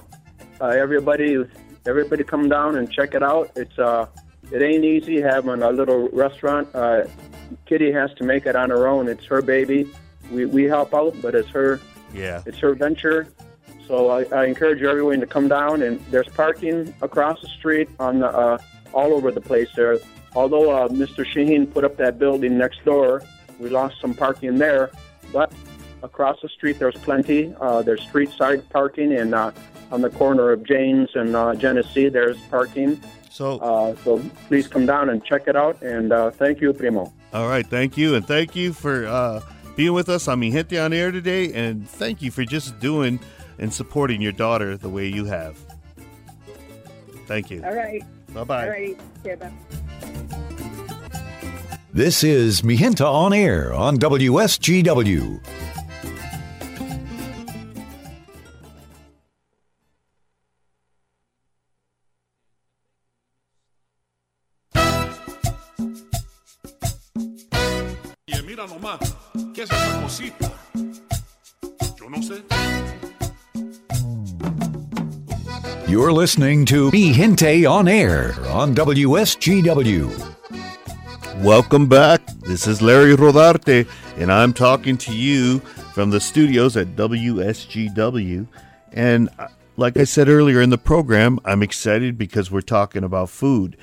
uh, 0.61 0.66
everybody, 0.68 1.44
everybody 1.87 2.24
come 2.24 2.48
down 2.48 2.76
and 2.76 2.90
check 2.90 3.14
it 3.14 3.22
out. 3.22 3.50
It's 3.57 3.79
uh, 3.79 4.07
it 4.53 4.63
ain't 4.63 4.85
easy 4.85 5.21
having 5.21 5.63
a 5.63 5.71
little 5.71 6.09
restaurant. 6.11 6.69
Uh, 6.75 7.05
Kitty 7.67 7.91
has 7.93 8.13
to 8.15 8.25
make 8.25 8.47
it 8.47 8.57
on 8.57 8.71
her 8.71 8.87
own. 8.87 9.09
It's 9.09 9.25
her 9.27 9.43
baby. 9.43 9.91
We 10.31 10.47
we 10.47 10.65
help 10.65 10.95
out, 10.95 11.15
but 11.23 11.35
it's 11.35 11.49
her 11.51 11.81
Yeah. 12.15 12.43
it's 12.47 12.59
her 12.59 12.75
venture. 12.75 13.29
So 13.87 14.09
I, 14.11 14.23
I 14.33 14.45
encourage 14.47 14.83
everyone 14.83 15.19
to 15.21 15.27
come 15.27 15.49
down, 15.49 15.83
and 15.83 15.99
there's 16.13 16.29
parking 16.29 16.95
across 17.03 17.41
the 17.41 17.49
street 17.49 17.89
on 17.99 18.21
the 18.21 18.29
uh, 18.29 18.59
all 18.93 19.13
over 19.13 19.31
the 19.33 19.41
place 19.41 19.69
there. 19.75 19.99
Although 20.37 20.71
uh, 20.71 20.89
Mr. 20.89 21.25
Shaheen 21.27 21.73
put 21.73 21.83
up 21.85 21.97
that 21.97 22.17
building 22.19 22.57
next 22.57 22.85
door, 22.85 23.23
we 23.59 23.69
lost 23.69 24.01
some 24.01 24.15
parking 24.15 24.59
there, 24.59 24.91
but 25.33 25.53
across 26.05 26.41
the 26.41 26.49
street, 26.49 26.79
there's 26.79 26.95
plenty. 26.95 27.53
Uh, 27.61 27.83
there's 27.83 28.01
street 28.03 28.31
side 28.31 28.69
parking, 28.71 29.13
and 29.13 29.35
uh, 29.35 29.51
on 29.91 30.03
the 30.03 30.11
corner 30.11 30.53
of 30.53 30.63
James 30.63 31.09
and 31.17 31.35
uh, 31.35 31.55
Genesee, 31.57 32.09
there's 32.09 32.39
parking. 32.43 33.01
So, 33.31 33.59
Uh, 33.61 33.95
so 34.05 34.19
please 34.49 34.66
come 34.69 34.85
down 34.87 35.09
and 35.09 35.25
check 35.25 35.47
it 35.47 35.57
out. 35.57 35.81
And 35.83 36.12
uh, 36.12 36.31
thank 36.33 36.61
you, 36.61 36.73
Primo. 36.73 37.12
all 37.33 37.49
right, 37.49 37.66
thank 37.66 37.97
you, 37.97 38.14
and 38.16 38.27
thank 38.27 38.55
you 38.57 38.73
for 38.73 39.07
uh, 39.07 39.40
being 39.77 39.93
with 39.93 40.09
us 40.09 40.27
on 40.29 40.40
Mi 40.40 40.51
Gente 40.51 40.77
on 40.79 40.93
Air 40.93 41.12
today, 41.12 41.53
and 41.53 41.88
thank 41.88 42.21
you 42.23 42.31
for 42.31 42.45
just 42.45 42.79
doing 42.81 43.21
and 43.59 43.73
supporting 43.73 44.21
your 44.21 44.33
daughter 44.33 44.77
the 44.77 44.88
way 44.88 45.07
you 45.07 45.25
have. 45.27 45.57
Thank 47.27 47.51
you. 47.51 47.62
All 47.64 47.75
right. 47.75 48.03
Bye 48.35 48.45
bye. 48.45 48.64
All 48.64 48.71
right. 48.71 49.01
Okay, 49.25 49.37
bye. 49.37 49.53
This 51.93 52.23
is 52.25 52.62
Mi 52.64 52.77
Gente 52.77 53.03
on 53.05 53.33
Air 53.33 53.73
on 53.73 53.97
WSGW. 53.99 55.40
Listening 76.31 76.64
to 76.66 76.93
Mi 76.93 77.12
Gente 77.12 77.66
on 77.66 77.88
Air 77.88 78.37
on 78.51 78.73
WSGW. 78.73 80.07
Welcome 81.43 81.88
back. 81.88 82.25
This 82.43 82.69
is 82.69 82.81
Larry 82.81 83.16
Rodarte, 83.16 83.88
and 84.16 84.31
I'm 84.31 84.53
talking 84.53 84.97
to 84.99 85.12
you 85.12 85.59
from 85.93 86.11
the 86.11 86.21
studios 86.21 86.77
at 86.77 86.95
WSGW. 86.95 88.47
And 88.93 89.29
uh, 89.40 89.49
like 89.77 89.97
I 89.97 90.05
said 90.05 90.29
earlier 90.29 90.61
in 90.61 90.71
the 90.71 90.79
program, 90.79 91.40
I'm 91.45 91.64
excited 91.64 92.16
because 92.16 92.49
we're 92.49 92.61
talking 92.61 93.03
about 93.03 93.29
food. 93.29 93.77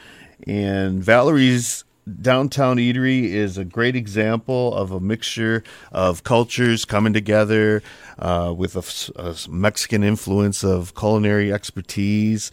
And 0.47 1.03
Valerie's 1.03 1.83
Downtown 2.21 2.77
Eatery 2.77 3.23
is 3.25 3.57
a 3.57 3.65
great 3.65 3.95
example 3.95 4.73
of 4.73 4.91
a 4.91 4.99
mixture 4.99 5.63
of 5.91 6.23
cultures 6.23 6.85
coming 6.85 7.11
together 7.11 7.83
uh, 8.17 8.53
with 8.55 8.75
a 8.75 9.49
Mexican 9.49 10.03
influence 10.03 10.63
of 10.63 10.95
culinary 10.95 11.51
expertise. 11.51 12.51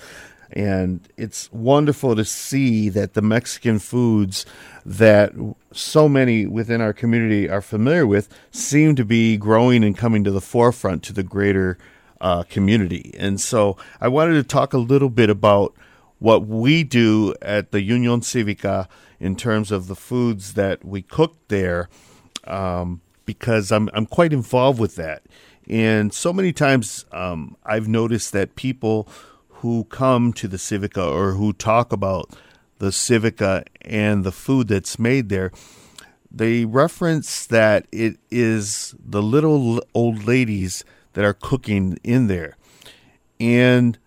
And 0.50 1.00
it's 1.16 1.52
wonderful 1.52 2.16
to 2.16 2.24
see 2.24 2.88
that 2.90 3.14
the 3.14 3.22
Mexican 3.22 3.78
foods 3.78 4.44
that 4.84 5.32
so 5.72 6.08
many 6.08 6.46
within 6.46 6.80
our 6.80 6.92
community 6.92 7.48
are 7.48 7.62
familiar 7.62 8.06
with 8.06 8.28
seem 8.50 8.96
to 8.96 9.04
be 9.04 9.36
growing 9.36 9.84
and 9.84 9.96
coming 9.96 10.24
to 10.24 10.30
the 10.30 10.40
forefront 10.40 11.02
to 11.04 11.12
the 11.12 11.22
greater 11.22 11.78
uh, 12.20 12.42
community. 12.44 13.14
And 13.18 13.40
so 13.40 13.76
I 14.00 14.08
wanted 14.08 14.34
to 14.34 14.42
talk 14.42 14.72
a 14.72 14.78
little 14.78 15.10
bit 15.10 15.30
about 15.30 15.74
what 16.18 16.46
we 16.46 16.84
do 16.84 17.34
at 17.42 17.70
the 17.72 17.82
Union 17.82 18.20
Civica 18.20 18.88
in 19.20 19.36
terms 19.36 19.70
of 19.70 19.86
the 19.86 19.96
foods 19.96 20.54
that 20.54 20.84
we 20.84 21.02
cooked 21.02 21.48
there, 21.48 21.88
um, 22.44 23.00
because 23.24 23.72
I'm 23.72 23.88
I'm 23.94 24.06
quite 24.06 24.32
involved 24.32 24.78
with 24.78 24.96
that. 24.96 25.22
And 25.68 26.12
so 26.12 26.32
many 26.32 26.52
times 26.52 27.06
um, 27.12 27.56
I've 27.64 27.88
noticed 27.88 28.32
that 28.32 28.54
people 28.54 29.08
who 29.48 29.84
come 29.84 30.32
to 30.34 30.46
the 30.46 30.58
Civica 30.58 31.10
or 31.10 31.32
who 31.32 31.52
talk 31.52 31.92
about 31.92 32.30
the 32.78 32.88
Civica 32.88 33.64
and 33.80 34.24
the 34.24 34.32
food 34.32 34.68
that's 34.68 34.98
made 34.98 35.30
there, 35.30 35.52
they 36.30 36.64
reference 36.64 37.46
that 37.46 37.86
it 37.90 38.18
is 38.30 38.94
the 39.02 39.22
little 39.22 39.82
old 39.94 40.26
ladies 40.26 40.84
that 41.14 41.24
are 41.24 41.32
cooking 41.32 41.98
in 42.02 42.26
there. 42.26 42.56
And 43.40 43.98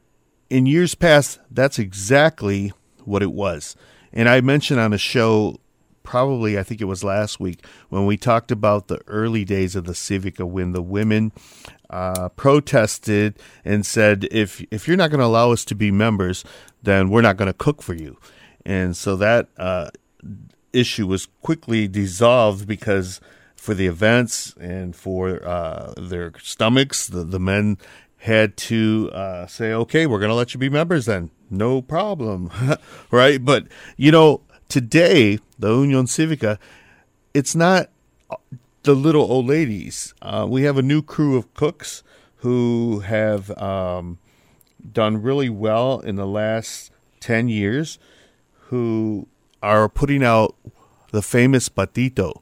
in 0.49 0.65
years 0.65 0.93
past, 0.93 1.39
that's 1.49 1.79
exactly 1.79 2.71
what 3.03 3.23
it 3.23 3.31
was. 3.31 3.75
And 4.17 4.27
I 4.27 4.41
mentioned 4.41 4.79
on 4.79 4.93
a 4.93 4.97
show, 4.97 5.59
probably 6.01 6.57
I 6.57 6.63
think 6.63 6.81
it 6.81 6.85
was 6.85 7.03
last 7.03 7.39
week, 7.39 7.63
when 7.89 8.07
we 8.07 8.17
talked 8.17 8.51
about 8.51 8.87
the 8.87 8.99
early 9.05 9.45
days 9.45 9.75
of 9.75 9.85
the 9.85 9.93
Civica, 9.93 10.43
when 10.43 10.71
the 10.71 10.81
women 10.81 11.31
uh, 11.91 12.29
protested 12.29 13.37
and 13.63 13.85
said, 13.85 14.27
"If 14.31 14.65
if 14.71 14.87
you're 14.87 14.97
not 14.97 15.11
going 15.11 15.19
to 15.19 15.25
allow 15.27 15.51
us 15.51 15.63
to 15.65 15.75
be 15.75 15.91
members, 15.91 16.43
then 16.81 17.11
we're 17.11 17.21
not 17.21 17.37
going 17.37 17.45
to 17.45 17.53
cook 17.53 17.83
for 17.83 17.93
you." 17.93 18.17
And 18.65 18.97
so 18.97 19.15
that 19.17 19.49
uh, 19.55 19.91
issue 20.73 21.05
was 21.05 21.27
quickly 21.43 21.87
dissolved 21.87 22.67
because 22.67 23.21
for 23.55 23.75
the 23.75 23.85
events 23.85 24.55
and 24.59 24.95
for 24.95 25.47
uh, 25.47 25.93
their 25.95 26.33
stomachs, 26.41 27.05
the, 27.05 27.23
the 27.23 27.39
men 27.39 27.77
had 28.17 28.57
to 28.57 29.11
uh, 29.13 29.45
say, 29.45 29.73
okay, 29.73 30.07
we're 30.07 30.19
going 30.19 30.29
to 30.29 30.35
let 30.35 30.55
you 30.55 30.59
be 30.59 30.69
members 30.69 31.05
then. 31.05 31.29
No 31.49 31.81
problem. 31.81 32.51
right? 33.11 33.43
But, 33.43 33.67
you 33.95 34.11
know, 34.11 34.41
today, 34.69 35.39
the 35.57 35.73
Union 35.73 36.05
Civica, 36.05 36.57
it's 37.33 37.55
not 37.55 37.89
the 38.83 38.93
little 38.93 39.23
old 39.23 39.47
ladies. 39.47 40.13
Uh, 40.21 40.45
we 40.49 40.63
have 40.63 40.77
a 40.77 40.81
new 40.81 41.01
crew 41.01 41.37
of 41.37 41.53
cooks 41.53 42.03
who 42.37 42.99
have 42.99 43.55
um, 43.57 44.19
done 44.91 45.21
really 45.21 45.49
well 45.49 45.99
in 45.99 46.15
the 46.15 46.27
last 46.27 46.91
10 47.19 47.49
years 47.49 47.99
who 48.69 49.27
are 49.61 49.89
putting 49.89 50.23
out 50.23 50.55
the 51.11 51.21
famous 51.21 51.69
patito. 51.69 52.41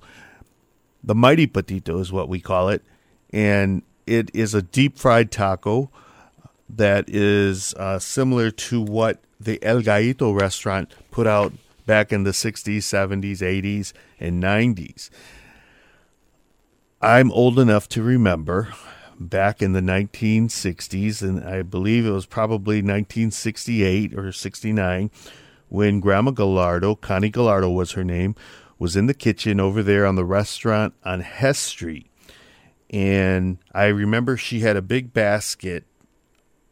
The 1.04 1.16
mighty 1.16 1.48
patito 1.48 2.00
is 2.02 2.12
what 2.12 2.30
we 2.30 2.40
call 2.40 2.70
it. 2.70 2.84
And 3.32 3.84
it 4.08 4.30
is 4.34 4.54
a 4.54 4.62
deep 4.62 4.98
fried 4.98 5.32
taco 5.32 5.90
that 6.70 7.10
is 7.10 7.74
uh, 7.76 8.00
similar 8.00 8.52
to 8.52 8.82
what 8.82 9.22
the 9.40 9.64
El 9.64 9.82
Gallito 9.82 10.40
restaurant 10.40 10.94
put 11.12 11.28
out 11.28 11.54
back 11.86 12.12
in 12.12 12.24
the 12.24 12.32
60s, 12.32 12.78
70s, 12.78 13.40
80s, 13.40 13.94
and 14.20 14.42
90s. 14.42 15.10
I'm 17.02 17.32
old 17.32 17.60
enough 17.60 17.88
to 17.90 18.02
remember 18.02 18.74
back 19.20 19.62
in 19.62 19.74
the 19.74 19.82
1960s, 19.82 21.22
and 21.22 21.44
I 21.44 21.62
believe 21.62 22.06
it 22.06 22.12
was 22.12 22.26
probably 22.26 22.78
1968 22.78 24.18
or 24.18 24.32
69, 24.32 25.12
when 25.70 26.00
Grandma 26.00 26.32
Gallardo, 26.32 26.96
Connie 26.96 27.30
Gallardo 27.30 27.70
was 27.70 27.92
her 27.92 28.04
name, 28.04 28.36
was 28.80 28.96
in 28.96 29.06
the 29.06 29.14
kitchen 29.14 29.60
over 29.60 29.84
there 29.84 30.06
on 30.06 30.16
the 30.16 30.26
restaurant 30.26 30.94
on 31.04 31.22
Hess 31.22 31.60
Street. 31.60 32.08
And 32.90 33.58
I 33.74 33.86
remember 33.88 34.38
she 34.38 34.60
had 34.62 34.76
a 34.76 34.82
big 34.82 35.14
basket 35.14 35.86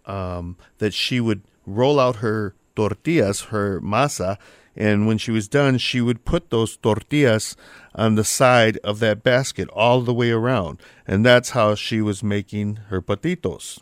um, 0.06 0.58
that 0.78 0.94
she 0.94 1.20
would 1.20 1.42
roll 1.66 2.00
out 2.00 2.18
her 2.18 2.56
tortillas, 2.76 3.42
her 3.46 3.80
masa, 3.82 4.38
and 4.76 5.06
when 5.06 5.18
she 5.18 5.32
was 5.32 5.48
done, 5.48 5.78
she 5.78 6.02
would 6.02 6.26
put 6.26 6.50
those 6.50 6.78
tortillas 6.78 7.56
on 7.94 8.16
the 8.16 8.24
side 8.24 8.78
of 8.78 9.00
that 9.00 9.24
basket 9.24 9.70
all 9.70 10.02
the 10.02 10.14
way 10.14 10.32
around. 10.32 10.80
And 11.06 11.26
that's 11.26 11.52
how 11.52 11.76
she 11.76 12.02
was 12.02 12.24
making 12.24 12.78
her 12.88 13.02
patitos. 13.02 13.80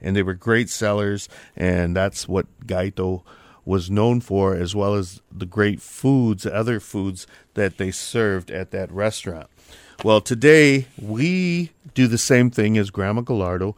And 0.00 0.14
they 0.14 0.22
were 0.22 0.34
great 0.34 0.70
sellers, 0.70 1.28
and 1.56 1.96
that's 1.96 2.28
what 2.28 2.46
Gallito 2.66 3.22
was 3.64 3.90
known 3.90 4.20
for, 4.20 4.54
as 4.54 4.76
well 4.76 4.94
as 4.94 5.20
the 5.32 5.46
great 5.46 5.80
foods, 5.80 6.46
other 6.46 6.78
foods 6.78 7.26
that 7.54 7.78
they 7.78 7.90
served 7.90 8.50
at 8.50 8.70
that 8.70 8.92
restaurant. 8.92 9.48
Well, 10.04 10.20
today 10.20 10.86
we 11.00 11.70
do 11.94 12.06
the 12.06 12.18
same 12.18 12.50
thing 12.50 12.76
as 12.76 12.90
Grandma 12.90 13.22
Gallardo 13.22 13.74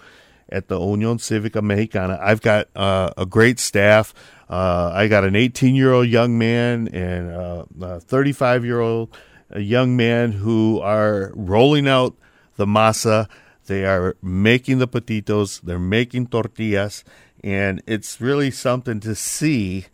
at 0.49 0.69
the 0.69 0.79
Union 0.79 1.19
Civica 1.19 1.63
Mexicana. 1.63 2.19
I've 2.21 2.41
got 2.41 2.69
uh, 2.77 3.11
a 3.17 3.27
great 3.27 3.59
staff. 3.59 4.15
Uh, 4.49 4.91
I 4.95 5.09
got 5.09 5.25
an 5.25 5.35
18 5.35 5.75
year 5.75 5.93
old 5.93 6.09
young 6.09 6.39
man 6.39 6.89
and 6.89 7.33
uh, 7.33 7.65
a 7.81 8.01
35 8.01 8.65
year 8.65 8.81
old 8.81 9.17
young 9.57 9.97
man 9.97 10.33
who 10.33 10.81
are 10.81 11.33
rolling 11.35 11.89
out 11.89 12.17
the 12.57 12.67
masa. 12.67 13.29
They 13.67 13.85
are 13.85 14.17
making 14.23 14.79
the 14.79 14.89
patitos. 14.89 15.61
They're 15.61 15.79
making 15.79 16.29
tortillas, 16.29 17.03
and 17.43 17.83
it's 17.87 18.21
really 18.21 18.51
something 18.51 19.01
to 19.01 19.15
see 19.15 19.87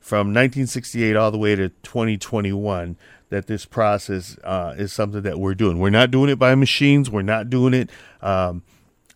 from 0.00 0.28
1968 0.28 1.14
all 1.14 1.30
the 1.30 1.38
way 1.38 1.54
to 1.54 1.68
2021 1.68 2.96
that 3.28 3.46
this 3.46 3.64
process 3.64 4.36
uh, 4.42 4.74
is 4.76 4.92
something 4.92 5.22
that 5.22 5.38
we're 5.38 5.54
doing. 5.54 5.78
We're 5.78 5.90
not 5.90 6.10
doing 6.10 6.28
it 6.28 6.38
by 6.38 6.54
machines. 6.56 7.08
We're 7.08 7.22
not 7.22 7.48
doing 7.48 7.72
it 7.72 7.90
um, 8.20 8.62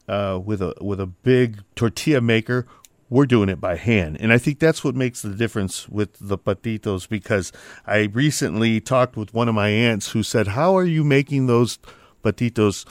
uh, 0.09 0.41
with 0.43 0.63
a 0.63 0.75
with 0.81 1.01
a 1.01 1.07
big 1.07 1.63
tortilla 1.75 2.21
maker. 2.21 2.67
We're 3.09 3.27
doing 3.27 3.49
it 3.49 3.61
by 3.61 3.77
hand, 3.77 4.17
and 4.19 4.33
I 4.33 4.39
think 4.39 4.59
that's 4.59 4.83
what 4.83 4.97
makes 4.97 5.23
the 5.23 5.31
difference 5.31 5.89
with 5.89 6.17
the 6.21 6.37
patitos. 6.37 7.09
Because 7.09 7.53
I 7.87 8.11
recently 8.13 8.81
talked 8.81 9.17
with 9.17 9.33
one 9.33 9.49
of 9.49 9.55
my 9.55 9.69
aunts 9.69 10.11
who 10.11 10.25
said, 10.25 10.49
"How 10.49 10.77
are 10.77 10.85
you 10.85 11.05
making 11.05 11.47
those 11.47 11.79
patitos 12.25 12.85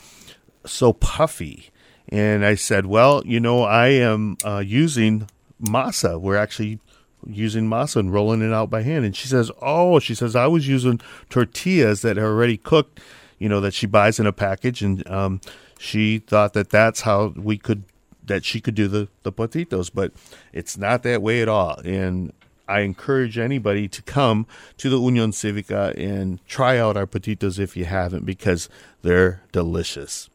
so 0.66 0.94
puffy?" 0.94 1.70
And 2.08 2.46
I 2.46 2.56
said, 2.56 2.86
"Well, 2.86 3.24
you 3.26 3.42
know, 3.42 3.64
I 3.64 3.88
am 3.88 4.38
uh, 4.46 4.64
using 4.66 5.28
masa. 5.62 6.20
We're 6.20 6.38
actually 6.38 6.80
using 7.28 7.68
masa 7.68 7.98
and 7.98 8.14
rolling 8.14 8.42
it 8.42 8.54
out 8.54 8.70
by 8.70 8.84
hand. 8.84 9.06
And 9.06 9.16
she 9.16 9.28
says, 9.28 9.52
Oh, 9.62 10.00
she 10.00 10.14
says, 10.16 10.36
I 10.36 10.48
was 10.48 10.68
using 10.68 11.02
tortillas 11.30 12.02
that 12.04 12.18
are 12.18 12.26
already 12.28 12.58
cooked. 12.58 13.00
you 13.40 13.50
know, 13.50 13.60
that 13.60 13.74
she 13.74 13.86
buys 13.86 14.18
in 14.20 14.26
a 14.26 14.32
package, 14.32 14.82
and 14.82 15.06
um, 15.10 15.42
she 15.80 16.20
thought 16.20 16.54
that 16.54 16.70
that's 16.70 17.02
how 17.02 17.34
we 17.36 17.58
could 17.58 17.84
that 18.26 18.44
she 18.44 18.60
could 18.60 18.76
do 18.76 18.88
the 18.88 19.08
the 19.24 19.32
patitos, 19.32 19.92
but 19.94 20.12
it's 20.54 20.78
not 20.78 21.04
that 21.04 21.22
way 21.22 21.42
at 21.42 21.48
all. 21.48 21.80
And 21.86 22.34
I 22.68 22.82
encourage 22.82 23.38
anybody 23.38 23.88
to 23.88 24.02
come 24.02 24.48
to 24.78 24.90
the 24.90 25.00
Union 25.00 25.32
Civica 25.32 25.96
and 25.98 26.46
try 26.48 26.78
out 26.78 26.98
our 26.98 27.06
patitos 27.06 27.60
if 27.60 27.78
you 27.78 27.86
haven't, 27.86 28.26
because 28.26 28.70
they're 29.04 29.42
delicious. 29.52 30.30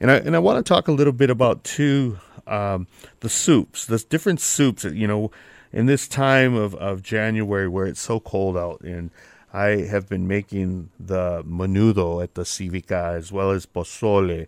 And 0.00 0.10
I 0.10 0.16
and 0.16 0.34
I 0.34 0.38
want 0.40 0.64
to 0.64 0.68
talk 0.68 0.88
a 0.88 0.92
little 0.92 1.12
bit 1.12 1.30
about 1.30 1.64
too 1.64 2.18
um, 2.46 2.86
the 3.20 3.28
soups, 3.28 3.86
the 3.86 3.98
different 4.08 4.40
soups. 4.40 4.84
You 4.84 5.06
know, 5.06 5.30
in 5.72 5.86
this 5.86 6.08
time 6.08 6.54
of 6.54 6.74
of 6.76 7.02
January 7.02 7.68
where 7.68 7.86
it's 7.86 8.00
so 8.00 8.20
cold 8.20 8.56
out, 8.56 8.80
and 8.80 9.10
I 9.52 9.86
have 9.90 10.08
been 10.08 10.26
making 10.28 10.90
the 10.98 11.42
menudo 11.44 12.22
at 12.22 12.34
the 12.34 12.42
Civica 12.42 13.14
as 13.14 13.32
well 13.32 13.50
as 13.50 13.66
pozole, 13.66 14.46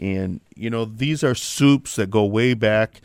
and 0.00 0.40
you 0.56 0.68
know 0.70 0.84
these 0.84 1.22
are 1.22 1.36
soups 1.36 1.94
that 1.94 2.10
go 2.10 2.24
way 2.24 2.54
back 2.54 3.00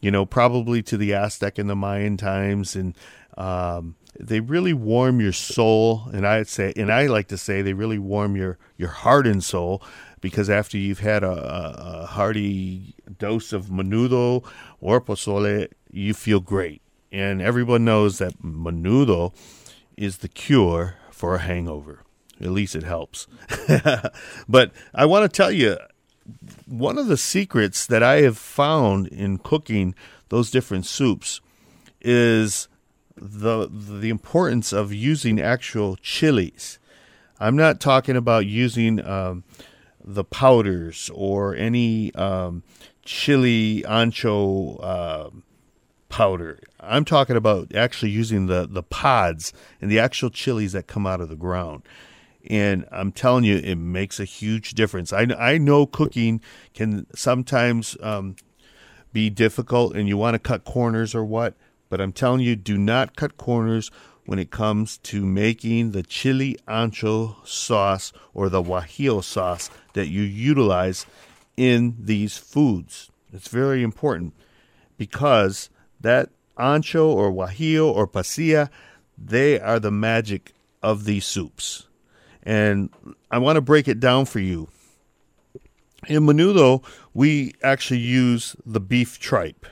you 0.00 0.10
know, 0.10 0.24
probably 0.24 0.82
to 0.82 0.96
the 0.96 1.14
Aztec 1.14 1.58
and 1.58 1.68
the 1.68 1.76
Mayan 1.76 2.16
times, 2.16 2.74
and 2.74 2.96
um, 3.36 3.96
they 4.18 4.40
really 4.40 4.72
warm 4.72 5.20
your 5.20 5.32
soul. 5.32 6.08
And 6.12 6.26
I'd 6.26 6.48
say, 6.48 6.72
and 6.76 6.90
I 6.90 7.06
like 7.06 7.28
to 7.28 7.38
say, 7.38 7.62
they 7.62 7.74
really 7.74 7.98
warm 7.98 8.36
your 8.36 8.58
your 8.76 8.88
heart 8.88 9.26
and 9.26 9.44
soul 9.44 9.82
because 10.20 10.50
after 10.50 10.76
you've 10.76 11.00
had 11.00 11.22
a, 11.22 11.30
a, 11.30 12.02
a 12.02 12.06
hearty 12.06 12.94
dose 13.18 13.52
of 13.52 13.66
menudo 13.66 14.44
or 14.80 15.00
pozole, 15.00 15.68
you 15.90 16.14
feel 16.14 16.40
great. 16.40 16.82
And 17.12 17.42
everyone 17.42 17.84
knows 17.84 18.18
that 18.18 18.42
menudo 18.42 19.34
is 19.96 20.18
the 20.18 20.28
cure 20.28 20.96
for 21.10 21.34
a 21.34 21.40
hangover. 21.40 22.04
At 22.40 22.50
least 22.50 22.74
it 22.74 22.84
helps. 22.84 23.26
but 24.48 24.72
I 24.94 25.04
want 25.04 25.30
to 25.30 25.36
tell 25.36 25.50
you, 25.50 25.76
one 26.66 26.98
of 26.98 27.06
the 27.06 27.16
secrets 27.16 27.86
that 27.86 28.02
I 28.02 28.22
have 28.22 28.38
found 28.38 29.08
in 29.08 29.38
cooking 29.38 29.94
those 30.28 30.50
different 30.50 30.86
soups 30.86 31.40
is 32.00 32.68
the 33.16 33.68
the 33.70 34.08
importance 34.08 34.72
of 34.72 34.92
using 34.92 35.40
actual 35.40 35.96
chilies. 35.96 36.78
I'm 37.38 37.56
not 37.56 37.80
talking 37.80 38.16
about 38.16 38.46
using 38.46 39.04
um, 39.04 39.44
the 40.02 40.24
powders 40.24 41.10
or 41.14 41.54
any 41.54 42.14
um, 42.14 42.62
chili 43.04 43.82
ancho 43.86 44.78
uh, 44.82 45.30
powder. 46.08 46.60
I'm 46.78 47.04
talking 47.04 47.36
about 47.36 47.74
actually 47.74 48.10
using 48.10 48.46
the 48.46 48.66
the 48.70 48.82
pods 48.82 49.52
and 49.80 49.90
the 49.90 49.98
actual 49.98 50.30
chilies 50.30 50.72
that 50.72 50.86
come 50.86 51.06
out 51.06 51.20
of 51.20 51.28
the 51.28 51.36
ground 51.36 51.82
and 52.48 52.86
I'm 52.90 53.12
telling 53.12 53.44
you, 53.44 53.56
it 53.56 53.76
makes 53.76 54.18
a 54.18 54.24
huge 54.24 54.74
difference. 54.74 55.12
I, 55.12 55.26
I 55.38 55.58
know 55.58 55.86
cooking 55.86 56.40
can 56.74 57.06
sometimes 57.14 57.96
um, 58.00 58.36
be 59.12 59.30
difficult, 59.30 59.94
and 59.94 60.08
you 60.08 60.16
want 60.16 60.34
to 60.34 60.38
cut 60.38 60.64
corners 60.64 61.14
or 61.14 61.24
what, 61.24 61.54
but 61.88 62.00
I'm 62.00 62.12
telling 62.12 62.40
you, 62.40 62.56
do 62.56 62.78
not 62.78 63.16
cut 63.16 63.36
corners 63.36 63.90
when 64.24 64.38
it 64.38 64.50
comes 64.50 64.98
to 64.98 65.24
making 65.24 65.90
the 65.90 66.02
chili 66.02 66.56
ancho 66.68 67.46
sauce 67.46 68.12
or 68.32 68.48
the 68.48 68.62
guajillo 68.62 69.22
sauce 69.24 69.70
that 69.94 70.08
you 70.08 70.22
utilize 70.22 71.04
in 71.56 71.96
these 71.98 72.38
foods. 72.38 73.10
It's 73.32 73.48
very 73.48 73.82
important 73.82 74.34
because 74.96 75.68
that 76.00 76.30
ancho 76.56 77.06
or 77.06 77.32
guajillo 77.32 77.92
or 77.92 78.06
pasilla, 78.06 78.70
they 79.18 79.58
are 79.58 79.80
the 79.80 79.90
magic 79.90 80.52
of 80.82 81.04
these 81.04 81.26
soups 81.26 81.88
and 82.42 82.90
I 83.30 83.38
want 83.38 83.56
to 83.56 83.60
break 83.60 83.88
it 83.88 84.00
down 84.00 84.26
for 84.26 84.40
you. 84.40 84.68
In 86.08 86.24
menudo, 86.24 86.82
we 87.12 87.54
actually 87.62 88.00
use 88.00 88.56
the 88.64 88.80
beef 88.80 89.18
tripe. 89.18 89.66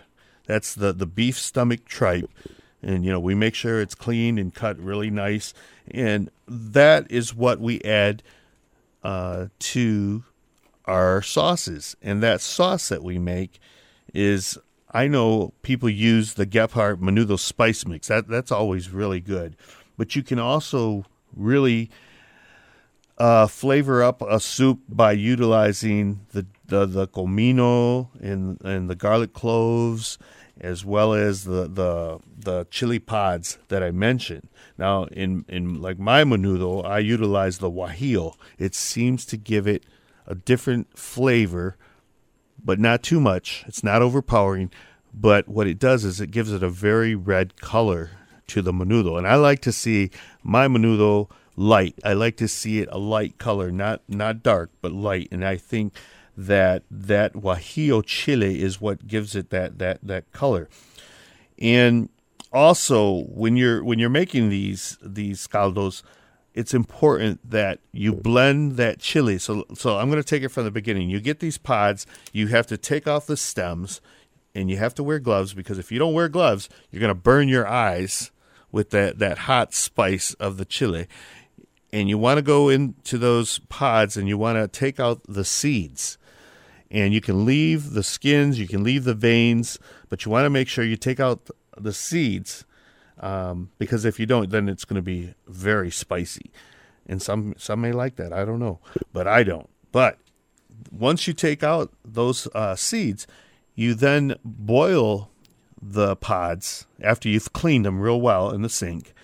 That's 0.46 0.74
the, 0.74 0.92
the 0.92 1.06
beef 1.06 1.38
stomach 1.38 1.86
tripe. 1.86 2.30
And, 2.82 3.04
you 3.04 3.10
know, 3.10 3.20
we 3.20 3.34
make 3.34 3.54
sure 3.54 3.80
it's 3.80 3.94
clean 3.94 4.38
and 4.38 4.54
cut 4.54 4.78
really 4.78 5.10
nice. 5.10 5.52
And 5.90 6.30
that 6.46 7.10
is 7.10 7.34
what 7.34 7.60
we 7.60 7.80
add 7.82 8.22
uh, 9.02 9.46
to 9.58 10.24
our 10.84 11.22
sauces. 11.22 11.96
And 12.02 12.22
that 12.22 12.40
sauce 12.40 12.88
that 12.88 13.02
we 13.02 13.18
make 13.18 13.58
is, 14.14 14.58
I 14.90 15.08
know 15.08 15.52
people 15.62 15.88
use 15.88 16.34
the 16.34 16.46
Gebhardt 16.46 17.00
Menudo 17.00 17.38
spice 17.38 17.86
mix. 17.86 18.08
That 18.08 18.28
That's 18.28 18.52
always 18.52 18.90
really 18.90 19.20
good. 19.20 19.56
But 19.96 20.14
you 20.14 20.22
can 20.22 20.38
also 20.38 21.04
really 21.34 21.90
uh, 23.18 23.46
flavor 23.46 24.02
up 24.02 24.22
a 24.22 24.40
soup 24.40 24.80
by 24.88 25.12
utilizing 25.12 26.20
the 26.32 26.46
the, 26.66 26.86
the 26.86 27.08
comino 27.08 28.08
and 28.20 28.60
and 28.62 28.88
the 28.88 28.94
garlic 28.94 29.32
cloves 29.32 30.18
as 30.60 30.84
well 30.84 31.14
as 31.14 31.44
the, 31.44 31.68
the 31.68 32.18
the 32.36 32.66
chili 32.70 32.98
pods 32.98 33.58
that 33.68 33.82
I 33.82 33.90
mentioned. 33.90 34.48
Now 34.76 35.04
in 35.04 35.44
in 35.48 35.80
like 35.80 35.98
my 35.98 36.24
menudo, 36.24 36.84
I 36.84 36.98
utilize 36.98 37.58
the 37.58 37.70
guajillo. 37.70 38.34
It 38.58 38.74
seems 38.74 39.24
to 39.26 39.36
give 39.36 39.66
it 39.66 39.84
a 40.26 40.34
different 40.34 40.96
flavor, 40.96 41.76
but 42.62 42.78
not 42.78 43.02
too 43.02 43.20
much. 43.20 43.64
It's 43.66 43.82
not 43.82 44.02
overpowering, 44.02 44.70
but 45.14 45.48
what 45.48 45.66
it 45.66 45.78
does 45.78 46.04
is 46.04 46.20
it 46.20 46.30
gives 46.30 46.52
it 46.52 46.62
a 46.62 46.68
very 46.68 47.14
red 47.14 47.56
color 47.60 48.10
to 48.48 48.62
the 48.62 48.72
menudo. 48.72 49.16
And 49.16 49.26
I 49.26 49.36
like 49.36 49.60
to 49.62 49.72
see 49.72 50.10
my 50.42 50.66
menudo 50.68 51.30
light. 51.58 51.98
I 52.04 52.12
like 52.12 52.36
to 52.36 52.48
see 52.48 52.78
it 52.78 52.88
a 52.92 52.98
light 52.98 53.36
color, 53.38 53.70
not 53.70 54.00
not 54.08 54.42
dark, 54.42 54.70
but 54.80 54.92
light. 54.92 55.28
And 55.32 55.44
I 55.44 55.56
think 55.56 55.92
that 56.36 56.84
that 56.88 57.34
guajillo 57.34 58.04
chile 58.06 58.62
is 58.62 58.80
what 58.80 59.08
gives 59.08 59.34
it 59.34 59.50
that 59.50 59.78
that 59.78 59.98
that 60.02 60.32
color. 60.32 60.68
And 61.58 62.08
also, 62.52 63.24
when 63.24 63.56
you're 63.56 63.82
when 63.82 63.98
you're 63.98 64.08
making 64.08 64.48
these 64.48 64.96
these 65.02 65.46
caldos, 65.48 66.04
it's 66.54 66.72
important 66.72 67.50
that 67.50 67.80
you 67.92 68.12
blend 68.12 68.76
that 68.76 69.00
chili. 69.00 69.38
So 69.38 69.64
so 69.74 69.98
I'm 69.98 70.08
going 70.10 70.22
to 70.22 70.28
take 70.28 70.44
it 70.44 70.50
from 70.50 70.64
the 70.64 70.70
beginning. 70.70 71.10
You 71.10 71.20
get 71.20 71.40
these 71.40 71.58
pods, 71.58 72.06
you 72.32 72.46
have 72.48 72.68
to 72.68 72.76
take 72.76 73.08
off 73.08 73.26
the 73.26 73.36
stems 73.36 74.00
and 74.54 74.70
you 74.70 74.76
have 74.76 74.94
to 74.94 75.02
wear 75.02 75.18
gloves 75.18 75.54
because 75.54 75.78
if 75.78 75.90
you 75.90 75.98
don't 75.98 76.14
wear 76.14 76.28
gloves, 76.28 76.68
you're 76.90 77.00
going 77.00 77.10
to 77.10 77.20
burn 77.20 77.48
your 77.48 77.66
eyes 77.66 78.30
with 78.70 78.90
that 78.90 79.18
that 79.18 79.38
hot 79.38 79.74
spice 79.74 80.34
of 80.34 80.56
the 80.56 80.64
chili 80.64 81.06
and 81.92 82.08
you 82.08 82.18
want 82.18 82.38
to 82.38 82.42
go 82.42 82.68
into 82.68 83.18
those 83.18 83.60
pods 83.68 84.16
and 84.16 84.28
you 84.28 84.36
want 84.36 84.56
to 84.58 84.68
take 84.68 85.00
out 85.00 85.20
the 85.26 85.44
seeds. 85.44 86.18
And 86.90 87.12
you 87.12 87.20
can 87.20 87.44
leave 87.44 87.90
the 87.90 88.02
skins, 88.02 88.58
you 88.58 88.66
can 88.66 88.82
leave 88.82 89.04
the 89.04 89.14
veins, 89.14 89.78
but 90.08 90.24
you 90.24 90.30
want 90.30 90.46
to 90.46 90.50
make 90.50 90.68
sure 90.68 90.84
you 90.84 90.96
take 90.96 91.20
out 91.20 91.50
the 91.76 91.92
seeds 91.92 92.64
um, 93.20 93.70
because 93.78 94.04
if 94.04 94.20
you 94.20 94.26
don't, 94.26 94.50
then 94.50 94.68
it's 94.68 94.84
going 94.84 94.96
to 94.96 95.02
be 95.02 95.34
very 95.46 95.90
spicy. 95.90 96.50
And 97.06 97.22
some 97.22 97.54
some 97.56 97.80
may 97.80 97.92
like 97.92 98.16
that. 98.16 98.32
I 98.32 98.44
don't 98.44 98.58
know, 98.58 98.80
but 99.12 99.26
I 99.26 99.42
don't. 99.42 99.68
But 99.92 100.18
once 100.90 101.26
you 101.26 101.32
take 101.32 101.62
out 101.62 101.92
those 102.04 102.46
uh, 102.54 102.76
seeds, 102.76 103.26
you 103.74 103.94
then 103.94 104.36
boil 104.44 105.30
the 105.80 106.16
pods 106.16 106.86
after 107.00 107.28
you've 107.28 107.52
cleaned 107.52 107.86
them 107.86 108.00
real 108.00 108.20
well 108.20 108.50
in 108.50 108.62
the 108.62 108.68
sink. 108.68 109.14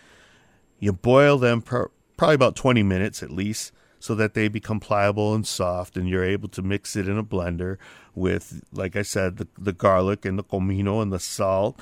You 0.78 0.92
boil 0.92 1.36
them 1.38 1.62
per, 1.62 1.90
probably 2.16 2.34
about 2.34 2.56
20 2.56 2.82
minutes 2.82 3.22
at 3.22 3.30
least 3.30 3.72
so 3.98 4.14
that 4.14 4.34
they 4.34 4.48
become 4.48 4.80
pliable 4.80 5.34
and 5.34 5.46
soft 5.46 5.96
and 5.96 6.08
you're 6.08 6.24
able 6.24 6.48
to 6.48 6.60
mix 6.60 6.94
it 6.94 7.08
in 7.08 7.16
a 7.16 7.24
blender 7.24 7.78
with 8.14 8.62
like 8.72 8.96
i 8.96 9.02
said 9.02 9.38
the, 9.38 9.48
the 9.58 9.72
garlic 9.72 10.24
and 10.24 10.38
the 10.38 10.44
comino 10.44 11.00
and 11.00 11.12
the 11.12 11.18
salt 11.18 11.80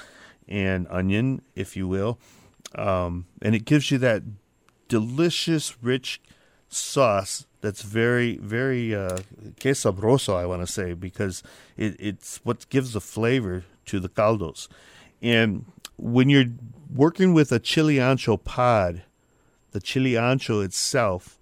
and 0.48 0.86
onion 0.90 1.42
if 1.54 1.76
you 1.76 1.88
will. 1.88 2.18
Um, 2.74 3.26
and 3.40 3.54
it 3.54 3.64
gives 3.64 3.90
you 3.90 3.98
that 3.98 4.22
delicious 4.88 5.76
rich 5.82 6.20
sauce 6.68 7.46
that's 7.60 7.82
very 7.82 8.38
very 8.38 8.94
uh, 8.94 9.18
que 9.60 9.72
sabroso 9.72 10.34
i 10.36 10.46
want 10.46 10.60
to 10.62 10.66
say 10.66 10.94
because 10.94 11.42
it, 11.76 11.96
it's 11.98 12.40
what 12.44 12.68
gives 12.70 12.92
the 12.92 13.00
flavor 13.00 13.64
to 13.86 14.00
the 14.00 14.08
caldos. 14.08 14.68
And 15.20 15.66
when 15.96 16.28
you're 16.28 16.46
working 16.94 17.34
with 17.34 17.52
a 17.52 17.58
chili 17.58 17.96
ancho 17.96 18.42
pod 18.42 19.02
the 19.72 19.80
chili 19.80 20.12
ancho 20.12 20.64
itself 20.64 21.38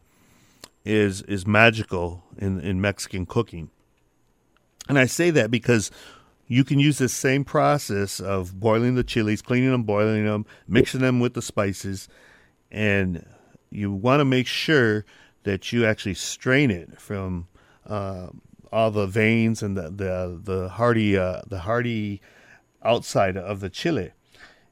is 0.85 1.23
is 1.23 1.47
magical 1.47 2.25
in, 2.39 2.61
in 2.61 2.81
Mexican 2.81 3.27
cooking. 3.27 3.71
And 4.89 4.99
I 4.99 5.07
say 5.07 5.31
that 5.31 5.51
because 5.51 5.91
you 6.47 6.65
can 6.65 6.81
use 6.81 6.99
this 6.99 7.13
same 7.13 7.45
process 7.45 8.19
of 8.19 8.59
boiling 8.59 8.97
the 8.97 9.05
chilies, 9.05 9.41
cleaning 9.41 9.71
them, 9.71 9.85
boiling 9.85 10.25
them, 10.25 10.47
mixing 10.67 11.01
them 11.01 11.21
with 11.21 11.35
the 11.35 11.43
spices, 11.43 12.09
and 12.73 13.25
you 13.71 13.93
want 13.93 14.21
to 14.21 14.25
make 14.25 14.49
sure 14.49 15.05
that 15.45 15.73
you 15.73 15.87
actually 15.87 16.15
strain 16.15 16.71
it 16.71 17.01
from 17.01 17.47
uh, 17.87 18.29
all 18.73 18.91
the 18.91 19.07
veins 19.07 19.63
and 19.63 19.77
the 19.77 19.91
the 19.91 20.41
the 20.43 20.69
hardy 20.71 21.17
uh, 21.17 21.43
the 21.47 21.61
hardy 21.61 22.21
outside 22.83 23.37
of 23.37 23.61
the 23.61 23.71
chili. 23.71 24.13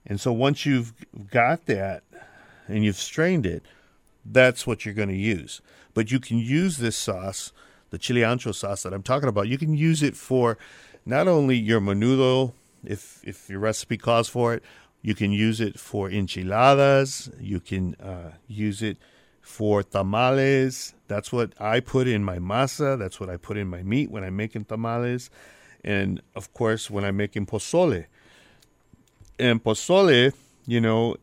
And 0.07 0.21
so 0.21 0.33
once 0.33 0.65
you've 0.65 0.95
got 1.31 1.67
that, 1.67 2.03
and 2.69 2.85
you've 2.85 2.97
strained 2.97 3.47
it, 3.47 3.65
that's 4.25 4.67
what 4.67 4.85
you're 4.85 4.95
going 4.95 5.09
to 5.09 5.17
use. 5.17 5.61
But 5.95 6.11
you 6.11 6.21
can 6.21 6.39
use 6.39 6.77
this 6.77 6.97
sauce, 6.97 7.53
the 7.91 7.99
chili 7.99 8.21
ancho 8.21 8.55
sauce 8.55 8.83
that 8.83 8.93
I'm 8.93 9.03
talking 9.03 9.29
about. 9.29 9.49
You 9.49 9.59
can 9.59 9.75
use 9.75 10.03
it 10.03 10.17
for 10.17 10.59
not 11.05 11.27
only 11.27 11.57
your 11.57 11.81
menudo, 11.81 12.53
if 12.85 13.21
if 13.25 13.49
your 13.49 13.61
recipe 13.61 13.97
calls 13.97 14.29
for 14.29 14.55
it. 14.55 14.63
You 15.01 15.15
can 15.15 15.31
use 15.31 15.61
it 15.61 15.79
for 15.79 16.11
enchiladas. 16.11 17.31
You 17.41 17.61
can 17.61 17.95
uh, 17.97 18.33
use 18.49 18.83
it 18.83 18.99
for 19.41 19.83
tamales. 19.83 20.95
That's 21.07 21.33
what 21.33 21.55
I 21.61 21.81
put 21.81 22.09
in 22.09 22.25
my 22.25 22.39
masa. 22.39 22.99
That's 22.99 23.21
what 23.21 23.31
I 23.31 23.37
put 23.37 23.57
in 23.57 23.69
my 23.69 23.83
meat 23.83 24.11
when 24.11 24.25
I'm 24.25 24.37
making 24.37 24.65
tamales. 24.65 25.31
And 25.85 26.21
of 26.35 26.53
course, 26.53 26.91
when 26.91 27.05
I'm 27.05 27.17
making 27.17 27.47
pozole. 27.47 28.07
And 29.39 29.63
pozole, 29.63 30.33
you 30.67 30.81
know, 30.81 31.17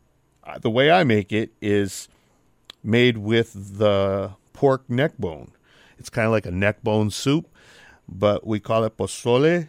the 0.60 0.70
way 0.70 0.92
I 0.92 1.04
make 1.04 1.32
it 1.32 1.52
is 1.62 2.08
made 2.84 3.18
with 3.18 3.78
the 3.78 4.32
pork 4.54 4.90
neck 4.90 5.18
bone. 5.18 5.52
It's 5.98 6.10
kind 6.10 6.26
of 6.26 6.32
like 6.32 6.46
a 6.46 6.52
neck 6.52 6.84
bone 6.84 7.10
soup, 7.10 7.48
but 8.08 8.46
we 8.46 8.60
call 8.60 8.84
it 8.84 8.98
pozole, 8.98 9.68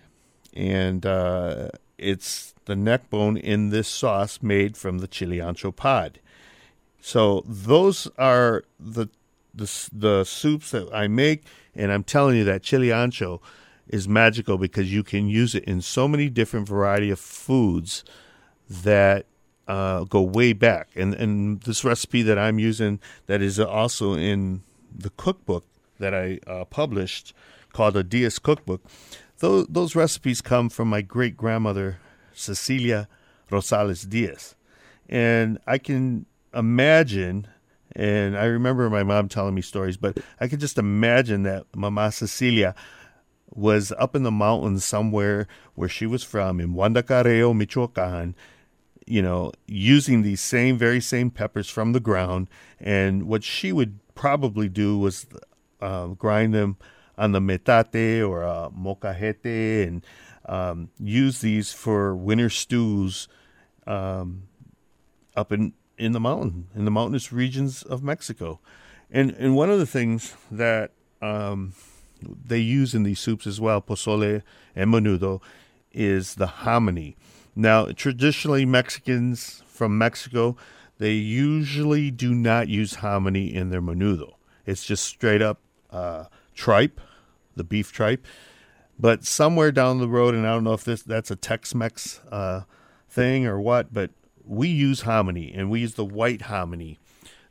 and 0.54 1.06
uh, 1.06 1.68
it's 1.98 2.54
the 2.66 2.76
neck 2.76 3.10
bone 3.10 3.36
in 3.36 3.70
this 3.70 3.88
sauce 3.88 4.40
made 4.42 4.76
from 4.76 4.98
the 4.98 5.06
chili 5.06 5.38
ancho 5.38 5.74
pod. 5.74 6.20
So 7.00 7.44
those 7.46 8.08
are 8.18 8.64
the 8.78 9.08
the, 9.54 9.88
the 9.90 10.24
soups 10.24 10.72
that 10.72 10.92
I 10.92 11.08
make, 11.08 11.44
and 11.74 11.90
I'm 11.90 12.04
telling 12.04 12.36
you 12.36 12.44
that 12.44 12.62
chili 12.62 12.88
ancho 12.88 13.40
is 13.88 14.06
magical 14.08 14.58
because 14.58 14.92
you 14.92 15.02
can 15.02 15.28
use 15.28 15.54
it 15.54 15.64
in 15.64 15.80
so 15.80 16.06
many 16.06 16.28
different 16.28 16.68
variety 16.68 17.10
of 17.10 17.18
foods 17.18 18.04
that 18.68 19.24
uh, 19.68 20.04
go 20.04 20.22
way 20.22 20.52
back. 20.52 20.88
And 20.94 21.14
and 21.14 21.60
this 21.62 21.84
recipe 21.84 22.22
that 22.22 22.38
I'm 22.38 22.58
using 22.58 23.00
that 23.26 23.42
is 23.42 23.58
also 23.58 24.14
in 24.14 24.62
the 24.94 25.10
cookbook 25.10 25.64
that 25.98 26.14
I 26.14 26.38
uh, 26.46 26.64
published 26.64 27.32
called 27.72 27.96
a 27.96 28.02
Diaz 28.02 28.38
Cookbook. 28.38 28.82
Those 29.38 29.66
those 29.68 29.94
recipes 29.94 30.40
come 30.40 30.68
from 30.68 30.88
my 30.88 31.02
great 31.02 31.36
grandmother 31.36 31.98
Cecilia 32.32 33.08
Rosales 33.50 34.08
Diaz, 34.08 34.54
and 35.08 35.58
I 35.66 35.78
can 35.78 36.26
imagine. 36.54 37.48
And 37.98 38.36
I 38.36 38.44
remember 38.44 38.90
my 38.90 39.02
mom 39.04 39.28
telling 39.28 39.54
me 39.54 39.62
stories, 39.62 39.96
but 39.96 40.18
I 40.38 40.48
could 40.48 40.60
just 40.60 40.76
imagine 40.76 41.44
that 41.44 41.64
Mama 41.74 42.12
Cecilia 42.12 42.74
was 43.54 43.90
up 43.92 44.14
in 44.14 44.22
the 44.22 44.30
mountains 44.30 44.84
somewhere 44.84 45.48
where 45.76 45.88
she 45.88 46.04
was 46.04 46.22
from 46.22 46.60
in 46.60 46.74
Huandacareo, 46.74 47.56
Michoacan, 47.56 48.34
you 49.06 49.22
know, 49.22 49.52
using 49.66 50.22
these 50.22 50.40
same, 50.40 50.76
very 50.76 51.00
same 51.00 51.30
peppers 51.30 51.68
from 51.68 51.92
the 51.92 52.00
ground. 52.00 52.48
And 52.80 53.28
what 53.28 53.44
she 53.44 53.72
would 53.72 54.00
probably 54.14 54.68
do 54.68 54.98
was 54.98 55.26
uh, 55.80 56.08
grind 56.08 56.54
them 56.54 56.76
on 57.16 57.32
the 57.32 57.40
metate 57.40 58.22
or 58.22 58.42
a 58.42 58.70
molcajete 58.76 59.86
and 59.86 60.04
um, 60.46 60.90
use 60.98 61.40
these 61.40 61.72
for 61.72 62.14
winter 62.14 62.50
stews 62.50 63.28
um, 63.86 64.42
up 65.36 65.52
in, 65.52 65.72
in 65.96 66.12
the 66.12 66.20
mountain, 66.20 66.68
in 66.74 66.84
the 66.84 66.90
mountainous 66.90 67.32
regions 67.32 67.82
of 67.82 68.02
Mexico. 68.02 68.60
And, 69.10 69.30
and 69.38 69.54
one 69.54 69.70
of 69.70 69.78
the 69.78 69.86
things 69.86 70.34
that 70.50 70.92
um, 71.22 71.74
they 72.20 72.58
use 72.58 72.94
in 72.94 73.04
these 73.04 73.20
soups 73.20 73.46
as 73.46 73.60
well, 73.60 73.80
pozole 73.80 74.42
and 74.74 74.92
menudo, 74.92 75.40
is 75.92 76.34
the 76.34 76.46
hominy. 76.46 77.16
Now, 77.56 77.86
traditionally, 77.86 78.66
Mexicans 78.66 79.62
from 79.66 79.96
Mexico, 79.96 80.56
they 80.98 81.14
usually 81.14 82.10
do 82.10 82.34
not 82.34 82.68
use 82.68 82.96
hominy 82.96 83.54
in 83.54 83.70
their 83.70 83.80
menudo. 83.80 84.34
It's 84.66 84.84
just 84.84 85.04
straight 85.04 85.40
up 85.40 85.60
uh, 85.90 86.24
tripe, 86.54 87.00
the 87.56 87.64
beef 87.64 87.92
tripe. 87.92 88.26
But 88.98 89.24
somewhere 89.24 89.72
down 89.72 89.98
the 89.98 90.08
road, 90.08 90.34
and 90.34 90.46
I 90.46 90.52
don't 90.52 90.64
know 90.64 90.74
if 90.74 90.84
this 90.84 91.02
that's 91.02 91.30
a 91.30 91.36
Tex-Mex 91.36 92.20
uh, 92.30 92.62
thing 93.08 93.46
or 93.46 93.60
what, 93.60 93.92
but 93.92 94.10
we 94.44 94.68
use 94.68 95.02
hominy, 95.02 95.52
and 95.54 95.70
we 95.70 95.80
use 95.80 95.94
the 95.94 96.04
white 96.04 96.42
hominy 96.42 96.98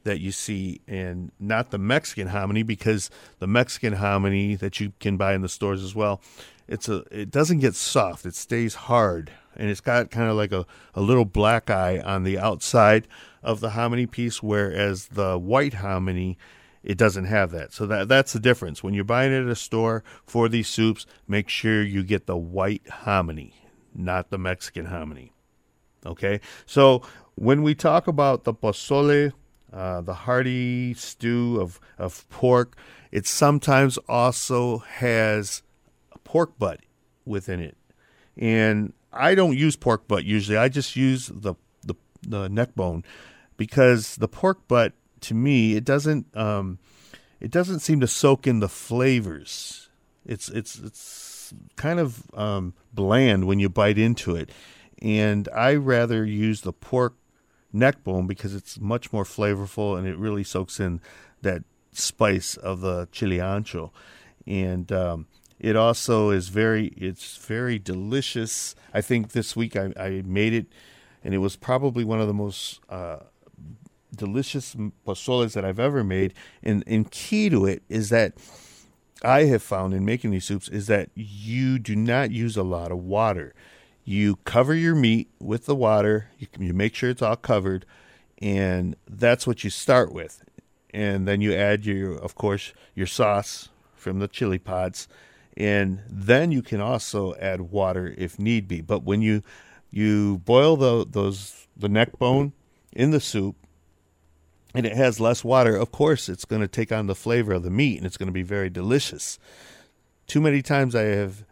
that 0.03 0.19
you 0.19 0.31
see, 0.31 0.81
and 0.87 1.31
not 1.39 1.71
the 1.71 1.79
Mexican 1.79 2.27
hominy, 2.27 2.61
because 2.61 3.09
the 3.39 3.47
Mexican 3.47 3.93
hominy 3.93 4.55
that 4.55 4.79
you 4.79 4.93
can 4.99 5.17
buy 5.17 5.33
in 5.33 5.41
the 5.41 5.49
stores 5.49 5.83
as 5.83 5.95
well, 5.95 6.21
it's 6.67 6.89
a 6.89 7.03
it 7.11 7.31
doesn't 7.31 7.59
get 7.59 7.75
soft; 7.75 8.25
it 8.25 8.35
stays 8.35 8.75
hard 8.75 9.31
and 9.55 9.69
it's 9.69 9.81
got 9.81 10.11
kind 10.11 10.29
of 10.29 10.35
like 10.35 10.51
a, 10.51 10.65
a 10.93 11.01
little 11.01 11.25
black 11.25 11.69
eye 11.69 11.99
on 11.99 12.23
the 12.23 12.37
outside 12.37 13.07
of 13.41 13.59
the 13.59 13.71
hominy 13.71 14.05
piece, 14.05 14.43
whereas 14.43 15.07
the 15.07 15.37
white 15.37 15.75
hominy 15.75 16.37
it 16.83 16.97
doesn't 16.97 17.25
have 17.25 17.51
that. 17.51 17.73
So 17.73 17.87
that 17.87 18.07
that's 18.07 18.33
the 18.33 18.39
difference. 18.39 18.83
When 18.83 18.93
you're 18.93 19.03
buying 19.03 19.33
it 19.33 19.43
at 19.43 19.47
a 19.47 19.55
store 19.55 20.03
for 20.25 20.47
these 20.47 20.67
soups, 20.67 21.05
make 21.27 21.49
sure 21.49 21.81
you 21.81 22.03
get 22.03 22.27
the 22.27 22.37
white 22.37 22.87
hominy, 22.87 23.55
not 23.93 24.29
the 24.29 24.37
Mexican 24.37 24.85
hominy. 24.85 25.31
Okay? 26.05 26.41
So 26.67 27.01
when 27.33 27.63
we 27.63 27.73
talk 27.73 28.07
about 28.07 28.43
the 28.43 28.53
pozole, 28.53 29.33
uh, 29.73 30.01
the 30.01 30.13
hearty 30.13 30.93
stew 30.93 31.59
of, 31.59 31.79
of 31.97 32.29
pork, 32.29 32.77
it 33.11 33.25
sometimes 33.25 33.97
also 34.07 34.77
has 34.77 35.63
pork 36.35 36.59
butt 36.59 36.81
within 37.23 37.61
it. 37.61 37.77
And 38.35 38.91
I 39.13 39.35
don't 39.35 39.55
use 39.55 39.77
pork 39.77 40.05
butt 40.05 40.25
usually. 40.25 40.57
I 40.57 40.67
just 40.67 40.97
use 40.97 41.27
the 41.33 41.55
the, 41.81 41.95
the 42.27 42.49
neck 42.49 42.75
bone 42.75 43.05
because 43.55 44.17
the 44.17 44.27
pork 44.27 44.67
butt 44.67 44.91
to 45.21 45.33
me 45.33 45.77
it 45.77 45.85
doesn't 45.85 46.35
um, 46.35 46.77
it 47.39 47.51
doesn't 47.51 47.79
seem 47.79 48.01
to 48.01 48.07
soak 48.07 48.47
in 48.47 48.59
the 48.59 48.67
flavors. 48.67 49.87
It's 50.25 50.49
it's 50.49 50.77
it's 50.77 51.53
kind 51.77 52.01
of 52.01 52.23
um, 52.33 52.73
bland 52.93 53.47
when 53.47 53.61
you 53.61 53.69
bite 53.69 53.97
into 53.97 54.35
it, 54.35 54.49
and 55.01 55.47
I 55.55 55.75
rather 55.75 56.25
use 56.25 56.61
the 56.61 56.73
pork 56.73 57.13
neck 57.71 58.03
bone 58.03 58.27
because 58.27 58.53
it's 58.53 58.77
much 58.77 59.13
more 59.13 59.23
flavorful 59.23 59.97
and 59.97 60.05
it 60.05 60.17
really 60.17 60.43
soaks 60.43 60.81
in 60.81 60.99
that 61.43 61.63
spice 61.93 62.57
of 62.57 62.81
the 62.81 63.07
chili 63.13 63.37
ancho, 63.37 63.91
and 64.45 64.91
um, 64.91 65.27
it 65.59 65.75
also 65.75 66.31
is 66.31 66.49
very 66.49 66.87
it's 66.97 67.37
very 67.37 67.79
delicious. 67.79 68.75
I 68.93 69.01
think 69.01 69.31
this 69.31 69.55
week 69.55 69.75
I, 69.75 69.93
I 69.97 70.21
made 70.25 70.53
it, 70.53 70.67
and 71.23 71.33
it 71.33 71.39
was 71.39 71.55
probably 71.55 72.03
one 72.03 72.19
of 72.19 72.27
the 72.27 72.33
most 72.33 72.81
uh, 72.89 73.19
delicious 74.15 74.75
pozoles 75.07 75.53
that 75.53 75.63
I've 75.63 75.79
ever 75.79 76.03
made. 76.03 76.33
And 76.61 76.83
and 76.87 77.09
key 77.09 77.49
to 77.49 77.65
it 77.65 77.83
is 77.89 78.09
that 78.09 78.33
I 79.23 79.45
have 79.45 79.63
found 79.63 79.93
in 79.93 80.03
making 80.03 80.31
these 80.31 80.45
soups 80.45 80.67
is 80.67 80.87
that 80.87 81.09
you 81.15 81.79
do 81.79 81.95
not 81.95 82.31
use 82.31 82.57
a 82.57 82.63
lot 82.63 82.91
of 82.91 82.99
water. 82.99 83.53
You 84.03 84.35
cover 84.43 84.75
your 84.75 84.93
meat 84.93 85.29
with 85.39 85.65
the 85.65 85.75
water. 85.75 86.29
You, 86.37 86.47
you 86.59 86.73
make 86.73 86.93
sure 86.93 87.09
it's 87.09 87.21
all 87.21 87.37
covered, 87.37 87.85
and 88.39 88.95
that's 89.09 89.47
what 89.47 89.63
you 89.63 89.69
start 89.69 90.11
with. 90.11 90.43
And 90.93 91.27
then 91.27 91.41
you 91.41 91.53
add 91.53 91.85
your, 91.85 92.17
of 92.17 92.35
course, 92.35 92.71
your 92.93 93.07
sauce 93.07 93.69
from 93.95 94.19
the 94.19 94.27
chili 94.27 94.59
pods 94.59 95.07
and 95.57 96.01
then 96.09 96.51
you 96.51 96.61
can 96.61 96.81
also 96.81 97.35
add 97.35 97.61
water 97.61 98.13
if 98.17 98.37
need 98.37 98.67
be. 98.67 98.81
But 98.81 99.03
when 99.03 99.21
you 99.21 99.43
you 99.91 100.39
boil 100.39 100.75
the 100.75 101.05
those 101.09 101.67
the 101.75 101.89
neck 101.89 102.17
bone 102.19 102.53
in 102.91 103.11
the 103.11 103.19
soup 103.19 103.55
and 104.73 104.85
it 104.85 104.95
has 104.95 105.19
less 105.19 105.43
water, 105.43 105.75
of 105.75 105.91
course 105.91 106.27
it's 106.27 106.45
going 106.45 106.61
to 106.61 106.67
take 106.67 106.91
on 106.91 107.07
the 107.07 107.15
flavor 107.15 107.53
of 107.53 107.63
the 107.63 107.69
meat 107.69 107.97
and 107.97 108.05
it's 108.05 108.17
going 108.17 108.27
to 108.27 108.33
be 108.33 108.43
very 108.43 108.69
delicious. 108.69 109.39
Too 110.27 110.41
many 110.41 110.61
times 110.61 110.95
I 110.95 111.03
have 111.03 111.45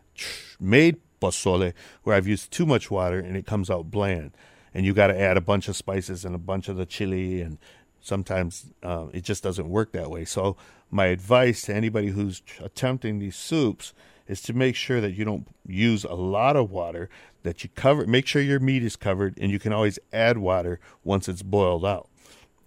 made 0.60 0.98
pozole 1.22 1.74
where 2.04 2.16
I've 2.16 2.28
used 2.28 2.52
too 2.52 2.66
much 2.66 2.92
water 2.92 3.20
and 3.20 3.38
it 3.38 3.46
comes 3.46 3.70
out 3.70 3.90
bland. 3.90 4.32
And 4.74 4.86
you 4.86 4.94
got 4.94 5.08
to 5.08 5.20
add 5.20 5.38
a 5.38 5.42
bunch 5.42 5.68
of 5.68 5.76
spices 5.76 6.26
and 6.26 6.34
a 6.34 6.40
bunch 6.40 6.68
of 6.68 6.78
the 6.78 6.86
chili 6.86 7.42
and 7.42 7.60
sometimes 8.02 8.66
uh, 8.82 9.06
it 9.14 9.24
just 9.24 9.44
doesn't 9.44 9.70
work 9.70 9.94
that 9.94 10.10
way. 10.10 10.26
So 10.26 10.58
my 10.94 11.08
advice 11.08 11.64
to 11.64 11.74
anybody 11.74 12.10
who's 12.10 12.42
attempting 12.62 13.20
these 13.20 13.36
soups 13.36 13.94
is 14.28 14.42
to 14.42 14.54
make 14.54 14.76
sure 14.76 15.02
that 15.02 15.12
you 15.12 15.26
don't 15.26 15.48
use 15.66 16.04
a 16.04 16.14
lot 16.14 16.56
of 16.56 16.72
water 16.72 17.10
that 17.42 17.64
you 17.64 17.70
cover 17.76 18.06
make 18.06 18.26
sure 18.26 18.42
your 18.42 18.60
meat 18.60 18.84
is 18.84 18.96
covered 18.96 19.38
and 19.38 19.52
you 19.52 19.60
can 19.60 19.74
always 19.74 20.00
add 20.14 20.38
water 20.38 20.80
once 21.04 21.28
it's 21.28 21.42
boiled 21.42 21.86
out. 21.86 22.08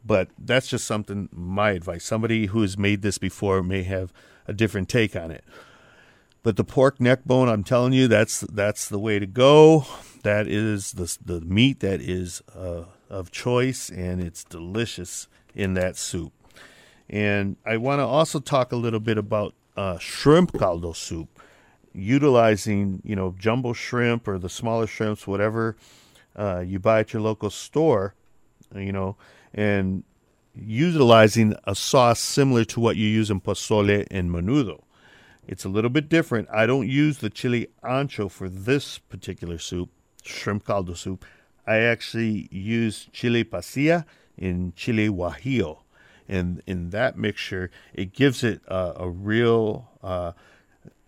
But 0.05 0.29
that's 0.39 0.69
just 0.69 0.85
something 0.85 1.29
my 1.33 1.71
advice. 1.71 2.05
Somebody 2.05 2.47
who 2.47 2.63
has 2.63 2.77
made 2.77 3.03
this 3.03 3.19
before 3.19 3.63
may 3.63 3.85
have 3.85 4.13
a 4.47 4.53
different 4.53 4.89
take 4.89 5.17
on 5.17 5.31
it. 5.31 5.45
But 6.43 6.57
the 6.57 6.65
pork 6.65 7.01
neck 7.01 7.25
bone 7.25 7.49
i'm 7.49 7.65
telling 7.65 7.93
you 7.93 8.07
that's 8.07 8.41
that's 8.41 8.89
the 8.89 8.99
way 8.99 9.19
to 9.19 9.27
go. 9.27 9.87
That 10.25 10.47
is 10.47 10.93
the 10.93 11.17
the 11.25 11.41
meat 11.41 11.81
that 11.81 12.01
is 12.01 12.43
uh, 12.55 12.85
of 13.09 13.31
choice 13.31 13.89
and 13.89 14.21
it's 14.21 14.45
delicious 14.45 15.29
in 15.55 15.75
that 15.75 15.97
soup 15.97 16.33
and 17.09 17.57
I 17.65 17.77
want 17.77 18.01
to 18.01 18.05
also 18.05 18.41
talk 18.41 18.73
a 18.73 18.77
little 18.77 19.01
bit 19.01 19.19
about 19.19 19.55
uh, 19.77 19.99
shrimp 19.99 20.53
caldo 20.59 20.93
soup, 20.93 21.41
utilizing 21.93 23.03
you 23.05 23.17
know 23.17 23.35
jumbo 23.39 23.73
shrimp 23.73 24.27
or 24.27 24.39
the 24.39 24.49
smaller 24.49 24.87
shrimps, 24.87 25.27
whatever 25.27 25.77
uh, 26.37 26.61
you 26.61 26.79
buy 26.79 27.01
at 27.01 27.13
your 27.13 27.23
local 27.23 27.51
store, 27.51 28.15
you 28.75 28.93
know, 28.93 29.17
and 29.55 30.05
utilizing 30.55 31.55
a 31.65 31.75
sauce 31.75 32.21
similar 32.21 32.65
to 32.65 32.81
what 32.81 32.97
you 32.97 33.07
use 33.07 33.31
in 33.31 33.41
pozole 33.41 34.07
and 34.11 34.31
menudo. 34.31 34.83
It's 35.47 35.65
a 35.65 35.69
little 35.69 35.91
bit 35.91 36.09
different. 36.09 36.49
I 36.53 36.67
don't 36.67 36.89
use 36.89 37.19
the 37.19 37.31
chili 37.31 37.69
ancho 37.85 38.31
for 38.31 38.49
this 38.49 38.99
particular 38.99 39.59
soup, 39.59 39.91
shrimp 40.23 40.65
caldo 40.65 40.95
soup. 40.95 41.25
I 41.67 41.79
actually 41.79 42.49
use 42.51 43.09
chili 43.13 43.45
pasilla 43.45 44.05
in 44.37 44.73
chile 44.75 45.09
guajillo. 45.09 45.79
And 46.29 46.63
in 46.67 46.91
that 46.91 47.17
mixture, 47.17 47.71
it 47.95 48.13
gives 48.13 48.43
it 48.43 48.61
a, 48.67 49.09
real, 49.09 49.91
uh, 50.03 50.33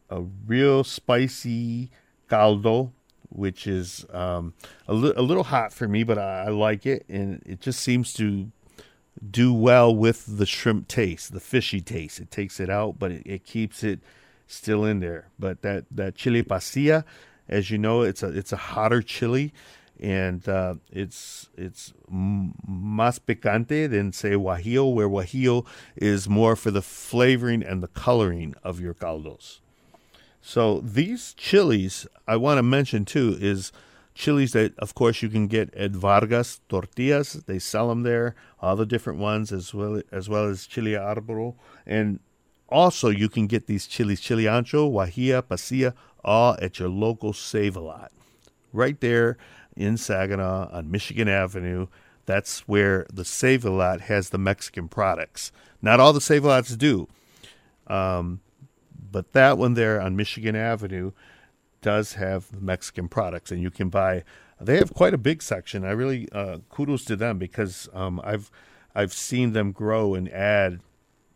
a 0.08 0.22
real 0.46 0.84
spicy 0.84 1.90
caldo, 2.28 2.92
which 3.30 3.66
is 3.66 4.06
um, 4.10 4.54
a, 4.86 4.94
li- 4.94 5.14
a 5.16 5.22
little 5.22 5.44
hot 5.44 5.72
for 5.72 5.88
me, 5.88 6.02
but 6.02 6.18
I, 6.18 6.44
I 6.44 6.48
like 6.48 6.86
it, 6.86 7.04
and 7.08 7.42
it 7.44 7.60
just 7.60 7.80
seems 7.80 8.12
to 8.14 8.50
do 9.30 9.52
well 9.52 9.94
with 9.94 10.38
the 10.38 10.46
shrimp 10.46 10.88
taste, 10.88 11.32
the 11.32 11.40
fishy 11.40 11.80
taste. 11.80 12.20
It 12.20 12.30
takes 12.30 12.60
it 12.60 12.70
out, 12.70 12.98
but 12.98 13.10
it, 13.10 13.22
it 13.26 13.44
keeps 13.44 13.82
it 13.82 14.00
still 14.46 14.84
in 14.84 15.00
there. 15.00 15.28
But 15.38 15.62
that 15.62 15.84
that 15.90 16.14
chile 16.14 16.42
pasilla, 16.42 17.04
as 17.48 17.70
you 17.70 17.78
know, 17.78 18.02
it's 18.02 18.22
a 18.22 18.28
it's 18.28 18.52
a 18.52 18.56
hotter 18.56 19.02
chili, 19.02 19.52
and 20.00 20.48
uh, 20.48 20.74
it's 20.90 21.48
it's 21.56 21.92
más 22.10 23.18
picante 23.18 23.90
than 23.90 24.12
say 24.12 24.30
guajillo, 24.30 24.92
where 24.92 25.08
guajillo 25.08 25.66
is 25.96 26.28
more 26.28 26.56
for 26.56 26.70
the 26.70 26.82
flavoring 26.82 27.62
and 27.62 27.82
the 27.82 27.88
coloring 27.88 28.54
of 28.62 28.80
your 28.80 28.94
caldos. 28.94 29.60
So 30.40 30.80
these 30.80 31.34
chilies 31.34 32.06
I 32.26 32.36
want 32.36 32.58
to 32.58 32.62
mention 32.62 33.04
too 33.04 33.36
is 33.40 33.72
chilies 34.14 34.52
that 34.52 34.76
of 34.78 34.94
course 34.94 35.22
you 35.22 35.28
can 35.28 35.46
get 35.46 35.72
at 35.74 35.92
Vargas 35.92 36.60
Tortillas. 36.68 37.44
They 37.46 37.58
sell 37.58 37.88
them 37.88 38.02
there, 38.02 38.34
all 38.60 38.76
the 38.76 38.86
different 38.86 39.18
ones 39.18 39.52
as 39.52 39.74
well 39.74 40.00
as 40.12 40.28
well 40.28 40.44
as 40.44 40.66
chile 40.66 40.92
arboro 40.92 41.54
and 41.86 42.20
also 42.68 43.08
you 43.08 43.28
can 43.28 43.46
get 43.46 43.66
these 43.66 43.86
chilies 43.86 44.20
chili 44.20 44.44
ancho, 44.44 44.90
guajilla, 44.90 45.42
pasilla 45.42 45.94
all 46.24 46.56
at 46.60 46.78
your 46.78 46.88
local 46.88 47.32
Save 47.32 47.76
a 47.76 47.80
Lot. 47.80 48.12
Right 48.72 49.00
there 49.00 49.38
in 49.78 49.96
Saginaw 49.96 50.68
on 50.72 50.90
Michigan 50.90 51.28
Avenue. 51.28 51.86
That's 52.26 52.60
where 52.68 53.06
the 53.12 53.24
Save 53.24 53.64
a 53.64 53.70
Lot 53.70 54.02
has 54.02 54.30
the 54.30 54.38
Mexican 54.38 54.88
products. 54.88 55.50
Not 55.80 56.00
all 56.00 56.12
the 56.12 56.20
Save 56.20 56.44
a 56.44 56.48
Lots 56.48 56.76
do. 56.76 57.08
Um, 57.86 58.40
but 59.10 59.32
that 59.32 59.56
one 59.56 59.74
there 59.74 60.00
on 60.00 60.16
Michigan 60.16 60.54
Avenue 60.54 61.12
does 61.80 62.14
have 62.14 62.60
Mexican 62.60 63.08
products, 63.08 63.50
and 63.50 63.62
you 63.62 63.70
can 63.70 63.88
buy. 63.88 64.24
They 64.60 64.76
have 64.76 64.92
quite 64.92 65.14
a 65.14 65.18
big 65.18 65.42
section. 65.42 65.84
I 65.84 65.92
really 65.92 66.28
uh, 66.32 66.58
kudos 66.68 67.04
to 67.06 67.16
them 67.16 67.38
because 67.38 67.88
um, 67.94 68.20
I've 68.24 68.50
I've 68.94 69.12
seen 69.12 69.52
them 69.52 69.72
grow 69.72 70.14
and 70.14 70.28
add, 70.30 70.80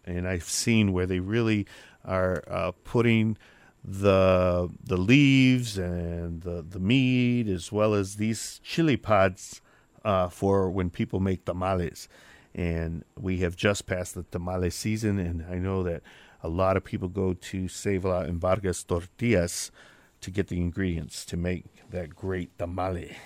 and 0.05 0.27
I've 0.29 0.45
seen 0.45 0.93
where 0.93 1.07
they 1.07 1.21
really 1.21 1.67
are 2.05 2.43
uh, 2.49 2.73
putting 2.85 3.39
the 3.85 4.71
the 4.83 4.97
leaves 4.97 5.77
and 5.77 6.43
the 6.43 6.63
the 6.63 6.79
meat 6.79 7.49
as 7.49 7.73
well 7.73 7.95
as 7.95 8.17
these 8.17 8.61
chili 8.63 8.97
pods 8.97 9.61
uh, 10.05 10.29
for 10.29 10.71
when 10.71 10.91
people 10.91 11.21
make 11.21 11.45
tamales. 11.45 12.09
And 12.55 13.05
we 13.19 13.39
have 13.39 13.57
just 13.57 13.87
passed 13.87 14.15
the 14.15 14.25
tamale 14.25 14.71
season, 14.71 15.19
and 15.19 15.45
I 15.51 15.55
know 15.55 15.83
that 15.85 16.03
a 16.43 16.49
lot 16.49 16.77
of 16.77 16.85
people 16.85 17.09
go 17.09 17.33
to 17.33 17.67
Save 17.69 18.05
a 18.05 18.09
Lot 18.09 18.27
and 18.27 18.39
Vargas 18.39 18.85
Tortillas 18.85 19.71
to 20.21 20.31
get 20.31 20.49
the 20.49 20.59
ingredients 20.59 21.25
to 21.27 21.37
make 21.37 21.65
that 21.91 22.15
great 22.15 22.57
tamale. 22.59 23.17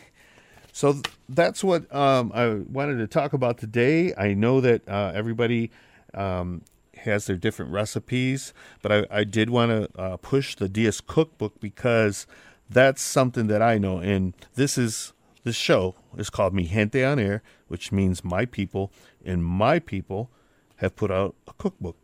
So 0.73 1.01
that's 1.29 1.65
what 1.65 1.93
um, 1.95 2.31
I 2.35 2.49
wanted 2.55 2.99
to 2.99 3.07
talk 3.07 3.33
about 3.33 3.59
today. 3.59 4.15
I 4.15 4.35
know 4.35 4.61
that 4.61 4.89
uh, 4.89 5.11
everybody 5.15 5.71
um, 6.15 6.63
has 6.99 7.27
their 7.27 7.37
different 7.37 7.73
recipes, 7.73 8.53
but 8.83 8.93
I, 8.93 9.07
I 9.11 9.25
did 9.25 9.51
want 9.51 9.71
to 9.71 10.01
uh, 10.01 10.17
push 10.17 10.57
the 10.57 10.69
Diaz 10.69 11.01
cookbook 11.01 11.61
because 11.61 12.27
that's 12.69 13.03
something 13.03 13.47
that 13.47 13.63
I 13.63 13.79
know. 13.79 13.99
And 13.99 14.35
this 14.55 14.77
is 14.77 15.13
this 15.45 15.57
show 15.57 15.95
is 16.17 16.29
called 16.31 16.55
Mi 16.55 16.65
Gente 16.65 17.05
on 17.05 17.19
Air, 17.19 17.43
which 17.69 17.93
means 17.93 18.25
my 18.25 18.45
people, 18.45 18.91
and 19.25 19.45
my 19.45 19.79
people 19.79 20.29
have 20.77 20.97
put 20.97 21.11
out 21.11 21.37
a 21.47 21.53
cookbook. 21.53 21.97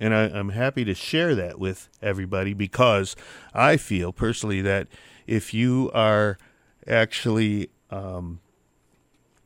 And 0.00 0.14
I, 0.14 0.24
I'm 0.24 0.50
happy 0.50 0.84
to 0.84 0.94
share 0.94 1.34
that 1.34 1.58
with 1.58 1.88
everybody 2.02 2.54
because 2.54 3.16
I 3.54 3.76
feel 3.76 4.12
personally 4.12 4.62
that 4.62 4.88
if 5.26 5.52
you 5.52 5.90
are 5.92 6.38
actually 6.86 7.70
um, 7.90 8.40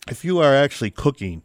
if 0.09 0.24
you 0.24 0.38
are 0.38 0.55
actually 0.55 0.90
cooking, 0.90 1.42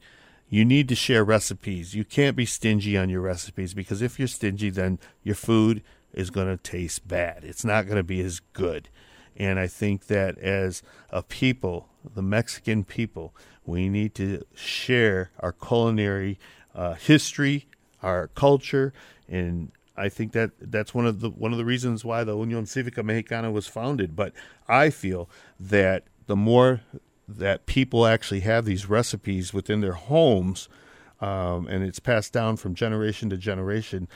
you 0.55 0.63
need 0.63 0.87
to 0.87 0.95
share 0.95 1.25
recipes. 1.25 1.95
You 1.95 2.05
can't 2.05 2.37
be 2.37 2.45
stingy 2.45 2.97
on 2.97 3.09
your 3.09 3.19
recipes 3.19 3.73
because 3.73 4.01
if 4.01 4.17
you're 4.17 4.29
stingy, 4.29 4.69
then 4.69 4.99
your 5.21 5.35
food 5.35 5.83
is 6.13 6.29
going 6.29 6.47
to 6.47 6.55
taste 6.55 7.05
bad. 7.05 7.43
It's 7.43 7.65
not 7.65 7.87
going 7.87 7.97
to 7.97 8.03
be 8.03 8.21
as 8.21 8.39
good. 8.53 8.87
And 9.35 9.59
I 9.59 9.67
think 9.67 10.07
that 10.07 10.37
as 10.37 10.81
a 11.09 11.21
people, 11.23 11.89
the 12.15 12.21
Mexican 12.21 12.85
people, 12.85 13.35
we 13.65 13.89
need 13.89 14.15
to 14.15 14.45
share 14.55 15.31
our 15.41 15.51
culinary 15.51 16.39
uh, 16.73 16.93
history, 16.93 17.67
our 18.01 18.27
culture, 18.27 18.93
and 19.27 19.73
I 19.97 20.07
think 20.07 20.31
that 20.33 20.51
that's 20.61 20.93
one 20.93 21.05
of 21.05 21.19
the 21.19 21.31
one 21.31 21.51
of 21.51 21.57
the 21.57 21.65
reasons 21.65 22.05
why 22.05 22.23
the 22.23 22.33
Unión 22.33 22.63
Cívica 22.63 23.03
Mexicana 23.03 23.51
was 23.51 23.67
founded. 23.67 24.15
But 24.15 24.31
I 24.69 24.89
feel 24.89 25.29
that 25.59 26.03
the 26.27 26.35
more 26.35 26.81
that 27.27 27.65
people 27.65 28.05
actually 28.05 28.41
have 28.41 28.65
these 28.65 28.89
recipes 28.89 29.53
within 29.53 29.81
their 29.81 29.93
homes, 29.93 30.69
um, 31.21 31.67
and 31.67 31.83
it's 31.83 31.99
passed 31.99 32.33
down 32.33 32.57
from 32.57 32.75
generation 32.75 33.29
to 33.29 33.37
generation, 33.37 34.07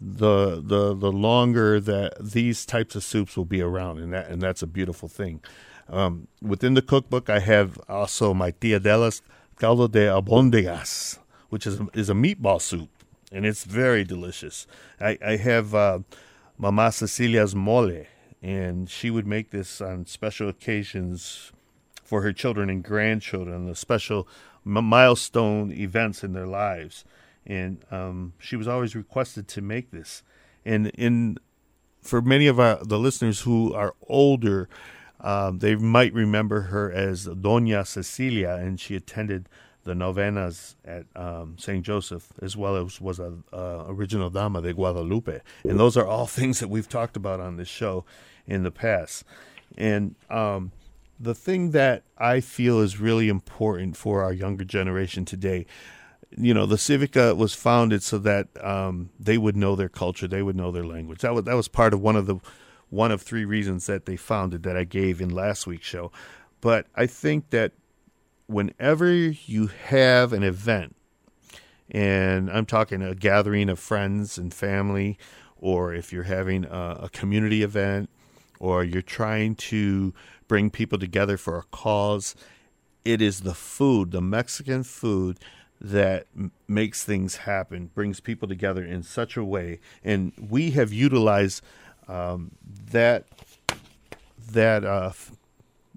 the 0.00 0.62
the 0.64 0.94
the 0.94 1.10
longer 1.10 1.80
that 1.80 2.14
these 2.20 2.64
types 2.64 2.94
of 2.94 3.02
soups 3.02 3.36
will 3.36 3.44
be 3.44 3.60
around, 3.60 3.98
and 3.98 4.12
that 4.12 4.28
and 4.28 4.40
that's 4.40 4.62
a 4.62 4.66
beautiful 4.66 5.08
thing. 5.08 5.40
Um, 5.88 6.28
within 6.40 6.74
the 6.74 6.82
cookbook, 6.82 7.28
I 7.28 7.40
have 7.40 7.78
also 7.88 8.34
my 8.34 8.52
Tia 8.52 8.78
Della's 8.78 9.22
caldo 9.56 9.88
de 9.88 10.06
albóndigas, 10.06 11.18
which 11.48 11.66
is 11.66 11.80
is 11.94 12.08
a 12.08 12.14
meatball 12.14 12.60
soup, 12.60 12.90
and 13.32 13.44
it's 13.44 13.64
very 13.64 14.04
delicious. 14.04 14.66
I, 15.00 15.18
I 15.24 15.36
have 15.36 15.74
uh, 15.74 16.00
Mama 16.56 16.92
Cecilia's 16.92 17.54
mole, 17.54 18.06
and 18.40 18.88
she 18.88 19.10
would 19.10 19.26
make 19.26 19.50
this 19.50 19.80
on 19.80 20.06
special 20.06 20.48
occasions 20.48 21.52
for 22.08 22.22
her 22.22 22.32
children 22.32 22.70
and 22.70 22.82
grandchildren, 22.82 23.66
the 23.66 23.76
special 23.76 24.26
milestone 24.64 25.70
events 25.70 26.24
in 26.24 26.32
their 26.32 26.46
lives. 26.46 27.04
And 27.44 27.84
um, 27.90 28.32
she 28.38 28.56
was 28.56 28.66
always 28.66 28.96
requested 28.96 29.46
to 29.48 29.60
make 29.60 29.90
this. 29.90 30.22
And 30.64 30.86
in 30.88 31.36
for 32.00 32.22
many 32.22 32.46
of 32.46 32.58
our 32.58 32.82
the 32.82 32.98
listeners 32.98 33.42
who 33.42 33.74
are 33.74 33.94
older, 34.06 34.70
um, 35.20 35.58
they 35.58 35.76
might 35.76 36.14
remember 36.14 36.62
her 36.62 36.90
as 36.90 37.26
Doña 37.26 37.86
Cecilia, 37.86 38.52
and 38.52 38.80
she 38.80 38.96
attended 38.96 39.46
the 39.84 39.94
novenas 39.94 40.76
at 40.86 41.04
um, 41.14 41.56
St. 41.58 41.84
Joseph, 41.84 42.32
as 42.40 42.56
well 42.56 42.76
as 42.76 43.02
was 43.02 43.18
a 43.18 43.34
original 43.86 44.30
dama 44.30 44.62
de 44.62 44.72
Guadalupe, 44.72 45.40
and 45.64 45.78
those 45.78 45.94
are 45.98 46.06
all 46.06 46.26
things 46.38 46.60
that 46.60 46.68
we've 46.68 46.88
talked 46.88 47.18
about 47.18 47.38
on 47.38 47.56
this 47.56 47.68
show 47.68 48.06
in 48.46 48.62
the 48.62 48.70
past. 48.70 49.24
And 49.76 50.14
um, 50.30 50.72
the 51.20 51.34
thing 51.34 51.72
that 51.72 52.04
I 52.16 52.40
feel 52.40 52.80
is 52.80 53.00
really 53.00 53.28
important 53.28 53.96
for 53.96 54.22
our 54.22 54.32
younger 54.32 54.64
generation 54.64 55.24
today, 55.24 55.66
you 56.36 56.54
know, 56.54 56.66
the 56.66 56.76
Civica 56.76 57.36
was 57.36 57.54
founded 57.54 58.02
so 58.02 58.18
that 58.18 58.48
um, 58.64 59.10
they 59.18 59.38
would 59.38 59.56
know 59.56 59.74
their 59.74 59.88
culture, 59.88 60.28
they 60.28 60.42
would 60.42 60.56
know 60.56 60.70
their 60.70 60.84
language. 60.84 61.20
That 61.20 61.34
was 61.34 61.44
that 61.44 61.54
was 61.54 61.68
part 61.68 61.94
of 61.94 62.00
one 62.00 62.16
of 62.16 62.26
the 62.26 62.36
one 62.90 63.10
of 63.10 63.22
three 63.22 63.44
reasons 63.44 63.86
that 63.86 64.06
they 64.06 64.16
founded 64.16 64.62
that 64.62 64.76
I 64.76 64.84
gave 64.84 65.20
in 65.20 65.30
last 65.30 65.66
week's 65.66 65.86
show. 65.86 66.12
But 66.60 66.86
I 66.94 67.06
think 67.06 67.50
that 67.50 67.72
whenever 68.46 69.10
you 69.12 69.68
have 69.68 70.32
an 70.32 70.42
event, 70.42 70.96
and 71.90 72.50
I'm 72.50 72.66
talking 72.66 73.02
a 73.02 73.14
gathering 73.14 73.68
of 73.68 73.78
friends 73.78 74.38
and 74.38 74.52
family, 74.52 75.18
or 75.56 75.94
if 75.94 76.12
you're 76.12 76.24
having 76.24 76.64
a, 76.64 77.00
a 77.04 77.08
community 77.10 77.62
event, 77.62 78.10
or 78.60 78.84
you're 78.84 79.02
trying 79.02 79.54
to 79.54 80.12
bring 80.48 80.70
people 80.70 80.98
together 80.98 81.36
for 81.36 81.58
a 81.58 81.62
cause, 81.64 82.34
it 83.04 83.22
is 83.22 83.40
the 83.40 83.54
food, 83.54 84.10
the 84.10 84.20
Mexican 84.20 84.82
food, 84.82 85.38
that 85.80 86.26
makes 86.66 87.04
things 87.04 87.36
happen, 87.36 87.90
brings 87.94 88.18
people 88.18 88.48
together 88.48 88.84
in 88.84 89.02
such 89.02 89.36
a 89.36 89.44
way. 89.44 89.78
And 90.02 90.32
we 90.36 90.72
have 90.72 90.92
utilized 90.92 91.62
um, 92.08 92.52
that 92.90 93.26
that 94.50 94.84
uh, 94.84 95.12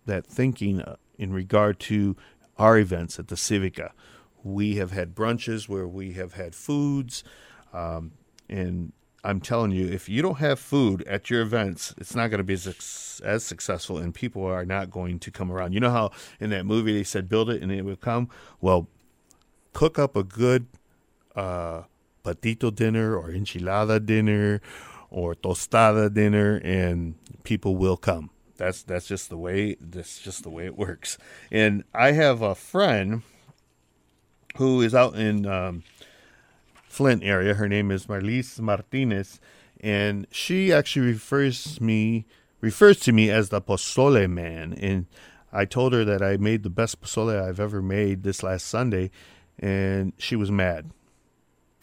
that 0.05 0.25
thinking 0.25 0.81
uh, 0.81 0.97
in 1.17 1.33
regard 1.33 1.79
to 1.79 2.15
our 2.57 2.77
events 2.77 3.17
at 3.17 3.29
the 3.29 3.35
Civica. 3.35 3.91
We 4.43 4.75
have 4.75 4.91
had 4.91 5.15
brunches 5.15 5.69
where 5.69 5.87
we 5.87 6.13
have 6.13 6.33
had 6.33 6.53
foods, 6.55 7.23
um, 7.73 8.11
and 8.49 8.91
I'm 9.23 9.39
telling 9.39 9.71
you, 9.71 9.87
if 9.87 10.09
you 10.09 10.21
don't 10.21 10.39
have 10.39 10.59
food 10.59 11.03
at 11.03 11.29
your 11.29 11.41
events, 11.41 11.93
it's 11.97 12.15
not 12.15 12.29
going 12.29 12.39
to 12.39 12.43
be 12.43 12.53
as, 12.53 13.21
as 13.23 13.43
successful, 13.43 13.97
and 13.97 14.13
people 14.13 14.43
are 14.45 14.65
not 14.65 14.89
going 14.89 15.19
to 15.19 15.31
come 15.31 15.51
around. 15.51 15.73
You 15.73 15.79
know 15.79 15.91
how 15.91 16.11
in 16.39 16.49
that 16.49 16.65
movie 16.65 16.93
they 16.93 17.03
said, 17.03 17.29
"Build 17.29 17.49
it 17.49 17.61
and 17.61 17.71
it 17.71 17.83
will 17.83 17.95
come." 17.95 18.29
Well, 18.59 18.87
cook 19.73 19.99
up 19.99 20.15
a 20.15 20.23
good 20.23 20.65
uh, 21.35 21.83
patito 22.23 22.73
dinner 22.73 23.15
or 23.15 23.29
enchilada 23.29 24.03
dinner 24.03 24.61
or 25.11 25.35
tostada 25.35 26.11
dinner, 26.11 26.59
and 26.63 27.15
people 27.43 27.75
will 27.75 27.97
come. 27.97 28.31
That's 28.57 28.81
that's 28.81 29.07
just 29.07 29.29
the 29.29 29.37
way 29.37 29.75
that's 29.79 30.19
just 30.19 30.43
the 30.43 30.49
way 30.49 30.65
it 30.65 30.77
works. 30.77 31.17
And 31.51 31.83
I 31.93 32.13
have 32.13 32.41
a 32.41 32.55
friend 32.55 33.21
who 34.57 34.81
is 34.81 34.93
out 34.93 35.15
in 35.15 35.45
um, 35.45 35.83
Flint 36.91 37.23
area. 37.23 37.53
Her 37.53 37.69
name 37.69 37.89
is 37.89 38.07
Marlise 38.07 38.59
Martinez, 38.59 39.39
and 39.79 40.27
she 40.29 40.73
actually 40.73 41.07
refers 41.07 41.79
me 41.79 42.25
refers 42.59 42.99
to 42.99 43.13
me 43.13 43.29
as 43.29 43.49
the 43.49 43.61
pozole 43.61 44.29
man. 44.29 44.73
And 44.73 45.07
I 45.53 45.65
told 45.65 45.93
her 45.93 46.03
that 46.03 46.21
I 46.21 46.35
made 46.37 46.63
the 46.63 46.69
best 46.69 47.01
pozole 47.01 47.41
I've 47.41 47.61
ever 47.61 47.81
made 47.81 48.23
this 48.23 48.43
last 48.43 48.67
Sunday, 48.67 49.09
and 49.57 50.11
she 50.17 50.35
was 50.35 50.51
mad. 50.51 50.91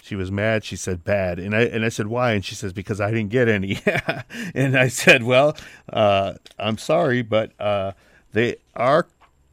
She 0.03 0.15
was 0.15 0.31
mad. 0.31 0.63
She 0.63 0.77
said 0.77 1.05
bad, 1.05 1.39
and 1.39 1.57
I 1.57 1.63
and 1.63 1.87
I 1.87 1.89
said 1.89 2.09
why, 2.09 2.33
and 2.33 2.45
she 2.45 2.55
says 2.55 2.75
because 2.75 3.01
I 3.01 3.11
didn't 3.11 3.31
get 3.31 3.49
any. 3.49 3.81
and 4.55 4.77
I 4.77 4.89
said, 4.89 5.23
well, 5.23 5.57
uh, 5.91 6.35
I'm 6.59 6.77
sorry, 6.77 7.23
but 7.23 7.59
uh, 7.59 7.93
they 8.33 8.57
are 8.77 9.09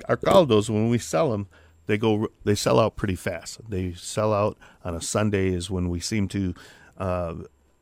our 0.10 0.18
caldos 0.18 0.70
when 0.70 0.90
we 0.90 0.98
sell 0.98 1.32
them, 1.32 1.48
they 1.88 1.98
go 1.98 2.28
they 2.44 2.56
sell 2.56 2.80
out 2.80 2.96
pretty 2.96 3.16
fast. 3.16 3.60
They 3.70 3.94
sell 3.94 4.34
out 4.34 4.58
on 4.84 4.96
a 4.96 5.02
Sunday 5.02 5.50
is 5.50 5.70
when 5.70 5.90
we 5.90 6.00
seem 6.00 6.28
to 6.30 6.54
uh, 6.98 7.36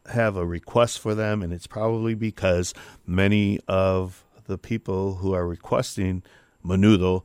have 0.08 0.36
a 0.36 0.45
request 0.45 0.99
for 0.99 1.16
them, 1.16 1.41
and 1.41 1.54
it's 1.54 1.68
probably 1.68 2.16
because 2.16 2.74
many 3.06 3.60
of 3.68 4.26
the 4.45 4.58
people 4.58 5.16
who 5.16 5.34
are 5.34 5.47
requesting 5.47 6.24
menudo 6.66 7.24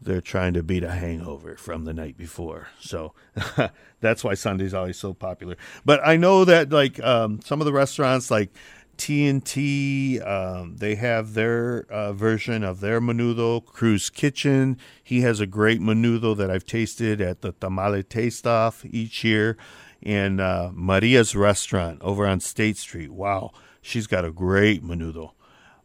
they're 0.00 0.20
trying 0.20 0.52
to 0.54 0.62
beat 0.62 0.84
a 0.84 0.90
hangover 0.90 1.56
from 1.56 1.84
the 1.84 1.92
night 1.92 2.16
before. 2.16 2.68
So 2.80 3.14
that's 4.00 4.22
why 4.22 4.34
Sunday's 4.34 4.74
always 4.74 4.98
so 4.98 5.14
popular. 5.14 5.56
But 5.84 6.06
I 6.06 6.16
know 6.16 6.44
that 6.44 6.70
like 6.70 7.02
um, 7.02 7.40
some 7.42 7.60
of 7.60 7.64
the 7.64 7.72
restaurants 7.72 8.30
like 8.30 8.50
TNT, 8.96 10.26
um, 10.26 10.76
they 10.76 10.94
have 10.96 11.34
their 11.34 11.86
uh, 11.90 12.12
version 12.12 12.64
of 12.64 12.80
their 12.80 13.00
menudo. 13.00 13.64
Cruz 13.64 14.10
Kitchen, 14.10 14.78
he 15.02 15.20
has 15.20 15.40
a 15.40 15.46
great 15.46 15.80
menudo 15.80 16.36
that 16.36 16.50
I've 16.50 16.64
tasted 16.64 17.20
at 17.20 17.40
the 17.40 17.52
Tamale 17.52 18.02
Taste 18.02 18.46
Off 18.46 18.84
each 18.84 19.24
year. 19.24 19.56
And 20.02 20.40
uh, 20.40 20.70
Maria's 20.72 21.34
Restaurant 21.34 22.00
over 22.02 22.26
on 22.26 22.40
State 22.40 22.76
Street, 22.76 23.10
wow, 23.10 23.52
she's 23.80 24.06
got 24.06 24.24
a 24.24 24.30
great 24.30 24.84
menudo. 24.84 25.32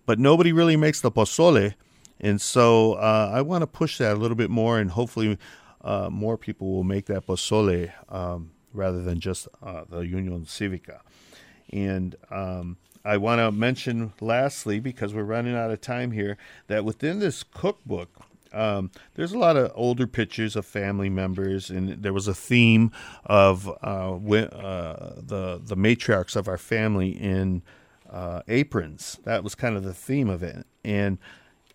But 0.06 0.20
nobody 0.20 0.52
really 0.52 0.76
makes 0.76 1.02
the 1.02 1.12
pozole. 1.12 1.74
And 2.20 2.40
so 2.40 2.94
uh, 2.94 3.32
I 3.34 3.42
want 3.42 3.64
to 3.64 3.68
push 3.68 3.98
that 3.98 4.14
a 4.14 4.20
little 4.20 4.36
bit 4.36 4.50
more, 4.50 4.80
and 4.80 4.92
hopefully 4.92 5.38
uh, 5.82 6.10
more 6.12 6.38
people 6.38 6.72
will 6.72 6.84
make 6.84 7.06
that 7.08 7.26
pozole 7.26 7.92
um, 8.10 8.52
rather 8.74 9.02
than 9.02 9.20
just 9.20 9.48
uh, 9.64 9.84
the 9.90 10.02
Union 10.02 10.46
Civica. 10.46 11.00
And 11.74 12.16
um, 12.30 12.78
I 13.04 13.18
want 13.18 13.40
to 13.40 13.52
mention 13.52 14.14
lastly, 14.22 14.80
because 14.80 15.14
we're 15.14 15.24
running 15.24 15.56
out 15.56 15.72
of 15.72 15.82
time 15.82 16.12
here, 16.12 16.38
that 16.68 16.86
within 16.86 17.20
this 17.20 17.44
cookbook, 17.44 18.10
um, 18.54 18.92
there's 19.16 19.32
a 19.32 19.38
lot 19.38 19.58
of 19.58 19.72
older 19.76 20.06
pictures 20.08 20.56
of 20.56 20.66
family 20.66 21.10
members, 21.10 21.70
and 21.70 22.04
there 22.04 22.14
was 22.14 22.28
a 22.28 22.34
theme 22.34 22.92
of 23.26 23.68
uh, 23.68 23.72
uh, 24.14 25.14
the 25.18 25.62
the 25.64 25.78
matriarchs 25.78 26.36
of 26.36 26.48
our 26.48 26.58
family 26.58 27.10
in 27.10 27.62
uh, 28.10 28.42
aprons. 28.48 29.20
That 29.24 29.44
was 29.44 29.56
kind 29.56 29.78
of 29.78 29.84
the 29.84 29.94
theme 29.94 30.30
of 30.30 30.44
it, 30.44 30.66
and 30.84 31.18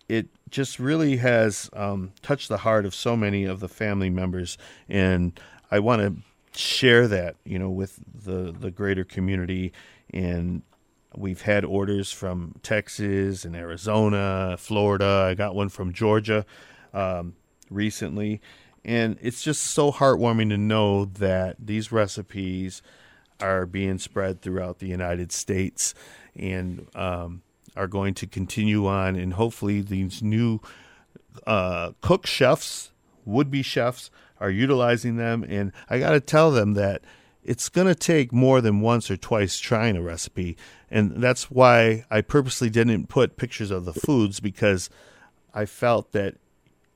it 0.07 0.27
just 0.49 0.79
really 0.79 1.17
has 1.17 1.69
um, 1.73 2.11
touched 2.21 2.47
the 2.47 2.57
heart 2.57 2.85
of 2.85 2.93
so 2.93 3.17
many 3.17 3.43
of 3.45 3.59
the 3.59 3.67
family 3.67 4.09
members, 4.09 4.57
and 4.87 5.37
I 5.71 5.79
want 5.79 6.01
to 6.01 6.59
share 6.59 7.07
that, 7.07 7.35
you 7.43 7.57
know, 7.57 7.69
with 7.69 7.99
the 8.23 8.51
the 8.51 8.71
greater 8.71 9.03
community 9.03 9.73
and 10.13 10.61
We've 11.17 11.41
had 11.41 11.65
orders 11.65 12.11
from 12.11 12.53
Texas 12.61 13.43
and 13.43 13.55
Arizona, 13.55 14.55
Florida. 14.59 15.25
I 15.31 15.33
got 15.33 15.55
one 15.55 15.69
from 15.69 15.91
Georgia 15.91 16.45
um, 16.93 17.35
recently. 17.71 18.39
And 18.85 19.17
it's 19.19 19.41
just 19.41 19.63
so 19.63 19.91
heartwarming 19.91 20.49
to 20.49 20.57
know 20.57 21.05
that 21.05 21.55
these 21.59 21.91
recipes 21.91 22.83
are 23.41 23.65
being 23.65 23.97
spread 23.97 24.43
throughout 24.43 24.77
the 24.77 24.87
United 24.87 25.31
States 25.31 25.95
and 26.35 26.85
um, 26.93 27.41
are 27.75 27.87
going 27.87 28.13
to 28.13 28.27
continue 28.27 28.85
on. 28.85 29.15
And 29.15 29.33
hopefully, 29.33 29.81
these 29.81 30.21
new 30.21 30.59
uh, 31.47 31.93
cook 32.01 32.27
chefs, 32.27 32.91
would 33.25 33.49
be 33.49 33.63
chefs, 33.63 34.11
are 34.39 34.51
utilizing 34.51 35.17
them. 35.17 35.43
And 35.49 35.71
I 35.89 35.97
got 35.97 36.11
to 36.11 36.19
tell 36.19 36.51
them 36.51 36.75
that 36.75 37.01
it's 37.47 37.69
going 37.69 37.87
to 37.87 37.95
take 37.95 38.33
more 38.33 38.59
than 38.59 38.81
once 38.81 39.09
or 39.09 39.15
twice 39.15 39.57
trying 39.57 39.95
a 39.95 40.01
recipe. 40.01 40.57
And 40.91 41.23
that's 41.23 41.49
why 41.49 42.05
I 42.11 42.19
purposely 42.19 42.69
didn't 42.69 43.07
put 43.07 43.37
pictures 43.37 43.71
of 43.71 43.85
the 43.85 43.93
foods 43.93 44.41
because 44.41 44.89
I 45.53 45.65
felt 45.65 46.11
that 46.11 46.35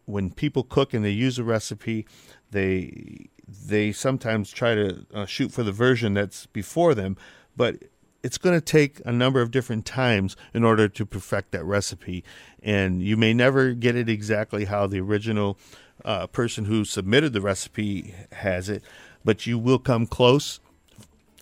when 0.06 0.30
people 0.30 0.64
cook 0.64 0.94
and 0.94 1.06
they 1.06 1.12
use 1.12 1.40
a 1.40 1.44
recipe, 1.44 2.06
they 2.52 3.30
they 3.48 3.92
sometimes 3.92 4.52
try 4.52 4.76
to 4.76 5.06
uh, 5.14 5.26
shoot 5.26 5.52
for 5.52 5.64
the 5.64 5.72
version 5.72 6.14
that's 6.14 6.46
before 6.48 6.94
them, 6.96 7.18
but 7.56 7.84
it's 8.24 8.38
going 8.38 8.58
to 8.58 8.64
take 8.64 9.02
a 9.06 9.12
number 9.12 9.42
of 9.42 9.52
different 9.52 9.86
times 9.86 10.38
in 10.54 10.64
order 10.64 10.88
to 10.88 11.06
perfect 11.06 11.52
that 11.52 11.66
recipe. 11.66 12.24
And 12.62 13.02
you 13.02 13.18
may 13.18 13.34
never 13.34 13.74
get 13.74 13.96
it 13.96 14.08
exactly 14.08 14.66
how 14.66 14.88
the 14.88 15.02
original 15.02 15.58
uh, 16.06 16.28
person 16.28 16.66
who 16.66 16.86
submitted 16.86 17.34
the 17.34 17.42
recipe 17.42 18.14
has 18.32 18.70
it, 18.70 18.84
but 19.24 19.46
you 19.46 19.58
will 19.58 19.80
come 19.80 20.06
close. 20.08 20.60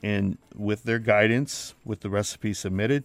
And 0.02 0.38
with 0.56 0.84
their 0.84 1.00
guidance, 1.00 1.74
with 1.84 2.02
the 2.02 2.10
recipe 2.10 2.54
submitted, 2.54 3.04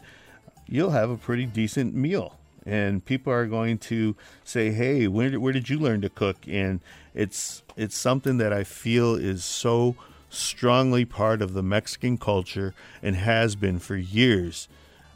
you'll 0.66 0.90
have 0.90 1.10
a 1.10 1.16
pretty 1.16 1.46
decent 1.46 1.94
meal. 1.94 2.38
And 2.66 3.04
people 3.04 3.32
are 3.32 3.46
going 3.46 3.78
to 3.78 4.16
say, 4.42 4.70
"Hey, 4.70 5.06
where 5.06 5.30
did, 5.30 5.38
where 5.38 5.52
did 5.52 5.68
you 5.68 5.78
learn 5.78 6.00
to 6.00 6.08
cook?" 6.08 6.36
And 6.48 6.80
it's 7.14 7.62
it's 7.76 7.96
something 7.96 8.38
that 8.38 8.52
I 8.52 8.64
feel 8.64 9.14
is 9.16 9.44
so 9.44 9.96
strongly 10.30 11.04
part 11.04 11.42
of 11.42 11.52
the 11.52 11.62
Mexican 11.62 12.16
culture 12.16 12.74
and 13.02 13.16
has 13.16 13.54
been 13.54 13.78
for 13.78 13.96
years. 13.96 14.68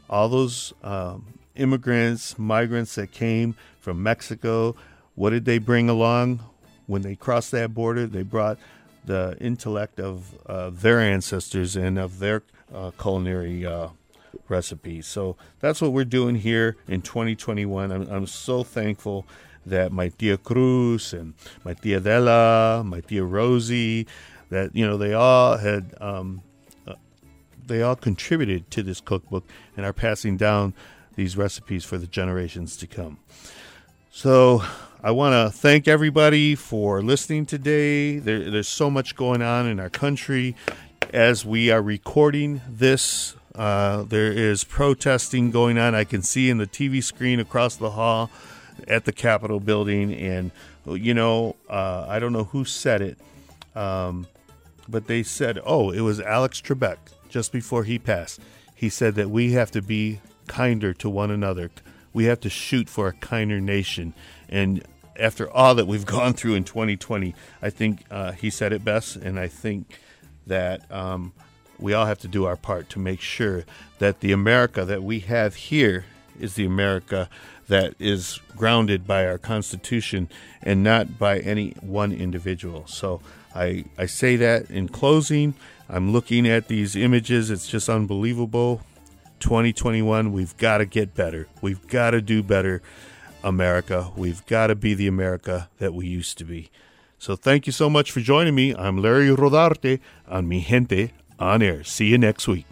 All 0.09 0.29
those 0.29 0.73
um, 0.83 1.25
immigrants, 1.55 2.37
migrants 2.37 2.95
that 2.95 3.11
came 3.11 3.55
from 3.79 4.01
Mexico, 4.01 4.75
what 5.15 5.31
did 5.31 5.45
they 5.45 5.57
bring 5.57 5.89
along 5.89 6.39
when 6.87 7.01
they 7.01 7.15
crossed 7.15 7.51
that 7.51 7.73
border? 7.73 8.07
They 8.07 8.23
brought 8.23 8.57
the 9.05 9.37
intellect 9.39 9.99
of 9.99 10.35
uh, 10.45 10.69
their 10.69 10.99
ancestors 10.99 11.75
and 11.75 11.97
of 11.97 12.19
their 12.19 12.43
uh, 12.73 12.91
culinary 12.91 13.65
uh, 13.65 13.89
recipes. 14.47 15.07
So 15.07 15.35
that's 15.59 15.81
what 15.81 15.91
we're 15.91 16.05
doing 16.05 16.35
here 16.35 16.77
in 16.87 17.01
2021. 17.01 17.91
I'm, 17.91 18.07
I'm 18.09 18.27
so 18.27 18.63
thankful 18.63 19.25
that 19.65 19.91
my 19.91 20.09
tia 20.09 20.37
Cruz 20.37 21.13
and 21.13 21.33
my 21.63 21.73
tia 21.73 21.99
Della, 21.99 22.83
my 22.83 23.01
tia 23.01 23.23
Rosie, 23.23 24.07
that 24.49 24.75
you 24.75 24.85
know 24.85 24.97
they 24.97 25.13
all 25.13 25.57
had 25.57 25.93
um, 26.01 26.41
uh, 26.87 26.95
they 27.65 27.81
all 27.81 27.95
contributed 27.95 28.69
to 28.71 28.83
this 28.83 28.99
cookbook 28.99 29.45
and 29.77 29.85
are 29.85 29.93
passing 29.93 30.37
down 30.37 30.73
these 31.15 31.37
recipes 31.37 31.85
for 31.85 31.97
the 31.97 32.07
generations 32.07 32.77
to 32.77 32.87
come. 32.87 33.19
So 34.11 34.63
I 35.01 35.11
want 35.11 35.31
to 35.31 35.57
thank 35.57 35.87
everybody 35.87 36.55
for 36.55 37.01
listening 37.01 37.45
today. 37.45 38.19
There, 38.19 38.51
there's 38.51 38.67
so 38.67 38.89
much 38.89 39.15
going 39.15 39.41
on 39.41 39.65
in 39.65 39.79
our 39.79 39.89
country. 39.89 40.57
As 41.13 41.45
we 41.45 41.71
are 41.71 41.81
recording 41.81 42.59
this, 42.67 43.33
uh, 43.55 44.03
there 44.03 44.29
is 44.29 44.65
protesting 44.65 45.51
going 45.51 45.77
on. 45.77 45.95
I 45.95 46.03
can 46.03 46.21
see 46.21 46.49
in 46.49 46.57
the 46.57 46.67
TV 46.67 47.01
screen 47.01 47.39
across 47.39 47.77
the 47.77 47.91
hall 47.91 48.29
at 48.89 49.05
the 49.05 49.13
Capitol 49.13 49.61
building. 49.61 50.13
And, 50.13 50.51
you 50.85 51.13
know, 51.13 51.55
uh, 51.69 52.05
I 52.09 52.19
don't 52.19 52.33
know 52.33 52.43
who 52.43 52.65
said 52.65 53.01
it, 53.01 53.17
um, 53.75 54.27
but 54.89 55.07
they 55.07 55.23
said, 55.23 55.61
oh, 55.65 55.91
it 55.91 56.01
was 56.01 56.19
Alex 56.19 56.59
Trebek 56.59 56.97
just 57.29 57.53
before 57.53 57.85
he 57.85 57.99
passed. 57.99 58.41
He 58.75 58.89
said 58.89 59.15
that 59.15 59.29
we 59.29 59.53
have 59.53 59.71
to 59.71 59.81
be 59.81 60.19
kinder 60.47 60.93
to 60.95 61.09
one 61.09 61.31
another. 61.31 61.71
We 62.11 62.25
have 62.25 62.41
to 62.41 62.49
shoot 62.49 62.89
for 62.89 63.07
a 63.07 63.13
kinder 63.13 63.61
nation. 63.61 64.13
And 64.49 64.83
after 65.17 65.49
all 65.49 65.75
that 65.75 65.87
we've 65.87 66.05
gone 66.17 66.33
through 66.33 66.55
in 66.55 66.63
2020, 66.63 67.33
I 67.61 67.69
think 67.69 68.03
uh, 68.11 68.33
he 68.33 68.49
said 68.49 68.73
it 68.73 68.83
best, 68.83 69.15
and 69.15 69.39
I 69.39 69.47
think 69.47 69.99
that 70.47 70.89
um, 70.91 71.33
we 71.77 71.93
all 71.93 72.05
have 72.05 72.19
to 72.19 72.27
do 72.27 72.45
our 72.45 72.55
part 72.55 72.89
to 72.89 72.99
make 72.99 73.21
sure 73.21 73.65
that 73.99 74.19
the 74.19 74.31
America 74.31 74.85
that 74.85 75.03
we 75.03 75.19
have 75.21 75.55
here 75.55 76.05
is 76.39 76.55
the 76.55 76.65
America 76.65 77.29
that 77.67 77.93
is 77.99 78.39
grounded 78.55 79.05
by 79.05 79.25
our 79.25 79.37
Constitution 79.37 80.27
and 80.61 80.83
not 80.83 81.19
by 81.19 81.39
any 81.39 81.71
one 81.81 82.11
individual. 82.11 82.87
So 82.87 83.21
I, 83.53 83.85
I 83.97 84.07
say 84.07 84.35
that 84.37 84.69
in 84.71 84.89
closing. 84.89 85.53
I'm 85.87 86.11
looking 86.11 86.47
at 86.47 86.67
these 86.67 86.95
images, 86.95 87.49
it's 87.49 87.67
just 87.67 87.89
unbelievable. 87.89 88.81
2021, 89.39 90.33
we've 90.33 90.55
got 90.57 90.79
to 90.79 90.85
get 90.85 91.15
better. 91.15 91.47
We've 91.61 91.85
got 91.87 92.11
to 92.11 92.21
do 92.21 92.43
better. 92.43 92.81
America. 93.43 94.11
We've 94.15 94.45
got 94.45 94.67
to 94.67 94.75
be 94.75 94.93
the 94.93 95.07
America 95.07 95.69
that 95.77 95.93
we 95.93 96.07
used 96.07 96.37
to 96.39 96.43
be. 96.43 96.69
So 97.17 97.35
thank 97.35 97.65
you 97.65 97.73
so 97.73 97.89
much 97.89 98.11
for 98.11 98.21
joining 98.21 98.55
me. 98.55 98.73
I'm 98.75 99.01
Larry 99.01 99.27
Rodarte 99.29 99.99
on 100.27 100.47
Mi 100.47 100.61
Gente 100.61 101.11
on 101.37 101.61
Air. 101.61 101.83
See 101.83 102.07
you 102.07 102.17
next 102.17 102.47
week. 102.47 102.65